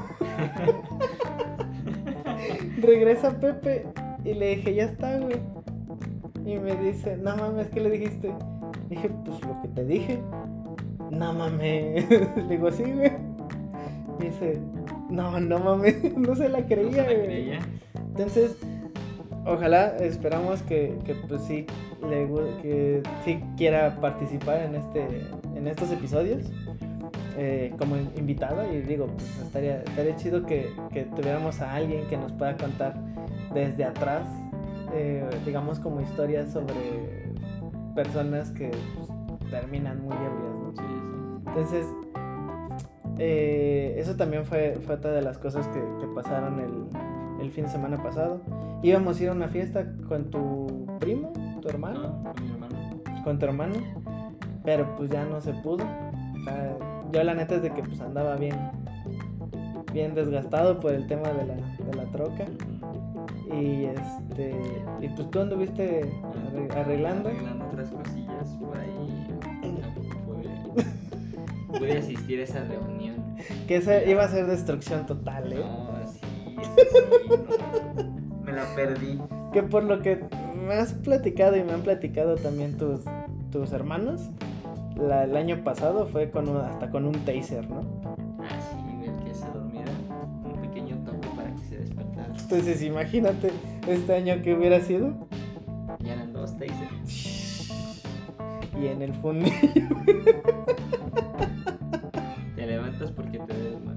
regresa 2.81 3.39
Pepe 3.39 3.85
y 4.23 4.33
le 4.33 4.55
dije, 4.55 4.75
ya 4.75 4.85
está, 4.85 5.17
güey. 5.17 5.37
Y 6.45 6.57
me 6.59 6.75
dice, 6.75 7.17
no 7.17 7.35
mames, 7.35 7.67
¿qué 7.67 7.79
le 7.79 7.89
dijiste? 7.89 8.33
Dije, 8.93 9.09
pues 9.25 9.41
lo 9.41 9.59
que 9.59 9.67
te 9.69 9.85
dije. 9.85 10.19
No 11.09 11.33
mames. 11.33 12.07
Le 12.09 12.43
digo, 12.49 12.69
sí, 12.69 12.83
güey. 12.83 13.11
Me 14.19 14.25
dice, 14.25 14.59
no, 15.09 15.39
no 15.39 15.57
mames. 15.57 15.95
No 16.15 16.35
se 16.35 16.47
la 16.47 16.63
creía, 16.63 17.03
güey. 17.05 17.57
Entonces, 17.95 18.55
ojalá, 19.47 19.97
esperamos 19.97 20.61
que, 20.61 20.99
que 21.05 21.15
pues 21.15 21.41
sí, 21.41 21.65
le, 22.07 22.29
que 22.61 23.01
sí 23.25 23.39
quiera 23.57 23.99
participar 23.99 24.61
en, 24.61 24.75
este, 24.75 25.07
en 25.55 25.67
estos 25.67 25.91
episodios. 25.91 26.43
Eh, 27.35 27.73
como 27.79 27.95
invitada 27.97 28.71
y 28.71 28.81
digo, 28.81 29.07
pues 29.07 29.39
estaría, 29.39 29.77
estaría 29.77 30.15
chido 30.17 30.45
que, 30.45 30.71
que, 30.91 31.01
tuviéramos 31.05 31.61
a 31.61 31.73
alguien 31.73 32.05
que 32.05 32.15
nos 32.15 32.31
pueda 32.31 32.55
contar 32.57 32.93
desde 33.55 33.85
atrás, 33.85 34.27
eh, 34.93 35.27
digamos 35.43 35.79
como 35.79 35.99
historias 35.99 36.51
sobre 36.51 37.22
personas 37.93 38.51
que 38.51 38.71
pues, 38.95 39.49
terminan 39.49 40.01
muy 40.01 40.15
ebrias, 40.15 40.55
¿no? 40.55 41.43
Entonces, 41.47 41.85
eh, 43.19 43.95
eso 43.97 44.15
también 44.15 44.45
fue, 44.45 44.79
fue, 44.85 44.95
otra 44.95 45.11
de 45.11 45.21
las 45.21 45.37
cosas 45.37 45.67
que, 45.67 45.79
pasaron 46.15 46.59
el, 46.59 47.43
el, 47.43 47.51
fin 47.51 47.65
de 47.65 47.71
semana 47.71 48.01
pasado. 48.01 48.41
Íbamos 48.81 49.19
a 49.19 49.23
ir 49.23 49.29
a 49.29 49.31
una 49.33 49.47
fiesta 49.47 49.85
con 50.07 50.29
tu 50.29 50.87
primo, 50.99 51.31
tu 51.61 51.69
hermano. 51.69 52.23
Ah, 52.25 52.33
con 52.35 52.45
mi 52.45 52.51
hermano. 52.51 52.75
Con 53.23 53.39
tu 53.39 53.45
hermano. 53.45 53.75
Pero 54.63 54.95
pues 54.95 55.09
ya 55.09 55.25
no 55.25 55.41
se 55.41 55.53
pudo. 55.53 55.83
yo 57.11 57.23
la 57.23 57.33
neta 57.33 57.55
es 57.55 57.61
de 57.61 57.71
que 57.71 57.83
pues 57.83 57.99
andaba 58.01 58.35
bien, 58.35 58.55
bien 59.91 60.15
desgastado 60.15 60.79
por 60.79 60.93
el 60.93 61.07
tema 61.07 61.29
de 61.29 61.45
la, 61.45 61.55
de 61.55 61.95
la 61.95 62.05
troca. 62.11 62.45
Y 63.53 63.85
este. 63.85 64.55
Y 65.01 65.09
pues 65.09 65.29
tú 65.31 65.41
anduviste 65.41 66.09
arreglando. 66.75 67.29
Arreglando 67.29 67.65
otras 67.65 67.89
cosillas 67.89 68.49
por 68.59 68.77
ahí. 68.77 69.39
Pude, 70.25 71.79
pude 71.79 71.97
asistir 71.97 72.39
a 72.39 72.43
esa 72.43 72.63
reunión. 72.63 73.15
Que 73.67 73.77
esa 73.77 74.03
iba 74.03 74.23
a 74.23 74.27
ser 74.27 74.47
destrucción 74.47 75.05
total, 75.05 75.53
¿eh? 75.53 75.57
No, 75.59 75.89
sí, 76.07 76.19
sí, 76.21 77.33
Me 78.43 78.53
la 78.53 78.65
perdí. 78.75 79.19
Que 79.51 79.63
por 79.63 79.83
lo 79.83 80.01
que 80.01 80.19
me 80.55 80.73
has 80.75 80.93
platicado 80.93 81.55
y 81.57 81.63
me 81.63 81.73
han 81.73 81.81
platicado 81.81 82.35
también 82.35 82.77
tus, 82.77 83.01
tus 83.51 83.71
hermanos, 83.73 84.29
la, 84.95 85.25
el 85.25 85.35
año 85.35 85.63
pasado 85.63 86.07
fue 86.07 86.31
con 86.31 86.55
hasta 86.57 86.89
con 86.89 87.05
un 87.05 87.13
taser, 87.25 87.69
¿no? 87.69 87.81
Entonces 92.53 92.83
imagínate 92.83 93.51
este 93.87 94.13
año 94.13 94.39
que 94.43 94.53
hubiera 94.53 94.79
sido. 94.79 95.27
Ya 96.01 96.13
eran 96.13 96.33
dos 96.33 96.55
tasers. 96.55 97.71
Y 98.79 98.85
en 98.85 99.01
el 99.01 99.11
fundillo. 99.15 99.55
te 102.55 102.67
levantas 102.67 103.09
porque 103.09 103.39
te, 103.39 103.53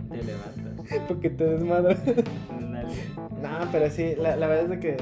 te 0.09 0.25
levantas. 0.25 1.03
Porque 1.07 1.29
te 1.29 1.45
desmadras. 1.45 1.99
no, 3.43 3.69
pero 3.71 3.91
sí, 3.91 4.15
la, 4.17 4.37
la, 4.37 4.47
verdad 4.47 4.73
es 4.73 4.81
que. 4.81 4.97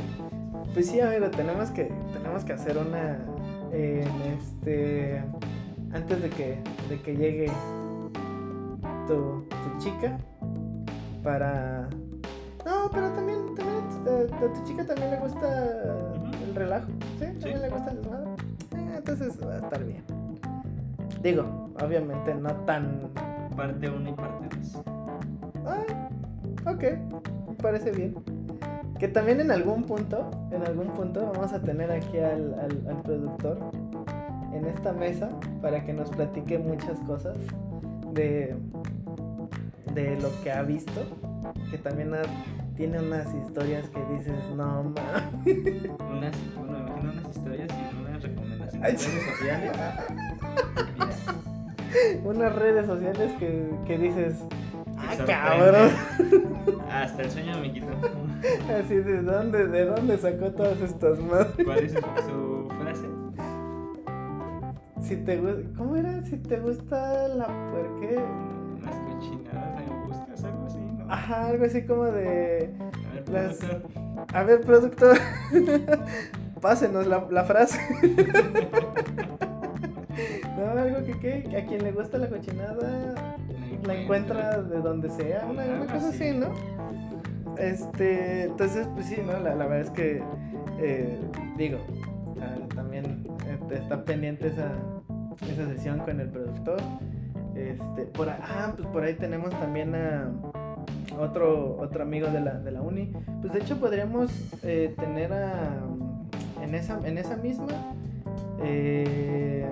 Pues 0.73 0.89
sí, 0.89 0.99
amigo, 0.99 1.31
tenemos 1.31 1.71
que, 1.71 1.93
tenemos 2.13 2.43
que 2.45 2.55
hacer 2.55 2.77
una. 2.77 3.25
En 3.73 4.09
este. 4.37 5.23
Antes 5.93 6.23
de 6.23 6.29
que, 6.31 6.59
de 6.89 7.01
que 7.05 7.17
llegue 7.17 7.47
tu, 9.07 9.47
tu 9.49 9.79
chica. 9.79 10.19
Para 11.23 11.89
no, 12.65 12.91
pero 12.93 13.11
también, 13.13 13.55
también 13.55 13.85
a, 14.33 14.53
tu 14.53 14.65
chica 14.65 14.85
también 14.87 15.11
le 15.11 15.19
gusta 15.19 15.95
el 16.47 16.55
relajo, 16.55 16.87
¿sí? 17.19 17.27
También 17.41 17.63
le 17.63 17.69
gusta 17.69 17.91
el 17.91 17.97
desmadre. 17.99 18.31
Eh, 18.77 18.95
entonces 18.97 19.39
va 19.47 19.53
a 19.53 19.57
estar 19.59 19.85
bien. 19.85 20.03
Digo, 21.23 21.71
obviamente 21.83 22.35
no 22.35 22.51
tan. 22.65 23.11
Parte 23.57 23.89
1 23.89 24.11
y 24.11 24.13
parte 24.15 24.57
2. 24.57 24.83
Ah, 25.67 25.85
ok, 26.67 26.85
parece 27.63 27.93
bien. 27.93 28.15
Que 28.99 29.09
también 29.09 29.41
en 29.41 29.51
algún 29.51 29.85
punto, 29.85 30.31
en 30.51 30.63
algún 30.67 30.89
punto 30.89 31.31
vamos 31.33 31.53
a 31.53 31.61
tener 31.61 31.91
aquí 31.93 32.19
al, 32.19 32.55
al, 32.55 32.89
al 32.89 33.03
productor 33.03 33.59
en 34.53 34.67
esta 34.67 34.93
mesa 34.93 35.29
para 35.61 35.85
que 35.85 35.93
nos 35.93 36.11
platique 36.11 36.59
muchas 36.59 36.99
cosas 37.01 37.37
de, 38.13 38.57
de 39.95 40.21
lo 40.21 40.31
que 40.43 40.53
ha 40.53 40.63
visto 40.63 41.03
que 41.71 41.79
también 41.79 42.13
tiene 42.77 42.99
unas 43.01 43.33
historias 43.35 43.89
que 43.91 44.01
dices, 44.17 44.35
no 44.57 44.85
mames. 44.85 45.91
Unas, 46.01 46.37
bueno, 46.57 46.73
me 46.73 46.79
imagino 46.81 47.13
unas 47.13 47.37
historias 47.37 47.69
y 47.71 47.97
unas 48.01 48.23
recomendaciones 48.23 49.03
sociales. 49.03 49.73
unas 52.25 52.55
redes 52.55 52.87
sociales 52.87 53.33
que, 53.39 53.71
que 53.87 53.99
dices, 53.99 54.45
ah, 54.97 55.15
cabrón. 55.27 55.91
Hasta 56.91 57.23
el 57.23 57.31
sueño 57.31 57.59
me 57.61 57.73
quitó. 57.73 57.87
Así, 58.79 58.97
¿de 58.97 59.23
dónde, 59.23 59.69
de 59.69 59.85
dónde 59.87 60.19
sacó 60.19 60.51
todas 60.53 60.81
estas 60.81 61.19
madres? 61.21 61.55
¿Cuál 61.65 61.79
es 61.79 61.93
su, 61.93 62.69
frase? 62.81 63.09
Si 65.01 65.17
te 65.17 65.41
¿Cómo 65.77 65.97
era? 65.97 66.23
Si 66.25 66.37
te 66.37 66.59
gusta 66.59 67.29
la 67.29 67.47
puerque. 67.71 68.25
Ajá, 71.15 71.47
algo 71.47 71.65
así 71.65 71.83
como 71.83 72.07
de. 72.07 72.71
las... 73.31 73.61
A 74.33 74.43
ver, 74.43 74.63
productor, 74.63 75.17
pásenos 76.61 77.07
la, 77.07 77.25
la 77.31 77.45
frase. 77.45 77.79
no, 80.57 80.71
algo 80.71 81.05
que, 81.07 81.21
que, 81.21 81.57
a 81.57 81.65
quien 81.67 81.85
le 81.85 81.93
gusta 81.93 82.19
la 82.19 82.29
cochinada 82.29 83.37
la 83.85 83.95
encuentra 83.95 84.61
de 84.63 84.81
donde 84.81 85.09
sea, 85.11 85.47
una, 85.49 85.65
una 85.65 85.87
cosa 85.87 86.09
así, 86.09 86.33
¿no? 86.33 86.49
Este, 87.59 88.45
entonces, 88.45 88.89
pues 88.95 89.07
sí, 89.07 89.23
¿no? 89.25 89.39
La, 89.39 89.55
la 89.55 89.67
verdad 89.67 89.83
es 89.83 89.91
que, 89.91 90.21
eh, 90.81 91.21
digo, 91.57 91.79
también 92.75 93.25
este, 93.49 93.77
está 93.77 94.05
pendiente 94.05 94.49
esa, 94.49 94.73
esa 95.49 95.69
sesión 95.69 96.01
con 96.01 96.19
el 96.19 96.29
productor. 96.29 96.81
Este, 97.55 98.07
por, 98.07 98.29
ah, 98.29 98.73
pues 98.77 98.89
por 98.89 99.05
ahí 99.05 99.15
tenemos 99.15 99.51
también 99.61 99.95
a 99.95 100.33
otro, 101.19 101.77
otro 101.79 102.03
amigo 102.03 102.29
de 102.29 102.41
la, 102.41 102.55
de 102.55 102.71
la 102.71 102.83
uni. 102.83 103.13
Pues 103.41 103.53
de 103.53 103.61
hecho 103.61 103.77
podríamos 103.79 104.31
eh, 104.63 104.95
tener 104.99 105.33
a, 105.33 105.79
en, 106.63 106.75
esa, 106.75 106.99
en 107.05 107.19
esa 107.19 107.37
misma... 107.37 107.73
Eh, 108.63 109.67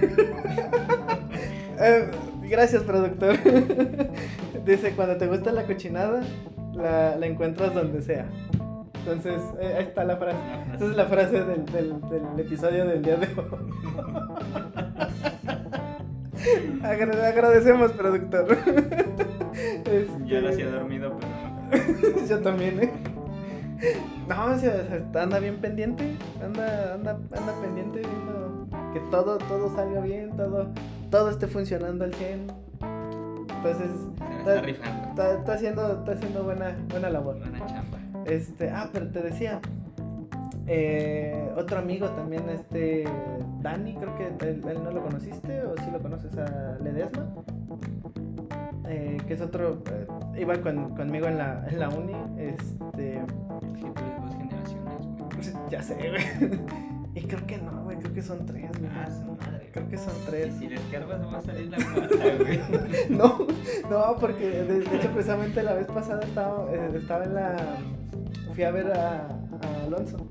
eh, 1.80 2.10
gracias, 2.42 2.82
productor. 2.82 3.36
Dice, 4.66 4.92
cuando 4.94 5.16
te 5.16 5.26
gusta 5.26 5.52
la 5.52 5.64
cochinada, 5.64 6.22
la, 6.74 7.16
la 7.16 7.26
encuentras 7.26 7.74
donde 7.74 8.02
sea. 8.02 8.26
Entonces, 9.00 9.42
ahí 9.60 9.84
está 9.84 10.04
la 10.04 10.16
frase. 10.16 10.38
Esa 10.74 10.84
es 10.84 10.96
la 10.96 11.06
frase 11.06 11.42
del, 11.42 11.64
del, 11.66 12.00
del 12.08 12.38
episodio 12.38 12.84
del 12.86 13.02
día 13.02 13.16
de 13.16 13.26
hoy. 13.26 13.46
agradecemos, 16.82 17.92
productor. 17.92 18.56
Este... 19.52 20.08
Yo 20.24 20.40
lo 20.40 20.48
hacía 20.48 20.70
dormido, 20.70 21.18
pero. 21.20 22.26
Yo 22.28 22.40
también, 22.40 22.82
¿eh? 22.82 22.90
No, 24.26 24.46
o 24.46 24.58
sea, 24.58 24.86
anda 25.14 25.38
bien 25.40 25.58
pendiente. 25.58 26.16
Anda, 26.42 26.94
anda, 26.94 27.18
anda 27.36 27.60
pendiente 27.60 28.00
viendo 28.00 28.66
que 28.94 29.00
todo, 29.10 29.36
todo 29.38 29.74
salga 29.74 30.00
bien, 30.00 30.34
todo, 30.36 30.68
todo 31.10 31.30
esté 31.30 31.48
funcionando 31.48 32.04
al 32.04 32.14
100. 32.14 32.46
Entonces, 33.56 33.90
está, 34.38 34.38
está, 34.38 34.60
rifando. 34.62 35.08
Está, 35.10 35.34
está, 35.38 35.52
haciendo, 35.52 35.92
está 35.98 36.12
haciendo 36.12 36.44
buena, 36.44 36.76
buena 36.88 37.10
labor. 37.10 37.38
Buena 37.38 37.66
chamba. 37.66 37.98
Este, 38.24 38.70
ah, 38.70 38.88
pero 38.92 39.08
te 39.08 39.20
decía, 39.20 39.60
eh, 40.66 41.52
otro 41.56 41.78
amigo 41.78 42.08
también, 42.10 42.48
este 42.48 43.04
Dani, 43.60 43.94
creo 43.94 44.16
que 44.16 44.46
él, 44.46 44.80
no 44.82 44.90
lo 44.90 45.02
conociste 45.02 45.62
o 45.62 45.76
si 45.76 45.84
sí 45.84 45.90
lo 45.90 46.00
conoces 46.00 46.36
a 46.36 46.78
Ledesma, 46.82 47.26
eh, 48.88 49.18
que 49.26 49.34
es 49.34 49.40
otro, 49.40 49.82
eh, 49.90 50.06
iba 50.40 50.56
con, 50.58 50.94
conmigo 50.94 51.26
en 51.26 51.38
la, 51.38 51.66
en 51.68 51.80
la 51.80 51.88
uni, 51.88 52.14
este... 52.38 53.20
Sí, 53.74 53.86
dos 54.20 54.34
generaciones, 54.36 55.70
Ya 55.70 55.82
sé, 55.82 55.94
güey. 55.94 56.60
Y 57.14 57.20
creo 57.24 57.46
que 57.46 57.58
no, 57.58 57.84
güey, 57.84 57.98
creo 57.98 58.14
que 58.14 58.22
son 58.22 58.46
tres, 58.46 58.70
güey. 58.78 58.90
Ah, 58.96 59.06
su 59.10 59.32
madre. 59.32 59.68
Creo 59.70 59.86
que 59.86 59.98
son 59.98 60.14
tres. 60.24 60.54
Si 60.58 60.66
les 60.66 60.80
cargas 60.90 61.20
va 61.26 61.36
a 61.36 61.42
salir 61.42 61.68
la 61.68 61.76
cuarta, 61.94 62.16
güey. 62.38 62.60
no, 63.10 63.46
no, 63.90 64.16
porque 64.18 64.48
de, 64.48 64.78
hecho 64.78 65.10
precisamente 65.10 65.62
la 65.62 65.74
vez 65.74 65.88
pasada 65.88 66.22
estaba, 66.22 66.72
estaba 66.72 67.24
en 67.24 67.34
la... 67.34 67.56
Fui 68.54 68.64
a 68.64 68.70
ver 68.70 68.92
a, 68.92 69.26
a 69.26 69.84
Alonso 69.84 70.26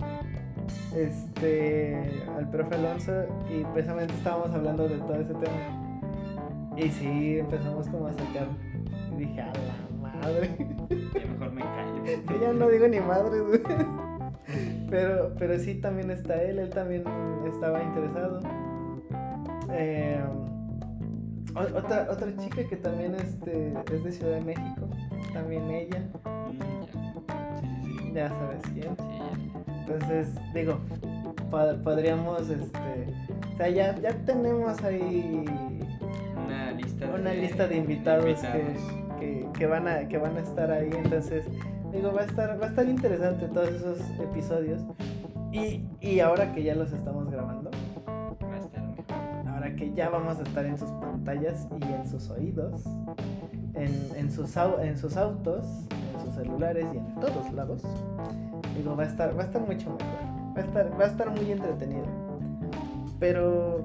este, 0.96 2.24
al 2.36 2.50
profe 2.50 2.76
Alonso 2.76 3.26
y 3.50 3.64
precisamente 3.74 4.14
estábamos 4.14 4.52
hablando 4.52 4.88
de 4.88 4.98
todo 4.98 5.16
ese 5.16 5.34
tema. 5.34 5.82
Y 6.78 6.90
sí, 6.90 7.40
empezamos 7.40 7.88
como 7.88 8.08
a 8.08 8.14
sacar. 8.14 8.48
Y 9.14 9.26
dije, 9.26 9.42
a 9.42 9.48
la 9.48 10.10
madre. 10.10 10.50
Ya 10.90 11.32
mejor 11.32 11.52
me 11.52 11.62
callo. 11.62 12.42
ya 12.42 12.54
no 12.54 12.70
digo 12.70 12.88
ni 12.88 13.00
madre, 13.00 13.38
Pero, 14.90 15.34
pero 15.38 15.60
sí, 15.60 15.76
también 15.76 16.12
está 16.12 16.42
él, 16.42 16.60
él 16.60 16.70
también 16.70 17.04
estaba 17.48 17.82
interesado. 17.82 18.40
Eh, 19.72 20.22
otra, 21.56 22.08
otra 22.10 22.36
chica 22.38 22.68
que 22.68 22.76
también 22.76 23.16
este, 23.16 23.74
es 23.94 24.04
de 24.04 24.12
Ciudad 24.12 24.34
de 24.36 24.42
México, 24.42 24.88
también 25.34 25.70
ella. 25.70 26.04
Mm, 26.52 28.14
ya 28.14 28.30
sabes 28.30 28.62
quién. 28.74 28.96
Entonces, 29.94 30.36
digo, 30.54 30.80
podríamos, 31.84 32.50
este, 32.50 33.14
o 33.54 33.58
sea, 33.58 33.70
ya, 33.70 33.98
ya 34.00 34.14
tenemos 34.26 34.82
ahí 34.84 35.46
una 36.46 36.72
lista, 36.72 37.08
una 37.08 37.30
de, 37.32 37.38
lista 37.38 37.68
de 37.68 37.78
invitados, 37.78 38.42
Que, 39.20 39.48
que, 39.58 39.66
van 39.68 39.88
a, 39.88 40.08
que 40.08 40.18
van 40.18 40.38
a 40.38 40.40
estar 40.40 40.72
ahí. 40.72 40.90
Entonces, 40.92 41.46
digo, 41.92 42.14
va 42.14 42.22
a 42.22 42.26
estar, 42.26 42.60
va 42.60 42.68
a 42.68 42.70
estar 42.70 42.88
interesante 42.88 43.48
todos 43.48 43.70
esos 43.70 44.00
episodios. 44.20 44.82
Y, 45.52 45.84
y 46.00 46.20
ahora 46.22 46.54
que 46.54 46.64
ya 46.64 46.76
los 46.76 46.94
estamos 46.94 47.30
grabando, 47.30 47.70
va 48.08 48.56
a 48.56 48.60
estar 48.60 48.82
ahora 49.48 49.76
que 49.76 49.94
ya 49.94 50.10
vamos 50.10 50.40
a 50.40 50.44
estar 50.44 50.66
en 50.66 50.78
sus 50.78 50.90
pantallas 50.92 51.68
y 51.82 51.94
en 51.94 52.08
sus 52.08 52.30
oídos, 52.30 52.84
en, 53.76 54.10
en, 54.16 54.32
sus, 54.32 54.56
en 54.56 54.98
sus 54.98 55.18
autos, 55.18 55.66
celulares 56.42 56.86
y 56.94 56.98
en 56.98 57.16
todos 57.16 57.52
lados 57.54 57.84
Digo, 58.76 58.96
va 58.96 59.04
a 59.04 59.08
estar, 59.08 59.38
va 59.38 59.44
a 59.44 59.46
estar 59.46 59.62
mucho 59.62 59.90
mejor. 59.90 60.56
Va 60.56 60.62
a 60.62 60.66
estar, 60.66 61.00
va 61.00 61.06
a 61.06 61.08
estar 61.08 61.30
muy 61.30 61.52
entretenido. 61.52 62.06
Pero, 63.20 63.82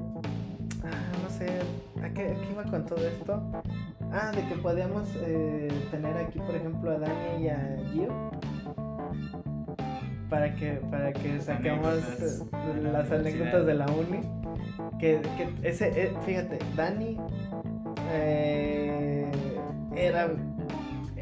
ah, 0.85 1.13
no 1.23 1.31
sé, 1.31 1.47
¿a 2.03 2.09
qué, 2.11 2.37
iba 2.51 2.65
con 2.65 2.87
todo 2.87 3.07
esto? 3.07 3.43
Ah, 4.13 4.31
de 4.35 4.47
que 4.47 4.55
podíamos 4.57 5.09
eh, 5.17 5.69
tener 5.91 6.17
aquí, 6.17 6.39
por 6.39 6.55
ejemplo, 6.55 6.93
a 6.93 6.99
Dani 6.99 7.43
y 7.45 7.49
a 7.49 7.77
Gio. 7.93 8.09
Para 10.31 10.55
que, 10.55 10.73
para 10.91 11.13
que 11.13 11.41
saquemos 11.41 12.01
las 12.83 13.11
anécdotas 13.11 13.67
de 13.67 13.75
la 13.75 13.87
uni. 13.87 14.21
Que, 14.99 15.21
que 15.37 15.69
ese, 15.69 15.89
eh, 15.89 16.13
fíjate, 16.25 16.59
Dani 16.75 17.19
eh, 18.13 19.31
era, 19.95 20.31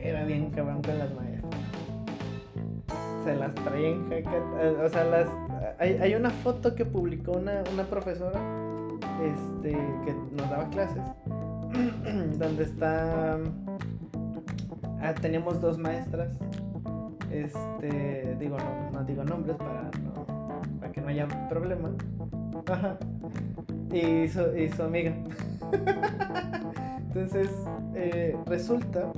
era 0.05 0.25
bien 0.25 0.51
cabrón 0.51 0.83
con 0.83 0.99
las 0.99 1.13
maestras 1.15 1.55
se 3.25 3.35
las 3.35 3.55
traen 3.55 4.07
eh, 4.13 4.77
O 4.85 4.89
sea, 4.89 5.05
las, 5.05 5.29
hay, 5.79 5.95
hay, 5.95 6.15
una 6.15 6.31
foto 6.31 6.75
que 6.75 6.85
publicó 6.85 7.33
una, 7.33 7.63
una 7.73 7.85
profesora 7.85 8.39
este, 9.23 9.71
que 10.05 10.15
nos 10.37 10.51
daba 10.51 10.69
clases, 10.69 11.03
donde 12.39 12.65
está... 12.65 13.39
Ah, 15.01 15.15
teníamos 15.21 15.61
dos 15.61 15.79
maestras. 15.79 16.39
Este, 17.31 18.37
digo, 18.39 18.57
no, 18.59 18.91
no 18.93 19.05
digo 19.05 19.25
nombres 19.25 19.57
para, 19.57 19.91
para 20.81 20.93
que 20.93 21.01
no 21.01 21.09
haya 21.09 21.27
problema. 21.49 21.91
Ajá. 22.71 22.97
Y 23.93 24.29
su, 24.29 24.57
y 24.57 24.69
su 24.71 24.83
amiga. 24.83 25.13
Entonces, 27.09 27.51
eh, 27.95 28.37
resulta 28.47 29.13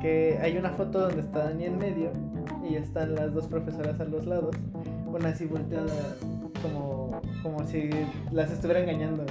que 0.00 0.38
hay 0.42 0.56
una 0.56 0.70
foto 0.70 1.00
donde 1.00 1.20
está 1.20 1.44
Dani 1.44 1.64
en 1.66 1.78
medio 1.78 2.10
y 2.68 2.76
están 2.76 3.14
las 3.14 3.32
dos 3.34 3.46
profesoras 3.46 4.00
a 4.00 4.04
los 4.04 4.26
lados, 4.26 4.56
una 5.06 5.28
así 5.28 5.46
volteada 5.46 6.16
como, 6.62 7.20
como 7.42 7.66
si 7.66 7.90
las 8.32 8.50
estuviera 8.50 8.80
engañando. 8.80 9.24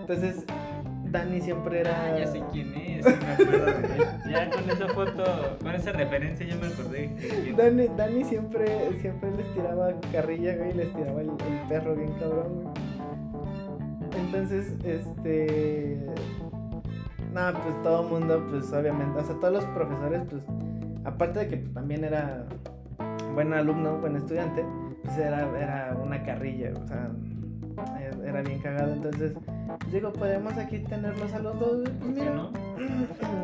Entonces, 0.00 0.44
Dani 1.14 1.40
siempre 1.40 1.80
era. 1.80 2.14
Ah, 2.14 2.18
ya 2.18 2.26
sé 2.26 2.42
quién 2.52 2.74
es, 2.74 3.04
me 3.04 3.12
acuerdo. 3.12 3.66
ya 4.28 4.50
con 4.50 4.70
esa 4.70 4.88
foto, 4.88 5.24
con 5.62 5.74
esa 5.74 5.92
referencia 5.92 6.46
ya 6.46 6.56
me 6.56 6.66
acordé. 6.66 7.10
Dani, 7.56 7.88
Dani 7.96 8.24
siempre, 8.24 8.66
siempre 9.00 9.30
les 9.36 9.54
tiraba 9.54 9.92
carrilla, 10.10 10.56
güey, 10.56 10.70
y 10.70 10.74
les 10.74 10.92
tiraba 10.92 11.20
el, 11.20 11.30
perro 11.68 11.94
bien 11.94 12.12
cabrón, 12.18 12.62
güey. 12.62 12.74
Entonces, 14.26 14.74
este. 14.84 16.04
Nada, 17.34 17.52
pues 17.52 17.82
todo 17.82 18.02
el 18.02 18.08
mundo, 18.08 18.46
pues 18.48 18.72
obviamente, 18.72 19.18
o 19.18 19.24
sea, 19.24 19.34
todos 19.40 19.54
los 19.54 19.64
profesores, 19.64 20.22
pues 20.30 20.42
aparte 21.04 21.40
de 21.40 21.48
que 21.48 21.56
también 21.56 22.04
era 22.04 22.46
buen 23.34 23.52
alumno, 23.52 23.98
buen 23.98 24.14
estudiante, 24.14 24.64
pues 25.02 25.18
era, 25.18 25.40
era 25.58 25.98
una 26.00 26.22
carrilla, 26.22 26.72
o 26.80 26.86
sea, 26.86 27.10
era 28.24 28.40
bien 28.40 28.60
cagado. 28.60 28.92
Entonces, 28.92 29.32
digo, 29.90 30.12
podemos 30.12 30.56
aquí 30.56 30.78
tenerlos 30.78 31.32
a 31.32 31.40
los 31.40 31.58
dos. 31.58 31.90
Pues 31.98 32.10
mira, 32.12 32.30
no? 32.36 32.52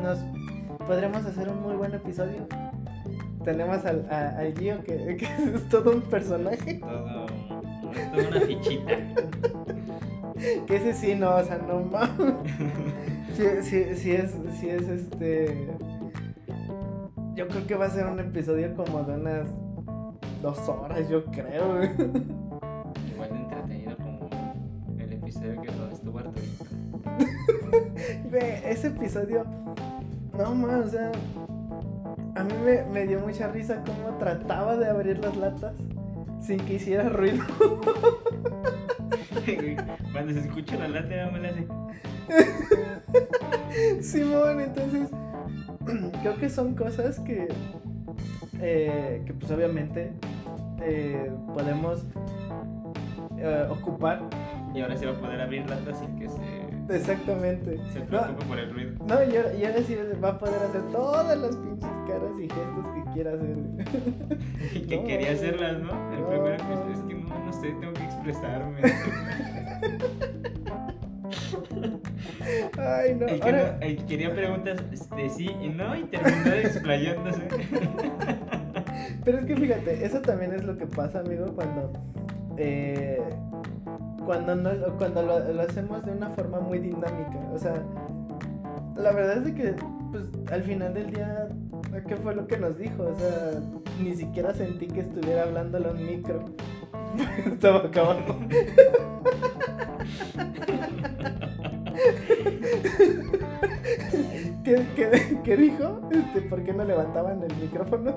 nos 0.05 0.19
podremos 0.87 1.27
hacer 1.27 1.49
un 1.49 1.61
muy 1.61 1.75
buen 1.75 1.93
episodio. 1.93 2.47
Tenemos 3.45 3.85
al, 3.85 4.07
al 4.09 4.57
Gio, 4.57 4.85
que, 4.85 5.17
que, 5.19 5.27
es 5.53 5.69
todo 5.69 5.91
un 5.97 6.03
personaje. 6.03 6.75
Todo, 6.75 7.27
es 7.93 8.13
toda 8.13 8.29
una 8.29 8.41
fichita. 8.43 8.93
que 10.67 10.77
ese 10.77 10.95
sí, 10.95 11.17
no, 11.17 11.35
o 11.35 11.43
sea, 11.43 11.59
no 11.59 11.81
mames. 11.81 12.35
Si 13.35 13.63
sí, 13.63 13.95
sí, 13.95 14.13
es, 14.13 14.35
sí 14.59 14.69
es 14.69 14.89
este 14.89 15.69
yo 17.41 17.49
creo 17.49 17.67
que 17.67 17.75
va 17.75 17.87
a 17.87 17.91
ser 17.91 18.07
un 18.07 18.21
episodio 18.21 18.75
como 18.75 19.03
de 19.03 19.15
unas 19.15 19.49
dos 20.43 20.59
horas, 20.69 21.09
yo 21.09 21.25
creo. 21.25 21.83
Igual 23.15 23.31
de 23.31 23.39
entretenido 23.39 23.97
como 23.97 24.29
el 24.99 25.13
episodio 25.15 25.63
que 25.63 25.69
estuvo 25.91 26.19
Arturito. 26.19 26.67
ese 28.67 28.89
episodio, 28.89 29.47
no 30.37 30.55
más, 30.55 30.87
o 30.87 30.89
sea, 30.91 31.13
a 32.35 32.45
mí 32.45 32.53
me, 32.63 32.85
me 32.85 33.07
dio 33.07 33.21
mucha 33.21 33.49
risa 33.49 33.83
cómo 33.87 34.19
trataba 34.19 34.77
de 34.77 34.89
abrir 34.89 35.19
las 35.19 35.35
latas 35.39 35.73
sin 36.41 36.59
que 36.59 36.75
hiciera 36.75 37.09
ruido. 37.09 37.43
Cuando 40.13 40.33
se 40.33 40.41
escucha 40.41 40.77
la 40.77 40.89
lata, 40.89 41.15
ya 41.15 41.31
me 41.31 41.39
la 41.41 41.49
hace. 41.51 41.67
Simón, 44.03 44.61
entonces 44.61 45.09
creo 46.23 46.37
que 46.37 46.49
son 46.49 46.75
cosas 46.75 47.21
que, 47.21 47.49
eh, 48.61 49.23
que 49.25 49.33
pues 49.35 49.51
obviamente 49.51 50.13
eh, 50.83 51.31
podemos 51.55 52.05
eh, 53.39 53.67
ocupar. 53.71 54.23
Y 54.75 54.81
ahora 54.81 54.97
se 54.97 55.07
va 55.07 55.13
a 55.13 55.21
poder 55.21 55.41
abrir 55.41 55.69
latas 55.69 55.99
sin 55.99 56.17
que 56.17 56.29
se... 56.29 56.60
Exactamente. 56.91 57.79
Se 57.93 58.01
preocupe 58.01 58.45
por 58.47 58.59
el 58.59 58.73
ruido. 58.73 58.93
No, 59.07 59.23
y 59.23 59.37
ahora, 59.37 59.55
y 59.55 59.65
ahora 59.65 59.83
sí 59.83 59.97
va 60.23 60.31
a 60.31 60.39
poder 60.39 60.63
hacer 60.63 60.83
todas 60.93 61.39
las 61.39 61.57
pinches 61.57 61.91
caras 62.07 62.33
y 62.39 62.43
gestos 62.43 62.87
que 62.95 63.05
quiera 63.13 63.33
hacer. 63.35 63.57
que 64.89 65.05
quería 65.05 65.33
hacerlas, 65.33 65.81
¿no? 65.81 66.13
El 66.13 66.25
primero 66.25 66.57
que 66.57 66.93
es 66.93 67.01
que 67.01 67.15
no, 67.15 67.47
no 67.47 67.53
sé, 67.53 67.69
tengo 67.81 67.93
que 67.93 68.05
expresarme. 68.05 68.81
Ay, 72.79 73.15
no. 73.15 73.27
El 73.27 73.41
que, 73.41 73.53
no, 73.53 73.59
el 73.81 74.05
quería 74.07 74.35
preguntas 74.35 74.83
de 74.91 75.31
sí 75.31 75.51
y 75.61 75.69
no 75.69 75.97
y 75.97 76.05
terminó 76.05 76.53
explayándose. 76.55 77.43
Pero 79.25 79.39
es 79.39 79.45
que 79.45 79.57
fíjate, 79.57 80.05
eso 80.05 80.21
también 80.21 80.53
es 80.55 80.65
lo 80.65 80.77
que 80.77 80.87
pasa, 80.87 81.21
amigo, 81.21 81.47
cuando. 81.55 81.93
Eh, 82.57 83.21
cuando 84.31 84.55
no, 84.55 84.71
cuando 84.97 85.23
lo, 85.23 85.41
lo, 85.53 85.63
hacemos 85.63 86.07
de 86.07 86.13
una 86.13 86.31
forma 86.31 86.61
muy 86.61 86.79
dinámica. 86.79 87.37
O 87.53 87.59
sea, 87.59 87.83
la 88.95 89.11
verdad 89.11 89.39
es 89.39 89.45
de 89.47 89.55
que, 89.55 89.75
pues, 90.13 90.23
al 90.53 90.63
final 90.63 90.95
del 90.95 91.11
día, 91.11 91.49
¿qué 92.07 92.15
fue 92.15 92.37
lo 92.37 92.47
que 92.47 92.57
nos 92.57 92.79
dijo? 92.79 93.03
O 93.03 93.15
sea, 93.17 93.61
ni 94.01 94.15
siquiera 94.15 94.55
sentí 94.55 94.87
que 94.87 95.01
estuviera 95.01 95.43
hablándole 95.43 95.89
a 95.89 95.91
un 95.91 96.07
micro. 96.07 96.45
Estaba 97.45 97.79
acabando. 97.79 98.39
¿Qué, 104.63 104.87
qué, 104.95 105.41
qué 105.43 105.57
dijo? 105.57 106.09
Este, 106.13 106.43
¿Por 106.43 106.63
qué 106.63 106.73
no 106.73 106.85
levantaban 106.85 107.43
el 107.43 107.57
micrófono? 107.57 108.17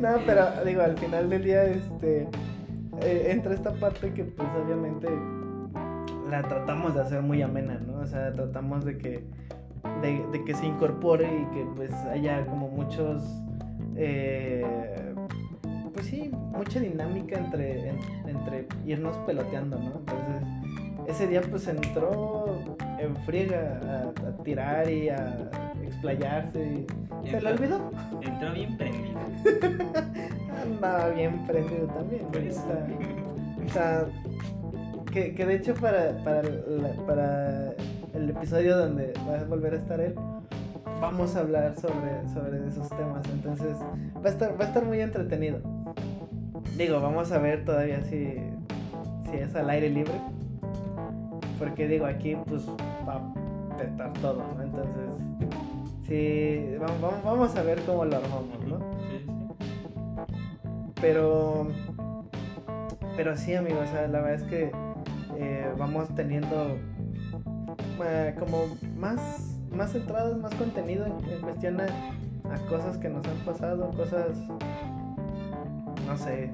no, 0.00 0.08
pero 0.24 0.64
digo, 0.64 0.80
al 0.80 0.96
final 0.96 1.28
del 1.28 1.44
día, 1.44 1.64
este, 1.64 2.30
eh, 3.02 3.28
entra 3.30 3.54
esta 3.54 3.72
parte 3.72 4.12
que 4.12 4.24
pues 4.24 4.48
obviamente 4.64 5.08
la 6.30 6.42
tratamos 6.42 6.94
de 6.94 7.00
hacer 7.02 7.22
muy 7.22 7.42
amena, 7.42 7.80
¿no? 7.86 8.00
O 8.00 8.06
sea, 8.06 8.32
tratamos 8.32 8.84
de 8.84 8.98
que, 8.98 9.24
de, 10.02 10.44
que 10.44 10.54
se 10.54 10.66
incorpore 10.66 11.26
y 11.26 11.54
que 11.54 11.66
pues 11.74 11.92
haya 11.92 12.44
como 12.46 12.68
muchos, 12.68 13.22
eh, 13.96 15.14
pues 15.92 16.06
sí, 16.06 16.30
mucha 16.52 16.80
dinámica 16.80 17.38
entre, 17.38 17.90
en, 17.90 17.98
entre 18.26 18.66
irnos 18.86 19.16
peloteando, 19.18 19.78
¿no? 19.78 19.92
Entonces, 19.98 20.42
ese 21.06 21.26
día 21.26 21.40
pues 21.40 21.66
entró 21.66 22.76
en 22.98 23.16
friega 23.24 23.80
a, 23.84 24.28
a 24.28 24.42
tirar 24.42 24.90
y 24.90 25.08
a 25.08 25.36
explayarse. 25.82 26.86
Y 27.24 27.30
¿Se 27.30 27.40
lo 27.40 27.50
olvidó? 27.50 27.90
Entró 28.20 28.52
bien 28.52 28.76
prendido. 28.76 29.18
Andaba 30.62 31.08
bien 31.10 31.46
prendido 31.46 31.86
también. 31.88 32.26
Pues, 32.32 32.58
o, 32.58 32.62
sea, 32.62 32.86
o 33.66 33.68
sea, 33.70 34.06
que, 35.12 35.34
que 35.34 35.46
de 35.46 35.54
hecho 35.56 35.74
para, 35.74 36.16
para, 36.24 36.42
la, 36.42 36.88
para 37.06 37.72
el 38.14 38.30
episodio 38.30 38.76
donde 38.76 39.12
va 39.28 39.38
a 39.38 39.44
volver 39.44 39.74
a 39.74 39.76
estar 39.76 40.00
él, 40.00 40.14
vamos 41.00 41.36
a 41.36 41.40
hablar 41.40 41.74
sobre, 41.76 42.28
sobre 42.32 42.66
esos 42.66 42.88
temas. 42.90 43.26
Entonces 43.32 43.76
va 44.16 44.28
a 44.28 44.32
estar, 44.32 44.60
va 44.60 44.64
a 44.64 44.68
estar 44.68 44.84
muy 44.84 45.00
entretenido. 45.00 45.60
Digo, 46.76 47.00
vamos 47.00 47.32
a 47.32 47.38
ver 47.38 47.64
todavía 47.64 48.02
si, 48.02 48.36
si 49.30 49.36
es 49.36 49.54
al 49.54 49.70
aire 49.70 49.90
libre. 49.90 50.14
Porque 51.58 51.88
digo, 51.88 52.06
aquí 52.06 52.36
pues 52.46 52.68
va 53.06 53.14
a 53.14 53.76
petar 53.76 54.12
todo, 54.14 54.44
¿no? 54.56 54.62
Entonces, 54.62 54.94
sí, 56.06 56.76
vamos, 56.78 57.22
vamos 57.24 57.56
a 57.56 57.62
ver 57.62 57.80
cómo 57.82 58.04
lo 58.04 58.16
armamos, 58.16 58.64
¿no? 58.66 58.78
Sí, 58.78 59.24
sí. 59.26 59.38
Pero, 61.00 61.68
pero 63.16 63.36
sí, 63.36 63.54
amigos, 63.54 63.88
o 63.88 63.92
sea, 63.92 64.08
la 64.08 64.20
verdad 64.20 64.34
es 64.34 64.42
que 64.44 64.72
eh, 65.36 65.72
vamos 65.78 66.08
teniendo 66.14 66.76
eh, 68.04 68.34
como 68.38 68.66
más, 68.96 69.60
más 69.70 69.94
entradas, 69.94 70.36
más 70.38 70.54
contenido 70.54 71.06
en, 71.06 71.12
en 71.30 71.40
cuestión 71.40 71.80
a, 71.80 71.84
a, 71.84 72.58
cosas 72.68 72.96
que 72.98 73.08
nos 73.08 73.26
han 73.26 73.38
pasado, 73.44 73.90
cosas, 73.90 74.36
no 76.06 76.16
sé. 76.16 76.50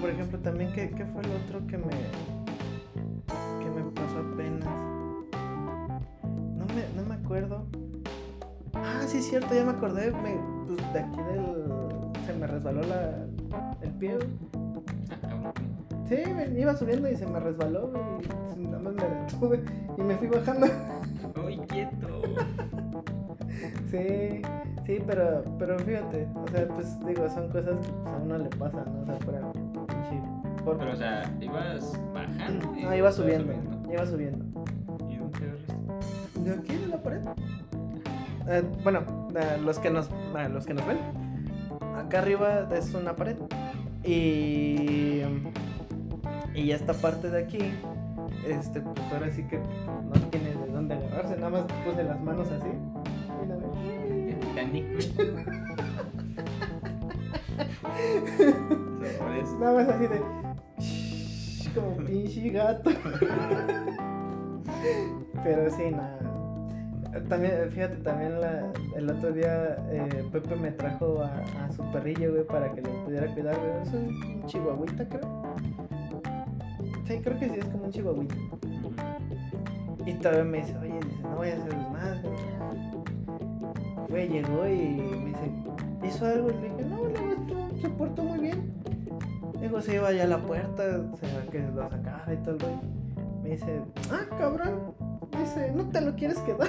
Por 0.00 0.08
ejemplo 0.10 0.38
también, 0.38 0.72
¿qué, 0.72 0.90
qué 0.90 1.04
fue 1.04 1.22
lo 1.22 1.34
otro 1.36 1.66
que 1.66 1.76
me, 1.76 1.92
pasó 3.92 4.18
apenas? 4.18 4.68
No 6.56 6.66
me, 6.74 7.00
no 7.00 7.08
me 7.08 7.14
acuerdo. 7.14 7.66
Ah, 8.74 9.02
sí, 9.06 9.18
es 9.18 9.28
cierto, 9.28 9.54
ya 9.54 9.64
me 9.64 9.72
acordé. 9.72 10.10
Me, 10.10 10.36
pues, 10.66 10.92
de 10.92 11.00
aquí 11.00 11.20
del. 11.22 11.64
Se 12.26 12.32
me 12.34 12.46
resbaló 12.46 12.82
la, 12.82 13.26
el 13.82 13.90
pie. 13.92 14.18
Sí, 16.08 16.16
me 16.34 16.60
iba 16.60 16.76
subiendo 16.76 17.10
y 17.10 17.16
se 17.16 17.26
me 17.26 17.40
resbaló 17.40 17.90
y 18.56 18.64
nada 18.64 18.78
más 18.78 18.94
me 18.94 19.02
detuve 19.02 19.64
y 19.96 20.02
me 20.02 20.14
fui 20.16 20.28
bajando. 20.28 20.66
¡Uy, 21.44 21.58
quieto! 21.68 22.22
Sí, 23.90 24.40
sí, 24.86 24.98
pero, 25.06 25.44
pero 25.58 25.78
fíjate, 25.78 26.26
o 26.34 26.48
sea, 26.48 26.66
pues 26.66 26.98
digo, 27.06 27.28
son 27.28 27.48
cosas 27.50 27.78
que 27.86 27.92
pues, 27.92 28.14
a 28.14 28.16
uno 28.16 28.38
le 28.38 28.48
pasan, 28.48 28.84
¿no? 28.86 29.02
O 29.02 29.06
sea, 29.06 29.16
fuera. 29.16 29.52
Por... 30.64 30.78
Pero, 30.78 30.92
o 30.92 30.96
sea, 30.96 31.30
¿ibas 31.40 32.00
bajando? 32.14 32.72
No, 32.80 32.94
iba 32.94 33.12
subiendo, 33.12 33.52
iba 33.92 34.06
subiendo. 34.06 34.44
¿Y 35.10 35.16
dónde 35.16 35.38
agarraste? 35.38 35.74
¿De 36.40 36.50
aquí, 36.52 36.76
de 36.76 36.86
la 36.86 37.02
pared? 37.02 37.20
Eh, 38.48 38.62
bueno, 38.82 39.00
eh, 39.34 39.58
los, 39.64 39.78
que 39.78 39.90
nos, 39.90 40.08
eh, 40.08 40.48
los 40.50 40.66
que 40.66 40.74
nos 40.74 40.86
ven, 40.86 40.98
acá 41.96 42.18
arriba 42.18 42.68
es 42.74 42.92
una 42.94 43.14
pared 43.14 43.36
y, 44.02 45.22
y 46.54 46.70
esta 46.72 46.92
parte 46.92 47.30
de 47.30 47.44
aquí, 47.44 47.58
este, 48.46 48.80
pues 48.80 49.12
ahora 49.12 49.30
sí 49.30 49.44
que 49.44 49.58
no 49.58 50.20
tiene 50.30 50.50
de 50.54 50.72
dónde 50.72 50.94
agarrarse, 50.94 51.36
nada 51.36 51.50
más 51.50 51.62
puse 51.84 52.02
las 52.02 52.20
manos 52.20 52.48
así. 52.50 52.68
Nada 59.60 59.74
más 59.74 59.88
así 59.88 60.06
de. 60.06 60.51
Como 61.74 61.96
pinche 62.06 62.50
gato. 62.50 62.90
Pero 65.44 65.70
sí, 65.70 65.90
nada. 65.90 66.18
También, 67.28 67.70
fíjate, 67.70 67.96
también 67.96 68.40
la, 68.40 68.72
el 68.96 69.10
otro 69.10 69.32
día 69.32 69.76
eh, 69.90 70.24
Pepe 70.32 70.56
me 70.56 70.70
trajo 70.70 71.22
a, 71.22 71.42
a, 71.64 71.72
su 71.72 71.82
perrillo, 71.92 72.32
güey, 72.32 72.46
para 72.46 72.72
que 72.72 72.80
lo 72.80 73.04
pudiera 73.04 73.26
cuidar, 73.34 73.56
güey. 73.58 73.82
Es 73.82 73.92
un 73.92 74.46
chihuahuita, 74.46 75.08
creo. 75.08 75.54
Sí, 77.06 77.20
creo 77.22 77.38
que 77.38 77.48
sí, 77.50 77.56
es 77.58 77.66
como 77.66 77.84
un 77.84 77.90
chihuahuita. 77.90 78.34
Y 80.06 80.14
todavía 80.14 80.44
me 80.44 80.58
dice, 80.58 80.76
oye, 80.78 80.94
dice, 80.94 81.22
no 81.22 81.36
voy 81.36 81.48
a 81.50 81.56
hacer 81.56 81.76
más, 81.76 82.22
güey. 82.22 82.34
Güey, 84.08 84.28
llegó 84.28 84.66
y 84.66 84.78
me 85.20 85.26
dice, 85.26 85.52
¿hizo 86.04 86.26
algo? 86.26 86.50
Y 86.50 86.54
le 86.54 86.62
dije, 86.62 86.84
no, 86.88 87.08
no, 87.08 87.78
se 87.78 87.88
portó 87.90 88.24
muy 88.24 88.40
bien. 88.40 88.72
Se 89.80 89.94
iba 89.94 90.08
allá 90.08 90.24
a 90.24 90.26
la 90.26 90.38
puerta, 90.38 90.84
se 91.18 91.26
ve 91.26 91.48
que 91.50 91.60
lo 91.60 91.88
sacaba 91.88 92.32
y 92.32 92.36
todo 92.36 92.54
el 92.54 92.60
rollo. 92.60 92.80
Me 93.42 93.50
dice, 93.50 93.80
ah, 94.10 94.26
cabrón. 94.38 94.94
Dice, 95.38 95.72
¿no 95.74 95.88
te 95.88 96.00
lo 96.00 96.14
quieres 96.14 96.38
quedar? 96.40 96.68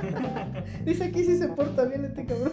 Dice, 0.84 1.04
aquí 1.04 1.24
sí 1.24 1.36
se 1.36 1.48
porta 1.48 1.84
bien 1.84 2.04
este 2.04 2.24
cabrón. 2.24 2.52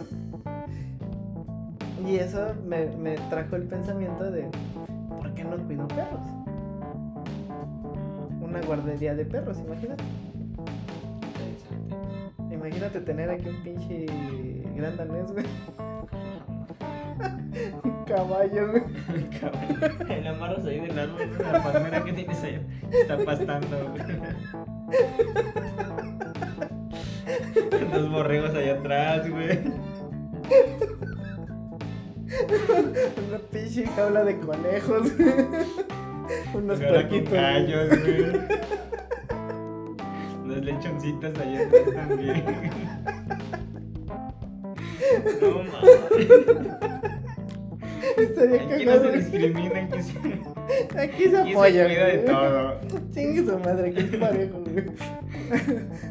Y 2.06 2.16
eso 2.16 2.54
me, 2.66 2.86
me, 2.96 3.14
trajo 3.30 3.56
el 3.56 3.62
pensamiento 3.64 4.30
de, 4.30 4.48
¿por 5.08 5.32
qué 5.34 5.44
no 5.44 5.56
cuido 5.66 5.86
perros? 5.88 6.26
Una 8.40 8.60
guardería 8.62 9.14
de 9.14 9.24
perros, 9.24 9.58
imagínate. 9.58 10.04
Imagínate 12.50 13.00
tener 13.00 13.30
aquí 13.30 13.48
un 13.48 13.62
pinche 13.62 14.06
gran 14.74 14.96
danés, 14.96 15.30
güey. 15.32 15.46
Un 17.82 18.04
caballo, 18.06 18.68
güey. 18.70 18.82
Caballo. 19.40 20.14
El 20.14 20.26
amarras 20.26 20.64
ahí 20.66 20.80
del 20.80 20.98
árbol, 20.98 21.20
la 21.38 21.62
palmera 21.62 22.04
que 22.04 22.12
tienes 22.12 22.42
ahí. 22.42 22.66
Está 22.90 23.18
pastando, 23.24 23.76
güey. 23.90 24.02
Los 27.92 28.10
borregos 28.10 28.54
allá 28.54 28.74
atrás, 28.74 29.30
güey. 29.30 29.58
Una 33.28 33.38
pinche 33.50 33.86
jaula 33.86 34.24
de 34.24 34.38
conejos. 34.40 35.12
Unos 36.54 36.78
puerquitos. 36.80 37.32
gallos, 37.32 37.88
güey. 37.88 38.24
Unas 40.44 40.64
lechoncitas 40.64 41.38
allá 41.38 41.60
atrás 41.66 41.84
también. 42.08 42.44
No 45.40 45.62
mames. 45.62 47.07
Estaría 48.22 48.62
Aquí 48.74 48.84
no 48.84 49.00
se 49.00 49.12
discrimina, 49.12 49.80
aquí 49.88 50.02
se, 50.02 50.18
Aquí 50.98 51.24
se 51.30 51.36
aquí 51.38 51.52
se 51.52 51.54
cuida 51.54 52.06
de 52.06 52.18
todo. 52.26 52.80
Chingue 53.14 53.44
su 53.46 53.58
madre, 53.58 53.92
que 53.92 54.00
es 54.00 54.16
parejo, 54.16 54.58
güey. 54.60 54.86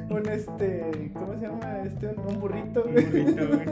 Un 0.10 0.30
este. 0.30 1.12
¿Cómo 1.14 1.34
se 1.34 1.42
llama? 1.48 1.82
Este, 1.86 2.08
un, 2.08 2.20
un 2.34 2.40
burrito, 2.40 2.84
Un 2.86 2.92
güey. 2.94 3.06
burrito, 3.06 3.48
güey. 3.48 3.68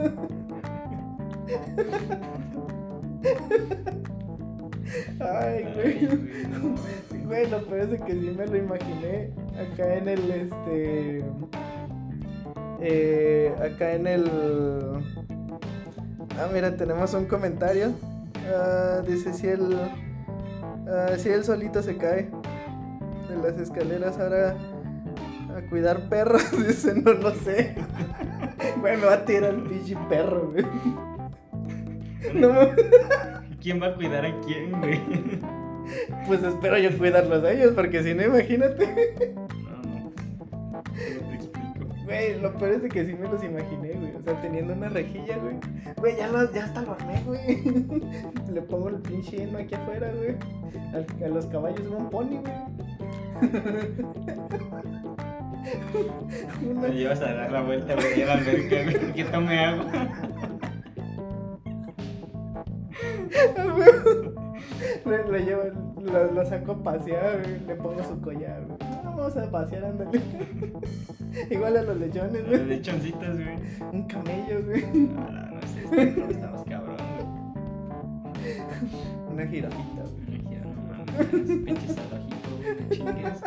Ay, 5.20 5.64
Ay, 5.64 5.74
güey. 5.74 6.08
mames. 6.48 6.80
Güey, 7.26 7.50
lo 7.50 7.64
peor 7.66 7.80
es 7.80 7.90
de 7.90 7.98
que 7.98 8.12
sí 8.12 8.34
me 8.36 8.46
lo 8.46 8.56
imaginé 8.56 9.30
acá 9.58 9.94
en 9.96 10.08
el 10.08 10.30
este. 10.30 11.24
Eh, 12.80 13.52
acá 13.60 13.94
en 13.94 14.06
el. 14.06 14.30
Ah, 16.38 16.48
mira, 16.52 16.76
tenemos 16.76 17.12
un 17.14 17.24
comentario. 17.26 17.92
Ah, 18.48 19.02
dice 19.06 19.32
si 19.32 19.48
el. 19.48 19.76
ah, 20.88 21.16
si 21.16 21.28
él 21.28 21.44
solito 21.44 21.82
se 21.82 21.96
cae 21.96 22.30
de 23.28 23.36
las 23.36 23.58
escaleras 23.60 24.18
ahora 24.18 24.56
a 25.56 25.68
cuidar 25.68 26.08
perros. 26.08 26.42
Dice, 26.66 26.94
no 26.94 27.12
lo 27.12 27.34
sé. 27.34 27.74
Güey, 28.80 28.96
me 28.96 29.06
va 29.06 29.14
a 29.14 29.24
tirar 29.24 29.54
el 29.54 29.62
pinche 29.62 29.96
perro, 30.08 30.50
güey. 30.50 30.64
No. 32.34 32.52
¿Quién 33.62 33.80
va 33.80 33.88
a 33.88 33.94
cuidar 33.94 34.24
a 34.24 34.40
quién, 34.40 34.72
güey? 34.80 35.00
pues 36.26 36.42
espero 36.42 36.78
yo 36.78 36.96
cuidarlos 36.96 37.44
a 37.44 37.52
ellos, 37.52 37.72
porque 37.74 38.02
si 38.02 38.14
no, 38.14 38.22
imagínate. 38.24 39.34
Güey, 42.06 42.40
lo 42.40 42.52
peor 42.56 42.72
es 42.74 42.82
de 42.82 42.88
que 42.88 43.04
sí 43.04 43.14
me 43.14 43.28
los 43.28 43.42
imaginé, 43.42 43.92
güey. 43.94 44.14
O 44.14 44.22
sea, 44.22 44.40
teniendo 44.40 44.72
una 44.74 44.88
rejilla, 44.88 45.36
güey. 45.38 45.56
Güey, 45.96 46.16
ya, 46.16 46.28
lo, 46.28 46.48
ya 46.52 46.64
hasta 46.64 46.82
lo 46.82 46.92
armé, 46.92 47.20
güey. 47.26 47.64
Le 48.52 48.62
pongo 48.62 48.88
el 48.90 49.00
pinche 49.00 49.42
heno 49.42 49.58
aquí 49.58 49.74
afuera, 49.74 50.12
güey. 50.14 50.36
Al- 50.94 51.24
a 51.24 51.28
los 51.28 51.46
caballos 51.46 51.80
un 51.88 52.08
pony, 52.08 52.38
güey. 52.40 52.54
Una- 56.70 56.80
Me 56.80 56.88
llevas 56.94 57.20
a 57.22 57.34
dar 57.34 57.50
la 57.50 57.60
vuelta, 57.62 57.94
güey, 57.96 58.22
a 58.22 58.32
alberca, 58.34 58.82
güey, 58.84 59.12
que 59.12 59.24
tome 59.24 59.58
agua. 59.64 59.86
Ah. 65.06 65.10
Le, 65.10 65.32
le 65.32 65.44
llevo, 65.44 65.62
lo, 66.02 66.32
lo 66.32 66.44
saco 66.46 66.72
a 66.72 66.82
pasear. 66.82 67.46
Le 67.66 67.74
pongo 67.76 68.02
su 68.04 68.20
collar, 68.20 68.64
güey. 68.66 68.78
Vamos 69.04 69.36
a 69.36 69.50
pasear, 69.50 69.84
ándale. 69.84 70.20
Igual 71.50 71.76
a 71.76 71.82
los 71.82 71.96
lechones, 71.98 72.42
Los 72.42 72.48
güey. 72.50 72.66
lechoncitos, 72.66 73.34
güey. 73.34 73.56
Un 73.92 74.02
camello, 74.04 74.62
güey. 74.64 74.82
No, 74.92 75.30
no, 75.30 75.50
no 75.50 75.62
sé, 75.62 76.12
no, 76.16 76.26
estamos 76.30 76.64
cabrón, 76.64 76.96
güey. 76.96 78.56
Una 79.32 79.46
jirafita, 79.46 80.02
güey. 80.26 80.42
No 80.42 80.70
mames, 81.22 81.64
pinche 81.64 81.88
salvajito, 81.88 82.48
güey, 82.58 82.74
no 82.80 82.88
chingues. 82.90 83.40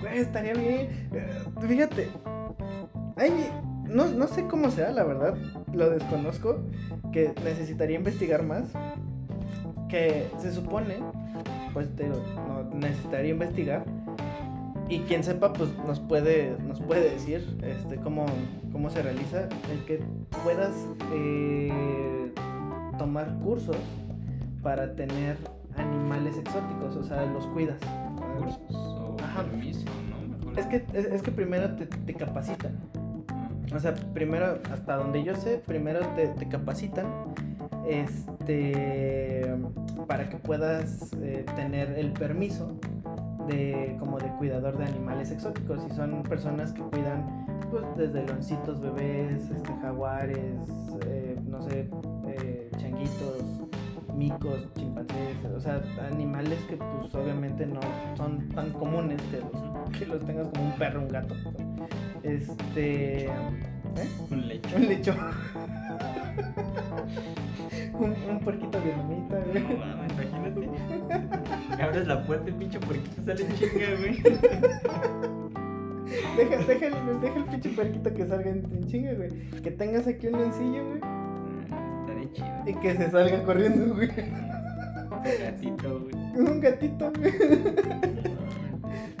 Güey, 0.00 0.18
estaría 0.18 0.52
bien. 0.54 1.08
Eh, 1.12 1.42
Fíjate. 1.66 2.08
Ay, 3.16 3.50
no, 3.88 4.06
no 4.06 4.26
sé 4.26 4.46
cómo 4.46 4.70
sea, 4.70 4.90
la 4.90 5.04
verdad. 5.04 5.34
Lo 5.72 5.90
desconozco. 5.90 6.60
Que 7.12 7.32
necesitaría 7.44 7.96
investigar 7.96 8.42
más. 8.42 8.72
Que 9.94 10.28
se 10.38 10.52
supone. 10.52 10.96
Pues 11.72 11.94
te 11.94 12.08
no, 12.08 12.16
necesitaría 12.74 13.30
investigar. 13.30 13.84
Y 14.88 14.98
quien 15.02 15.22
sepa, 15.22 15.52
pues 15.52 15.70
nos 15.86 16.00
puede, 16.00 16.56
nos 16.66 16.80
puede 16.80 17.10
decir 17.10 17.56
este, 17.62 17.98
cómo, 17.98 18.26
cómo 18.72 18.90
se 18.90 19.02
realiza. 19.02 19.48
El 19.70 19.84
que 19.86 20.00
puedas 20.42 20.72
eh, 21.12 22.32
tomar 22.98 23.38
cursos 23.44 23.76
para 24.64 24.96
tener 24.96 25.36
animales 25.76 26.38
exóticos. 26.38 26.96
O 26.96 27.04
sea, 27.04 27.24
los 27.26 27.46
cuidas. 27.46 27.78
Cursos 28.36 28.58
o 28.74 29.16
Ajá. 29.22 29.44
permiso, 29.44 29.84
¿no? 30.44 30.58
Es 30.58 30.66
que, 30.66 30.84
es, 30.92 31.04
es 31.04 31.22
que 31.22 31.30
primero 31.30 31.70
te, 31.76 31.86
te 31.86 32.14
capacitan. 32.14 32.80
Ah, 33.28 33.48
O 33.76 33.78
sea, 33.78 33.94
primero, 34.12 34.58
hasta 34.72 34.96
donde 34.96 35.22
yo 35.22 35.36
sé, 35.36 35.62
primero 35.64 36.00
te, 36.16 36.26
te 36.26 36.48
capacitan 36.48 37.06
este, 37.86 39.44
para 40.06 40.28
que 40.28 40.36
puedas 40.36 41.12
eh, 41.20 41.44
tener 41.56 41.98
el 41.98 42.12
permiso 42.12 42.76
de, 43.48 43.96
como 43.98 44.18
de 44.18 44.28
cuidador 44.36 44.78
de 44.78 44.84
animales 44.84 45.30
exóticos. 45.30 45.80
Y 45.90 45.94
son 45.94 46.22
personas 46.22 46.72
que 46.72 46.82
cuidan 46.82 47.46
pues, 47.70 47.84
desde 47.96 48.24
leoncitos 48.24 48.80
bebés, 48.80 49.50
este, 49.50 49.72
jaguares, 49.82 50.58
eh, 51.06 51.38
no 51.46 51.62
sé, 51.62 51.88
eh, 52.26 52.70
changuitos, 52.78 53.42
micos, 54.16 54.68
chimpancés, 54.74 55.44
o 55.54 55.60
sea, 55.60 55.82
animales 56.10 56.58
que 56.68 56.76
pues 56.76 57.14
obviamente 57.14 57.66
no 57.66 57.80
son 58.16 58.48
tan 58.50 58.72
comunes 58.72 59.20
que 59.22 59.38
los, 59.40 59.98
que 59.98 60.06
los 60.06 60.24
tengas 60.24 60.48
como 60.48 60.66
un 60.66 60.78
perro, 60.78 61.00
un 61.00 61.08
gato. 61.08 61.34
Este... 62.22 63.28
¿eh? 63.96 64.08
Un 64.30 64.48
lecho. 64.48 64.76
Un 64.76 64.86
lecho. 64.86 65.14
un, 67.94 68.14
un 68.30 68.40
puerquito 68.40 68.78
vietnamita, 68.80 69.40
güey. 69.40 69.62
No 69.62 69.76
mames, 69.78 70.12
imagínate. 70.12 70.68
Abres 71.82 72.06
la 72.06 72.22
puerta 72.24 72.44
y 72.46 72.50
el 72.52 72.58
pinche 72.58 72.78
porquito 72.80 73.22
sale 73.24 73.42
en 73.42 73.54
chinga, 73.54 73.94
güey. 73.98 74.22
Deja, 76.36 76.56
deja, 76.58 76.86
el, 76.86 77.20
deja 77.20 77.36
el 77.38 77.44
pinche 77.44 77.70
puerquito 77.70 78.12
que 78.14 78.26
salga 78.26 78.50
en, 78.50 78.64
en 78.72 78.86
chinga, 78.86 79.14
güey. 79.14 79.30
Que 79.62 79.70
tengas 79.70 80.06
aquí 80.06 80.26
un 80.28 80.38
lencillo, 80.40 80.86
güey. 80.88 81.00
Ah, 81.02 82.02
Estaría 82.02 82.32
chido. 82.32 82.48
Y 82.66 82.74
que 82.74 82.94
se 82.96 83.10
salga 83.10 83.42
corriendo, 83.42 83.94
güey. 83.94 84.10
Un 84.10 85.22
gatito, 85.40 86.00
güey. 86.00 86.14
Un 86.36 86.60
gatito, 86.60 87.10
güey. 87.18 87.32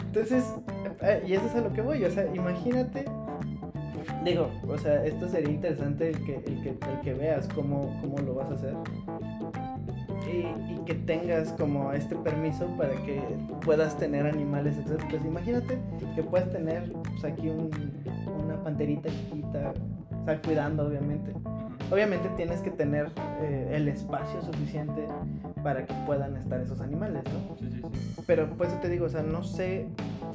Entonces, 0.06 0.44
eh, 1.02 1.22
y 1.26 1.32
eso 1.32 1.46
es 1.46 1.54
a 1.56 1.60
lo 1.60 1.72
que 1.72 1.80
voy, 1.80 2.04
o 2.04 2.10
sea, 2.10 2.26
imagínate, 2.32 3.04
digo, 4.24 4.50
o 4.68 4.78
sea, 4.78 5.04
esto 5.04 5.28
sería 5.28 5.50
interesante 5.52 6.10
el 6.10 6.24
que, 6.24 6.36
el 6.36 6.62
que, 6.62 6.68
el 6.70 7.00
que 7.02 7.14
veas 7.14 7.48
cómo, 7.54 7.96
cómo 8.00 8.18
lo 8.18 8.34
vas 8.34 8.50
a 8.50 8.54
hacer 8.54 8.74
y, 10.26 10.72
y 10.72 10.78
que 10.84 10.94
tengas 10.94 11.52
como 11.52 11.92
este 11.92 12.16
permiso 12.16 12.66
para 12.76 12.94
que 13.04 13.20
puedas 13.64 13.96
tener 13.98 14.26
animales 14.26 14.76
exóticos. 14.78 15.24
Imagínate 15.24 15.78
que 16.14 16.22
puedas 16.22 16.50
tener 16.50 16.92
pues, 16.92 17.24
aquí 17.24 17.48
un- 17.48 17.70
una 18.44 18.62
panterita 18.62 19.08
chiquita, 19.10 19.72
o 20.22 20.24
sea, 20.24 20.40
cuidando 20.42 20.86
obviamente. 20.86 21.32
Obviamente 21.90 22.28
tienes 22.36 22.60
que 22.62 22.70
tener 22.70 23.10
eh, 23.42 23.72
el 23.74 23.88
espacio 23.88 24.40
suficiente 24.42 25.06
para 25.62 25.84
que 25.84 25.92
puedan 26.06 26.36
estar 26.36 26.60
esos 26.60 26.80
animales, 26.80 27.22
¿no? 27.24 27.56
Sí, 27.58 27.68
sí, 27.70 27.80
sí. 27.82 28.22
Pero 28.26 28.48
pues 28.56 28.78
te 28.80 28.88
digo, 28.88 29.04
o 29.06 29.08
sea, 29.10 29.22
no 29.22 29.42
sé 29.42 29.86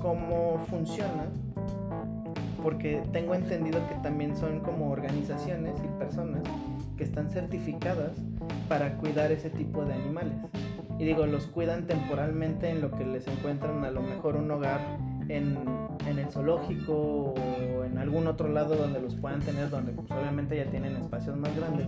cómo 0.02 0.64
funciona. 0.70 1.26
Porque 2.64 3.02
tengo 3.12 3.36
entendido 3.36 3.80
que 3.88 3.96
también 3.96 4.36
son 4.36 4.60
como 4.60 4.92
organizaciones 4.92 5.76
y 5.84 5.88
personas 6.00 6.44
que 6.98 7.04
están 7.04 7.30
certificadas 7.30 8.12
para 8.68 8.98
cuidar 8.98 9.32
ese 9.32 9.50
tipo 9.50 9.86
de 9.86 9.94
animales. 9.94 10.36
Y 11.00 11.06
digo, 11.06 11.26
los 11.26 11.48
cuidan 11.48 11.88
temporalmente 11.88 12.70
en 12.70 12.82
lo 12.82 12.92
que 12.92 13.06
les 13.06 13.26
encuentran 13.28 13.86
a 13.86 13.92
lo 13.92 14.02
mejor 14.02 14.36
un 14.36 14.52
hogar 14.52 14.82
en, 15.30 15.58
en 16.06 16.20
el 16.20 16.30
zoológico 16.30 16.94
o 16.94 17.84
en 17.86 17.98
algún 17.98 18.28
otro 18.28 18.50
lado 18.50 18.76
donde 18.76 19.00
los 19.00 19.16
puedan 19.16 19.40
tener, 19.40 19.70
donde 19.70 19.94
pues, 19.94 20.12
obviamente 20.12 20.58
ya 20.58 20.66
tienen 20.66 20.98
espacios 20.98 21.38
más 21.38 21.56
grandes, 21.56 21.88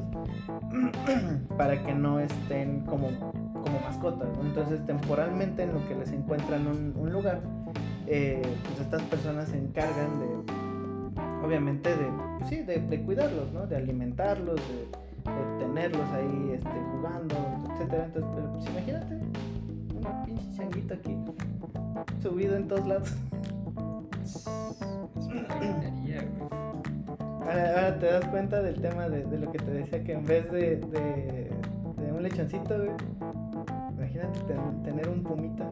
para 1.58 1.84
que 1.84 1.94
no 1.94 2.20
estén 2.20 2.82
como, 2.86 3.10
como 3.54 3.80
mascotas. 3.82 4.30
Entonces, 4.42 4.86
temporalmente 4.86 5.64
en 5.64 5.74
lo 5.74 5.86
que 5.88 5.96
les 5.96 6.12
encuentran 6.12 6.68
un, 6.68 6.94
un 6.96 7.12
lugar, 7.12 7.42
eh, 8.08 8.42
pues 8.64 8.80
estas 8.80 9.02
personas 9.04 9.50
se 9.50 9.58
encargan 9.58 10.20
de, 10.20 10.61
obviamente, 11.44 11.90
de, 11.90 12.06
pues 12.38 12.50
sí, 12.50 12.58
de, 12.64 12.80
de 12.80 13.02
cuidarlos, 13.04 13.52
¿no? 13.54 13.66
De 13.68 13.76
alimentarlos, 13.76 14.56
de, 14.56 15.32
de 15.32 15.60
tenerlos 15.66 16.10
ahí 16.12 16.52
este, 16.56 16.70
jugando, 16.92 17.36
etcétera. 17.74 18.06
Entonces, 18.06 18.32
pero, 18.36 18.52
pues 18.54 18.70
imagínate, 18.70 19.16
un 19.16 20.26
pinche 20.26 20.52
changuito 20.58 20.94
aquí, 20.94 21.18
subido 22.22 22.56
en 22.56 22.68
todos 22.68 22.88
lados. 22.88 23.16
Ahora, 27.42 27.70
ahora 27.76 28.00
te 28.00 28.06
das 28.06 28.26
cuenta 28.26 28.62
del 28.62 28.80
tema 28.82 29.10
de, 29.10 29.24
de 29.26 29.40
lo 29.40 29.52
que 29.52 29.58
te 29.60 29.72
decía, 29.72 30.04
que 30.04 30.14
en 30.14 30.26
vez 30.26 30.50
de, 30.52 30.78
de, 30.78 31.52
de 31.98 32.12
un 32.14 32.24
lechoncito, 32.24 32.76
güey, 32.78 32.92
imagínate 33.98 34.40
ten- 34.42 34.84
tener 34.84 35.10
un 35.10 35.24
pumita. 35.24 35.70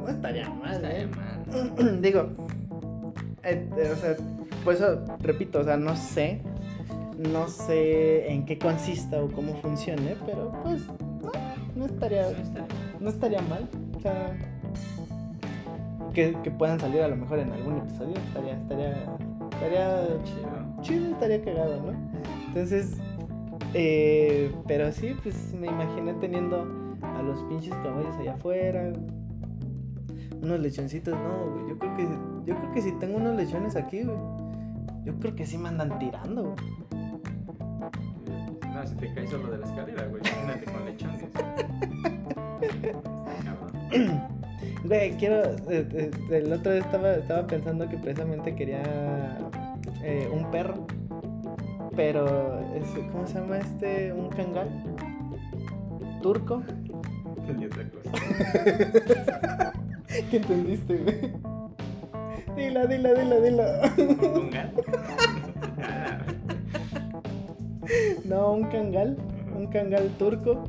No 0.00 0.08
estaría 0.08 0.48
mal, 0.50 0.74
Estaría 0.74 1.02
¿eh? 1.02 1.08
mal. 1.08 2.00
Digo, 2.02 2.28
eh, 3.44 3.68
eh, 3.76 3.90
o 3.92 3.96
sea, 3.96 4.16
por 4.64 4.74
eso 4.74 5.04
repito, 5.20 5.60
o 5.60 5.64
sea, 5.64 5.76
no 5.76 5.96
sé, 5.96 6.40
no 7.18 7.48
sé 7.48 8.30
en 8.32 8.44
qué 8.46 8.58
consista 8.58 9.22
o 9.22 9.28
cómo 9.30 9.54
funcione, 9.56 10.16
pero 10.26 10.52
pues 10.62 10.86
no, 11.22 11.30
no 11.74 11.86
estaría, 11.86 12.26
no 13.00 13.10
estaría 13.10 13.42
mal. 13.42 13.68
O 13.96 14.00
sea, 14.00 14.36
que, 16.14 16.36
que 16.42 16.50
puedan 16.50 16.78
salir 16.78 17.00
a 17.02 17.08
lo 17.08 17.16
mejor 17.16 17.38
en 17.38 17.50
algún 17.52 17.78
episodio, 17.78 18.14
estaría, 18.28 18.54
estaría, 18.54 18.94
Estaría 19.52 20.06
chido. 20.24 20.82
chido, 20.82 21.10
estaría 21.12 21.42
cagado, 21.44 21.82
¿no? 21.82 21.92
Entonces, 22.48 22.96
eh, 23.74 24.52
pero 24.66 24.90
sí, 24.92 25.14
pues 25.22 25.54
me 25.54 25.68
imaginé 25.68 26.14
teniendo 26.14 26.66
a 27.00 27.22
los 27.22 27.42
pinches 27.44 27.72
caballos 27.76 28.16
allá 28.16 28.34
afuera. 28.34 28.92
Unos 30.42 30.60
lechoncitos, 30.60 31.14
no, 31.14 31.50
güey. 31.50 31.68
Yo 31.68 31.78
creo 31.78 31.96
que 31.96 32.02
yo 32.44 32.56
creo 32.56 32.72
que 32.72 32.82
si 32.82 32.92
tengo 32.98 33.16
unos 33.16 33.36
lechones 33.36 33.76
aquí, 33.76 34.02
güey. 34.02 34.18
Yo 35.04 35.14
creo 35.18 35.34
que 35.34 35.46
sí 35.46 35.56
me 35.56 35.68
andan 35.68 35.98
tirando, 35.98 36.42
güey. 36.42 36.56
No, 38.74 38.86
si 38.86 38.94
te 38.96 39.14
caes 39.14 39.30
solo 39.30 39.50
de 39.50 39.58
la 39.58 39.66
escalera, 39.66 40.06
güey. 40.06 40.22
Imagínate 40.22 40.64
con 40.72 40.84
lechones. 40.84 41.24
Güey, 44.84 45.16
quiero. 45.16 45.42
Eh, 45.70 45.88
eh, 45.92 46.10
el 46.30 46.52
otro 46.52 46.72
día 46.72 46.80
estaba, 46.80 47.14
estaba 47.14 47.46
pensando 47.46 47.88
que 47.88 47.96
precisamente 47.98 48.54
quería 48.54 49.38
eh, 50.02 50.28
un 50.32 50.50
perro. 50.50 50.86
Pero, 51.94 52.60
¿cómo 53.12 53.26
se 53.26 53.34
llama 53.34 53.58
este? 53.58 54.12
¿Un 54.12 54.28
cangal? 54.30 54.68
¿Turco? 56.22 56.62
Y 57.60 57.66
otra 57.66 57.84
cosa. 57.90 59.72
¿Qué 60.30 60.36
entendiste, 60.36 60.96
güey? 60.96 61.32
Dila, 62.56 62.86
dila, 62.86 63.14
dila, 63.14 63.40
dila. 63.40 63.94
¿Un 63.96 64.50
no, 68.28 68.52
un 68.52 68.64
cangal. 68.64 69.16
Un 69.56 69.66
cangal 69.68 70.10
turco. 70.18 70.64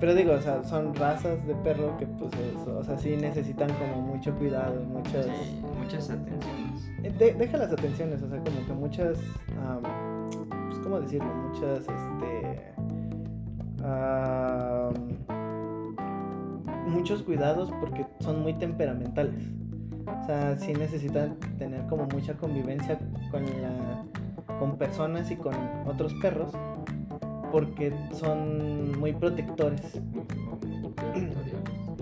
pero 0.00 0.14
digo, 0.14 0.32
o 0.32 0.40
sea, 0.40 0.62
son 0.62 0.94
razas 0.94 1.44
de 1.46 1.54
perro 1.56 1.96
que, 1.98 2.06
pues, 2.06 2.32
o 2.66 2.84
sea, 2.84 2.96
sí 2.98 3.16
necesitan 3.16 3.68
como 3.74 4.00
mucho 4.02 4.34
cuidado, 4.36 4.80
muchas, 4.84 5.26
muchas 5.76 6.10
atenciones. 6.10 6.90
Eh, 7.02 7.34
deja 7.38 7.56
las 7.56 7.72
atenciones, 7.72 8.22
o 8.22 8.28
sea, 8.28 8.38
como 8.38 8.66
que 8.66 8.72
muchas, 8.72 9.18
pues, 10.68 10.78
¿cómo 10.80 11.00
decirlo? 11.00 11.28
Muchas, 11.34 11.80
este, 11.80 12.74
muchos 16.86 17.22
cuidados 17.22 17.70
porque 17.80 18.06
son 18.20 18.42
muy 18.42 18.54
temperamentales. 18.54 19.44
O 20.06 20.26
sea, 20.26 20.56
sí 20.56 20.72
necesitan 20.72 21.36
tener 21.58 21.86
como 21.86 22.06
mucha 22.06 22.34
convivencia 22.34 22.98
con 23.30 23.44
la 23.44 24.04
con 24.58 24.76
personas 24.76 25.30
y 25.30 25.36
con 25.36 25.54
otros 25.86 26.14
perros 26.14 26.52
porque 27.50 27.92
son 28.12 28.98
muy 28.98 29.12
protectores. 29.12 30.00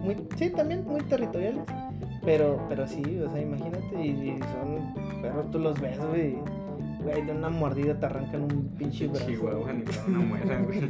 Muy, 0.02 0.16
sí, 0.36 0.50
también 0.50 0.84
muy 0.84 1.00
territoriales. 1.02 1.64
Pero, 2.24 2.60
pero 2.68 2.86
sí, 2.88 3.02
o 3.24 3.30
sea, 3.30 3.40
imagínate, 3.40 4.04
y, 4.04 4.38
son 4.52 5.22
perros, 5.22 5.50
tú 5.52 5.58
los 5.60 5.80
ves, 5.80 5.98
güey. 6.08 6.36
Güey, 7.02 7.22
de 7.24 7.32
una 7.32 7.50
mordida 7.50 7.98
te 7.98 8.06
arrancan 8.06 8.42
un 8.42 8.68
pinche 8.76 9.06
brazo. 9.06 9.26
Chihuahua, 9.26 9.72
ni 9.72 9.84
una 10.08 10.18
muera, 10.18 10.58
güey. 10.66 10.80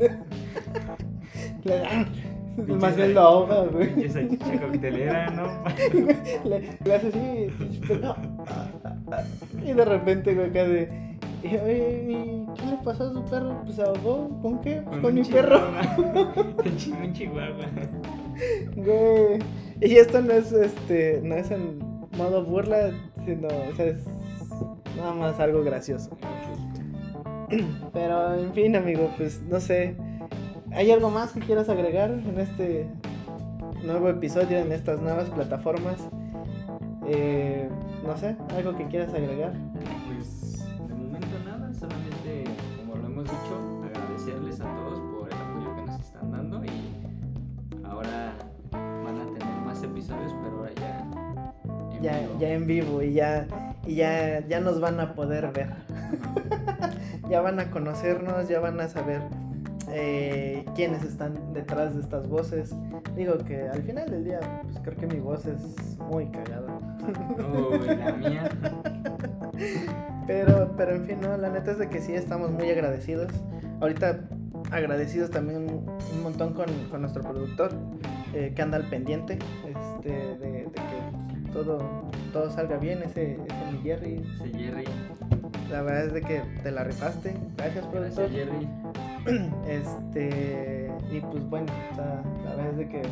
Le 1.65 1.79
dan. 1.79 2.07
Más 2.81 2.97
bien 2.97 3.13
lo 3.13 3.21
ahoga, 3.21 3.65
güey. 3.65 4.05
Esa 4.05 4.27
chicha 4.27 4.61
coctelera, 4.61 5.31
¿no? 5.31 5.47
le, 6.49 6.79
le 6.83 6.95
hace 6.95 7.09
así. 7.09 7.51
Y 9.63 9.73
de 9.75 9.85
repente, 9.85 10.35
güey, 10.35 10.49
acá 10.49 10.65
de. 10.65 10.89
¿Qué 12.57 12.67
le 12.67 12.77
pasó 12.79 13.05
a 13.05 13.13
su 13.13 13.25
perro? 13.25 13.61
Pues 13.65 13.77
se 13.77 13.83
ahogó. 13.83 14.29
¿Con 14.43 14.61
qué? 14.61 14.83
Pues 14.85 15.01
con, 15.01 15.15
mi 15.15 15.25
perro. 15.25 15.61
un 16.65 17.13
chihuahua. 17.13 17.67
Güey. 18.77 19.39
Y 19.81 19.97
esto 19.97 20.21
no 20.23 20.33
es 20.33 20.53
este. 20.53 21.21
No 21.23 21.35
es 21.37 21.51
en 21.51 21.79
modo 22.17 22.45
burla, 22.45 22.91
sino. 23.25 23.49
O 23.49 23.75
sea, 23.75 23.87
es 23.87 24.05
nada 24.97 25.15
más 25.15 25.39
algo 25.41 25.63
gracioso. 25.63 26.17
Pero 27.93 28.35
en 28.35 28.53
fin, 28.53 28.77
amigo, 28.77 29.11
pues 29.17 29.43
no 29.43 29.61
sé. 29.61 29.97
¿Hay 30.73 30.91
algo 30.91 31.11
más 31.11 31.33
que 31.33 31.41
quieras 31.41 31.69
agregar 31.69 32.11
en 32.11 32.39
este 32.39 32.87
nuevo 33.85 34.09
episodio, 34.09 34.59
en 34.59 34.73
estas 34.73 35.01
nuevas 35.01 35.31
plataformas? 35.31 36.09
Eh, 37.07 37.69
no 38.05 38.17
sé, 38.17 38.37
algo 38.57 38.77
que 38.77 38.87
quieras 38.87 39.15
agregar. 39.15 39.53
agradecerles 39.53 40.36
pero 50.15 50.59
ahora 50.59 50.71
ya 50.75 51.07
en 51.97 52.03
ya, 52.03 52.19
vivo. 52.21 52.39
ya 52.39 52.49
en 52.53 52.67
vivo 52.67 53.03
y 53.03 53.13
ya 53.13 53.47
y 53.87 53.95
ya, 53.95 54.47
ya 54.47 54.61
nos 54.61 54.81
van 54.81 54.99
a 55.01 55.15
poder 55.15 55.53
ver. 55.53 55.71
ya 57.31 57.41
van 57.41 57.61
a 57.61 57.71
conocernos, 57.71 58.49
ya 58.49 58.59
van 58.59 58.81
a 58.81 58.89
saber 58.89 59.23
eh, 59.91 60.65
quiénes 60.75 61.05
están 61.05 61.53
detrás 61.53 61.95
de 61.95 62.01
estas 62.01 62.29
voces. 62.29 62.75
Digo 63.15 63.39
que 63.39 63.69
al 63.69 63.83
final 63.83 64.11
del 64.11 64.25
día, 64.25 64.41
pues 64.65 64.79
creo 64.83 64.97
que 64.97 65.07
mi 65.07 65.21
voz 65.21 65.47
es 65.47 65.97
muy 66.11 66.27
cagada. 66.27 66.79
Uy, 67.71 67.87
la 67.87 68.13
mía. 68.17 68.51
Pero, 70.27 70.75
pero 70.77 70.97
en 70.97 71.05
fin, 71.05 71.21
no, 71.21 71.37
la 71.37 71.51
neta 71.51 71.71
es 71.71 71.79
de 71.79 71.89
que 71.89 72.01
sí 72.01 72.15
estamos 72.15 72.51
muy 72.51 72.69
agradecidos. 72.69 73.31
Ahorita 73.81 74.21
agradecidos 74.73 75.31
también 75.31 75.69
un 75.69 76.23
montón 76.23 76.53
con, 76.53 76.67
con 76.91 77.03
nuestro 77.03 77.23
productor, 77.23 77.71
eh, 78.37 78.53
que 78.55 78.61
anda 78.61 78.77
al 78.77 78.85
pendiente, 78.85 79.39
este, 79.65 80.11
de, 80.11 80.69
que 80.71 81.51
todo, 81.55 82.05
todo 82.35 82.51
salga 82.51 82.77
bien, 82.77 83.03
ese, 83.03 83.33
ese 83.33 83.73
mi 83.73 83.79
Jerry. 83.83 84.23
Ese 84.35 84.59
Jerry. 84.59 84.85
La 85.71 85.81
verdad 85.81 86.05
es 86.05 86.13
de 86.13 86.21
que 86.21 86.43
te 86.63 86.71
la 86.71 86.85
rifaste. 86.85 87.35
Gracias, 87.57 87.87
productor. 87.87 88.31
Gracias, 88.31 88.31
Jerry. 88.31 88.69
Este, 89.67 90.93
y 91.11 91.21
pues 91.21 91.49
bueno, 91.49 91.67
la 91.97 92.51
verdad 92.51 92.71
es 92.73 92.77
de 92.77 92.89
que 92.89 93.03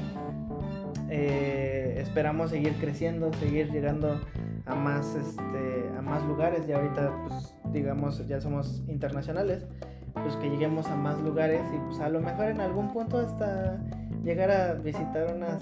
eh, 1.08 1.96
esperamos 2.00 2.50
seguir 2.50 2.74
creciendo, 2.74 3.32
seguir 3.32 3.72
llegando 3.72 4.20
a 4.66 4.74
más, 4.74 5.14
este, 5.14 5.88
a 5.96 6.02
más 6.02 6.22
lugares. 6.24 6.68
Y 6.68 6.72
ahorita, 6.72 7.12
pues, 7.26 7.54
digamos, 7.72 8.28
ya 8.28 8.42
somos 8.42 8.82
internacionales. 8.88 9.64
Pues 10.12 10.36
que 10.36 10.50
lleguemos 10.50 10.86
a 10.86 10.94
más 10.94 11.18
lugares 11.20 11.62
y 11.74 11.78
pues 11.88 11.98
a 11.98 12.08
lo 12.08 12.20
mejor 12.20 12.46
en 12.46 12.60
algún 12.60 12.92
punto 12.92 13.18
hasta 13.18 13.80
llegar 14.24 14.50
a 14.50 14.74
visitar 14.74 15.34
unas, 15.34 15.58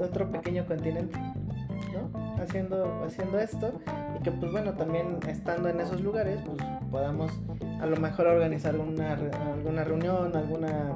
otro 0.00 0.30
pequeño 0.30 0.66
continente, 0.66 1.18
¿no? 1.92 2.42
Haciendo, 2.42 3.02
haciendo 3.04 3.38
esto 3.38 3.72
y 4.18 4.22
que 4.22 4.30
pues 4.30 4.52
bueno, 4.52 4.72
también 4.74 5.18
estando 5.28 5.68
en 5.68 5.80
esos 5.80 6.00
lugares, 6.00 6.40
pues 6.44 6.58
podamos 6.90 7.32
a 7.80 7.86
lo 7.86 7.96
mejor 7.96 8.26
organizar 8.28 8.76
una, 8.76 9.18
alguna 9.54 9.82
reunión, 9.82 10.36
alguna... 10.36 10.92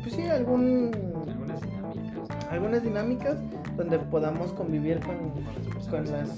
Pues 0.00 0.14
sí, 0.14 0.22
algún... 0.28 0.92
Algunas 1.26 1.60
dinámicas. 1.60 2.50
Algunas 2.50 2.82
dinámicas 2.82 3.36
donde 3.76 3.98
podamos 3.98 4.52
convivir 4.52 5.00
con, 5.00 5.16
con, 5.90 6.10
las... 6.10 6.30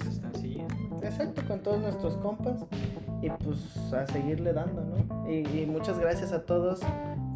exacto, 1.03 1.43
con 1.47 1.61
todos 1.61 1.81
nuestros 1.81 2.17
compas 2.19 2.65
y 3.21 3.29
pues 3.29 3.93
a 3.93 4.07
seguirle 4.07 4.53
dando, 4.53 4.83
¿no? 4.83 5.31
Y, 5.31 5.67
muchas 5.67 5.99
gracias 5.99 6.33
a 6.33 6.43
todos 6.47 6.81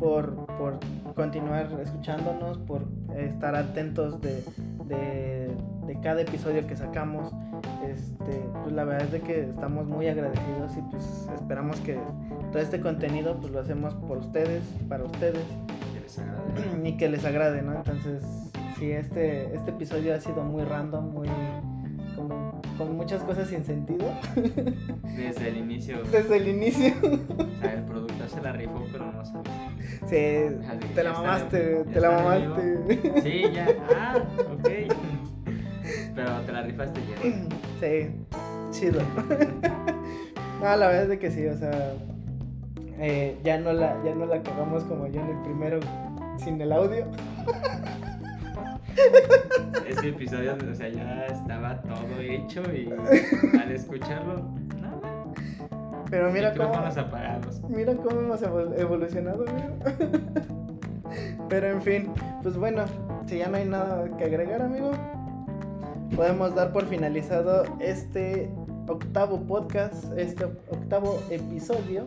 por, 0.01 0.47
por, 0.56 0.81
continuar 1.14 1.68
escuchándonos, 1.82 2.59
por 2.59 2.82
estar 3.16 3.55
atentos 3.55 4.20
de, 4.20 4.43
de, 4.86 5.55
de, 5.86 6.01
cada 6.01 6.22
episodio 6.22 6.66
que 6.66 6.74
sacamos. 6.74 7.32
Este, 7.86 8.43
pues 8.62 8.74
la 8.74 8.85
verdad 8.85 9.06
es 9.06 9.12
de 9.12 9.20
que 9.20 9.40
estamos 9.43 9.86
muy 9.86 10.09
agradecidos 10.09 10.77
y 10.77 10.82
pues 10.90 11.28
esperamos 11.35 11.78
que 11.81 11.98
todo 12.51 12.62
este 12.62 12.81
contenido 12.81 13.36
pues 13.39 13.52
lo 13.52 13.60
hacemos 13.60 13.94
por 13.94 14.18
ustedes, 14.18 14.62
para 14.89 15.05
ustedes. 15.05 15.44
Y 16.85 16.97
que 16.97 17.09
les 17.09 17.24
agrade, 17.24 17.62
¿no? 17.62 17.77
Entonces, 17.77 18.24
sí, 18.77 18.90
este, 18.90 19.55
este 19.55 19.70
episodio 19.70 20.14
ha 20.14 20.20
sido 20.20 20.43
muy 20.43 20.64
random, 20.64 21.12
muy 21.12 21.28
con 22.78 22.97
muchas 22.97 23.23
cosas 23.23 23.49
sin 23.49 23.65
sentido. 23.65 24.07
Desde 25.16 25.49
el 25.49 25.57
inicio. 25.59 26.03
Desde 26.05 26.37
el 26.37 26.49
inicio. 26.49 26.95
O 27.03 27.61
sea, 27.61 27.74
el 27.74 27.85
productor 27.85 28.28
se 28.28 28.41
la 28.41 28.53
rifó, 28.53 28.85
pero 28.93 29.12
no 29.12 29.24
sabes. 29.24 29.51
Sí, 30.07 30.57
te 30.95 31.03
la 31.03 31.12
mamaste, 31.12 31.85
te 31.85 32.01
la 32.01 32.11
mamaste. 32.11 33.23
Sí, 33.23 33.43
ya. 33.53 33.69
Ah, 33.97 34.16
ok. 34.53 34.69
Pero 36.15 36.41
te 36.43 36.53
la 36.53 36.62
rifaste 36.62 37.01
ya. 37.01 37.16
Sí, 37.81 38.11
chido. 38.70 39.01
No, 40.61 40.77
la 40.77 40.89
verdad 40.89 41.05
es 41.05 41.09
de 41.09 41.19
que 41.19 41.31
sí, 41.31 41.47
o 41.47 41.57
sea, 41.57 41.95
eh, 42.99 43.39
ya, 43.43 43.57
no 43.57 43.73
la, 43.73 43.97
ya 44.05 44.15
no 44.15 44.27
la 44.27 44.43
cagamos 44.43 44.85
como 44.85 45.07
yo 45.07 45.23
en 45.23 45.28
el 45.31 45.43
primero 45.43 45.81
sin 46.37 46.61
el 46.61 46.70
audio. 46.70 47.07
Ese 49.87 50.09
episodio, 50.09 50.57
o 50.71 50.75
sea, 50.75 50.89
ya 50.89 51.27
estaba 51.27 51.81
todo 51.83 52.21
hecho 52.21 52.62
y 52.73 52.93
al 53.59 53.73
escucharlo, 53.73 54.51
nada. 54.81 55.01
Pero 56.11 56.31
mira 56.31 56.55
cómo. 56.55 56.75
apagados. 56.75 57.61
Mira 57.69 57.95
cómo 57.95 58.21
hemos 58.21 58.43
evolucionado, 58.43 59.45
Pero 61.49 61.67
en 61.69 61.83
fin, 61.83 62.12
pues 62.43 62.57
bueno, 62.57 62.85
si 63.27 63.39
ya 63.39 63.49
no 63.49 63.57
hay 63.57 63.65
nada 63.65 64.09
que 64.17 64.25
agregar, 64.25 64.62
amigo, 64.62 64.93
podemos 66.15 66.55
dar 66.55 66.73
por 66.73 66.87
finalizado 66.87 67.65
este 67.81 68.51
octavo 68.89 69.41
podcast, 69.47 70.05
este 70.17 70.45
octavo 70.45 71.21
episodio, 71.31 72.07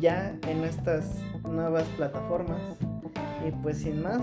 ya 0.00 0.34
en 0.48 0.64
estas 0.64 1.16
nuevas 1.48 1.84
plataformas. 1.96 2.60
Y 3.46 3.50
pues 3.62 3.78
sin 3.78 4.02
más, 4.02 4.22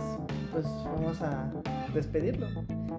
pues 0.51 0.65
vamos 0.65 1.21
a 1.21 1.51
despedirlo. 1.93 2.47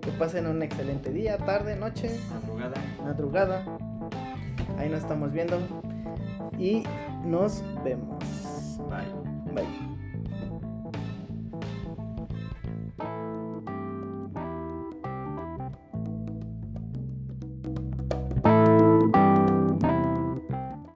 Que 0.00 0.10
pasen 0.12 0.46
un 0.46 0.62
excelente 0.62 1.10
día, 1.12 1.36
tarde, 1.38 1.76
noche. 1.76 2.18
Madrugada. 2.30 2.74
Madrugada. 3.02 3.78
Ahí 4.78 4.88
nos 4.88 5.00
estamos 5.00 5.32
viendo. 5.32 5.58
Y 6.58 6.84
nos 7.24 7.62
vemos. 7.84 8.22
Bye. 8.88 9.54
Bye. 9.54 9.91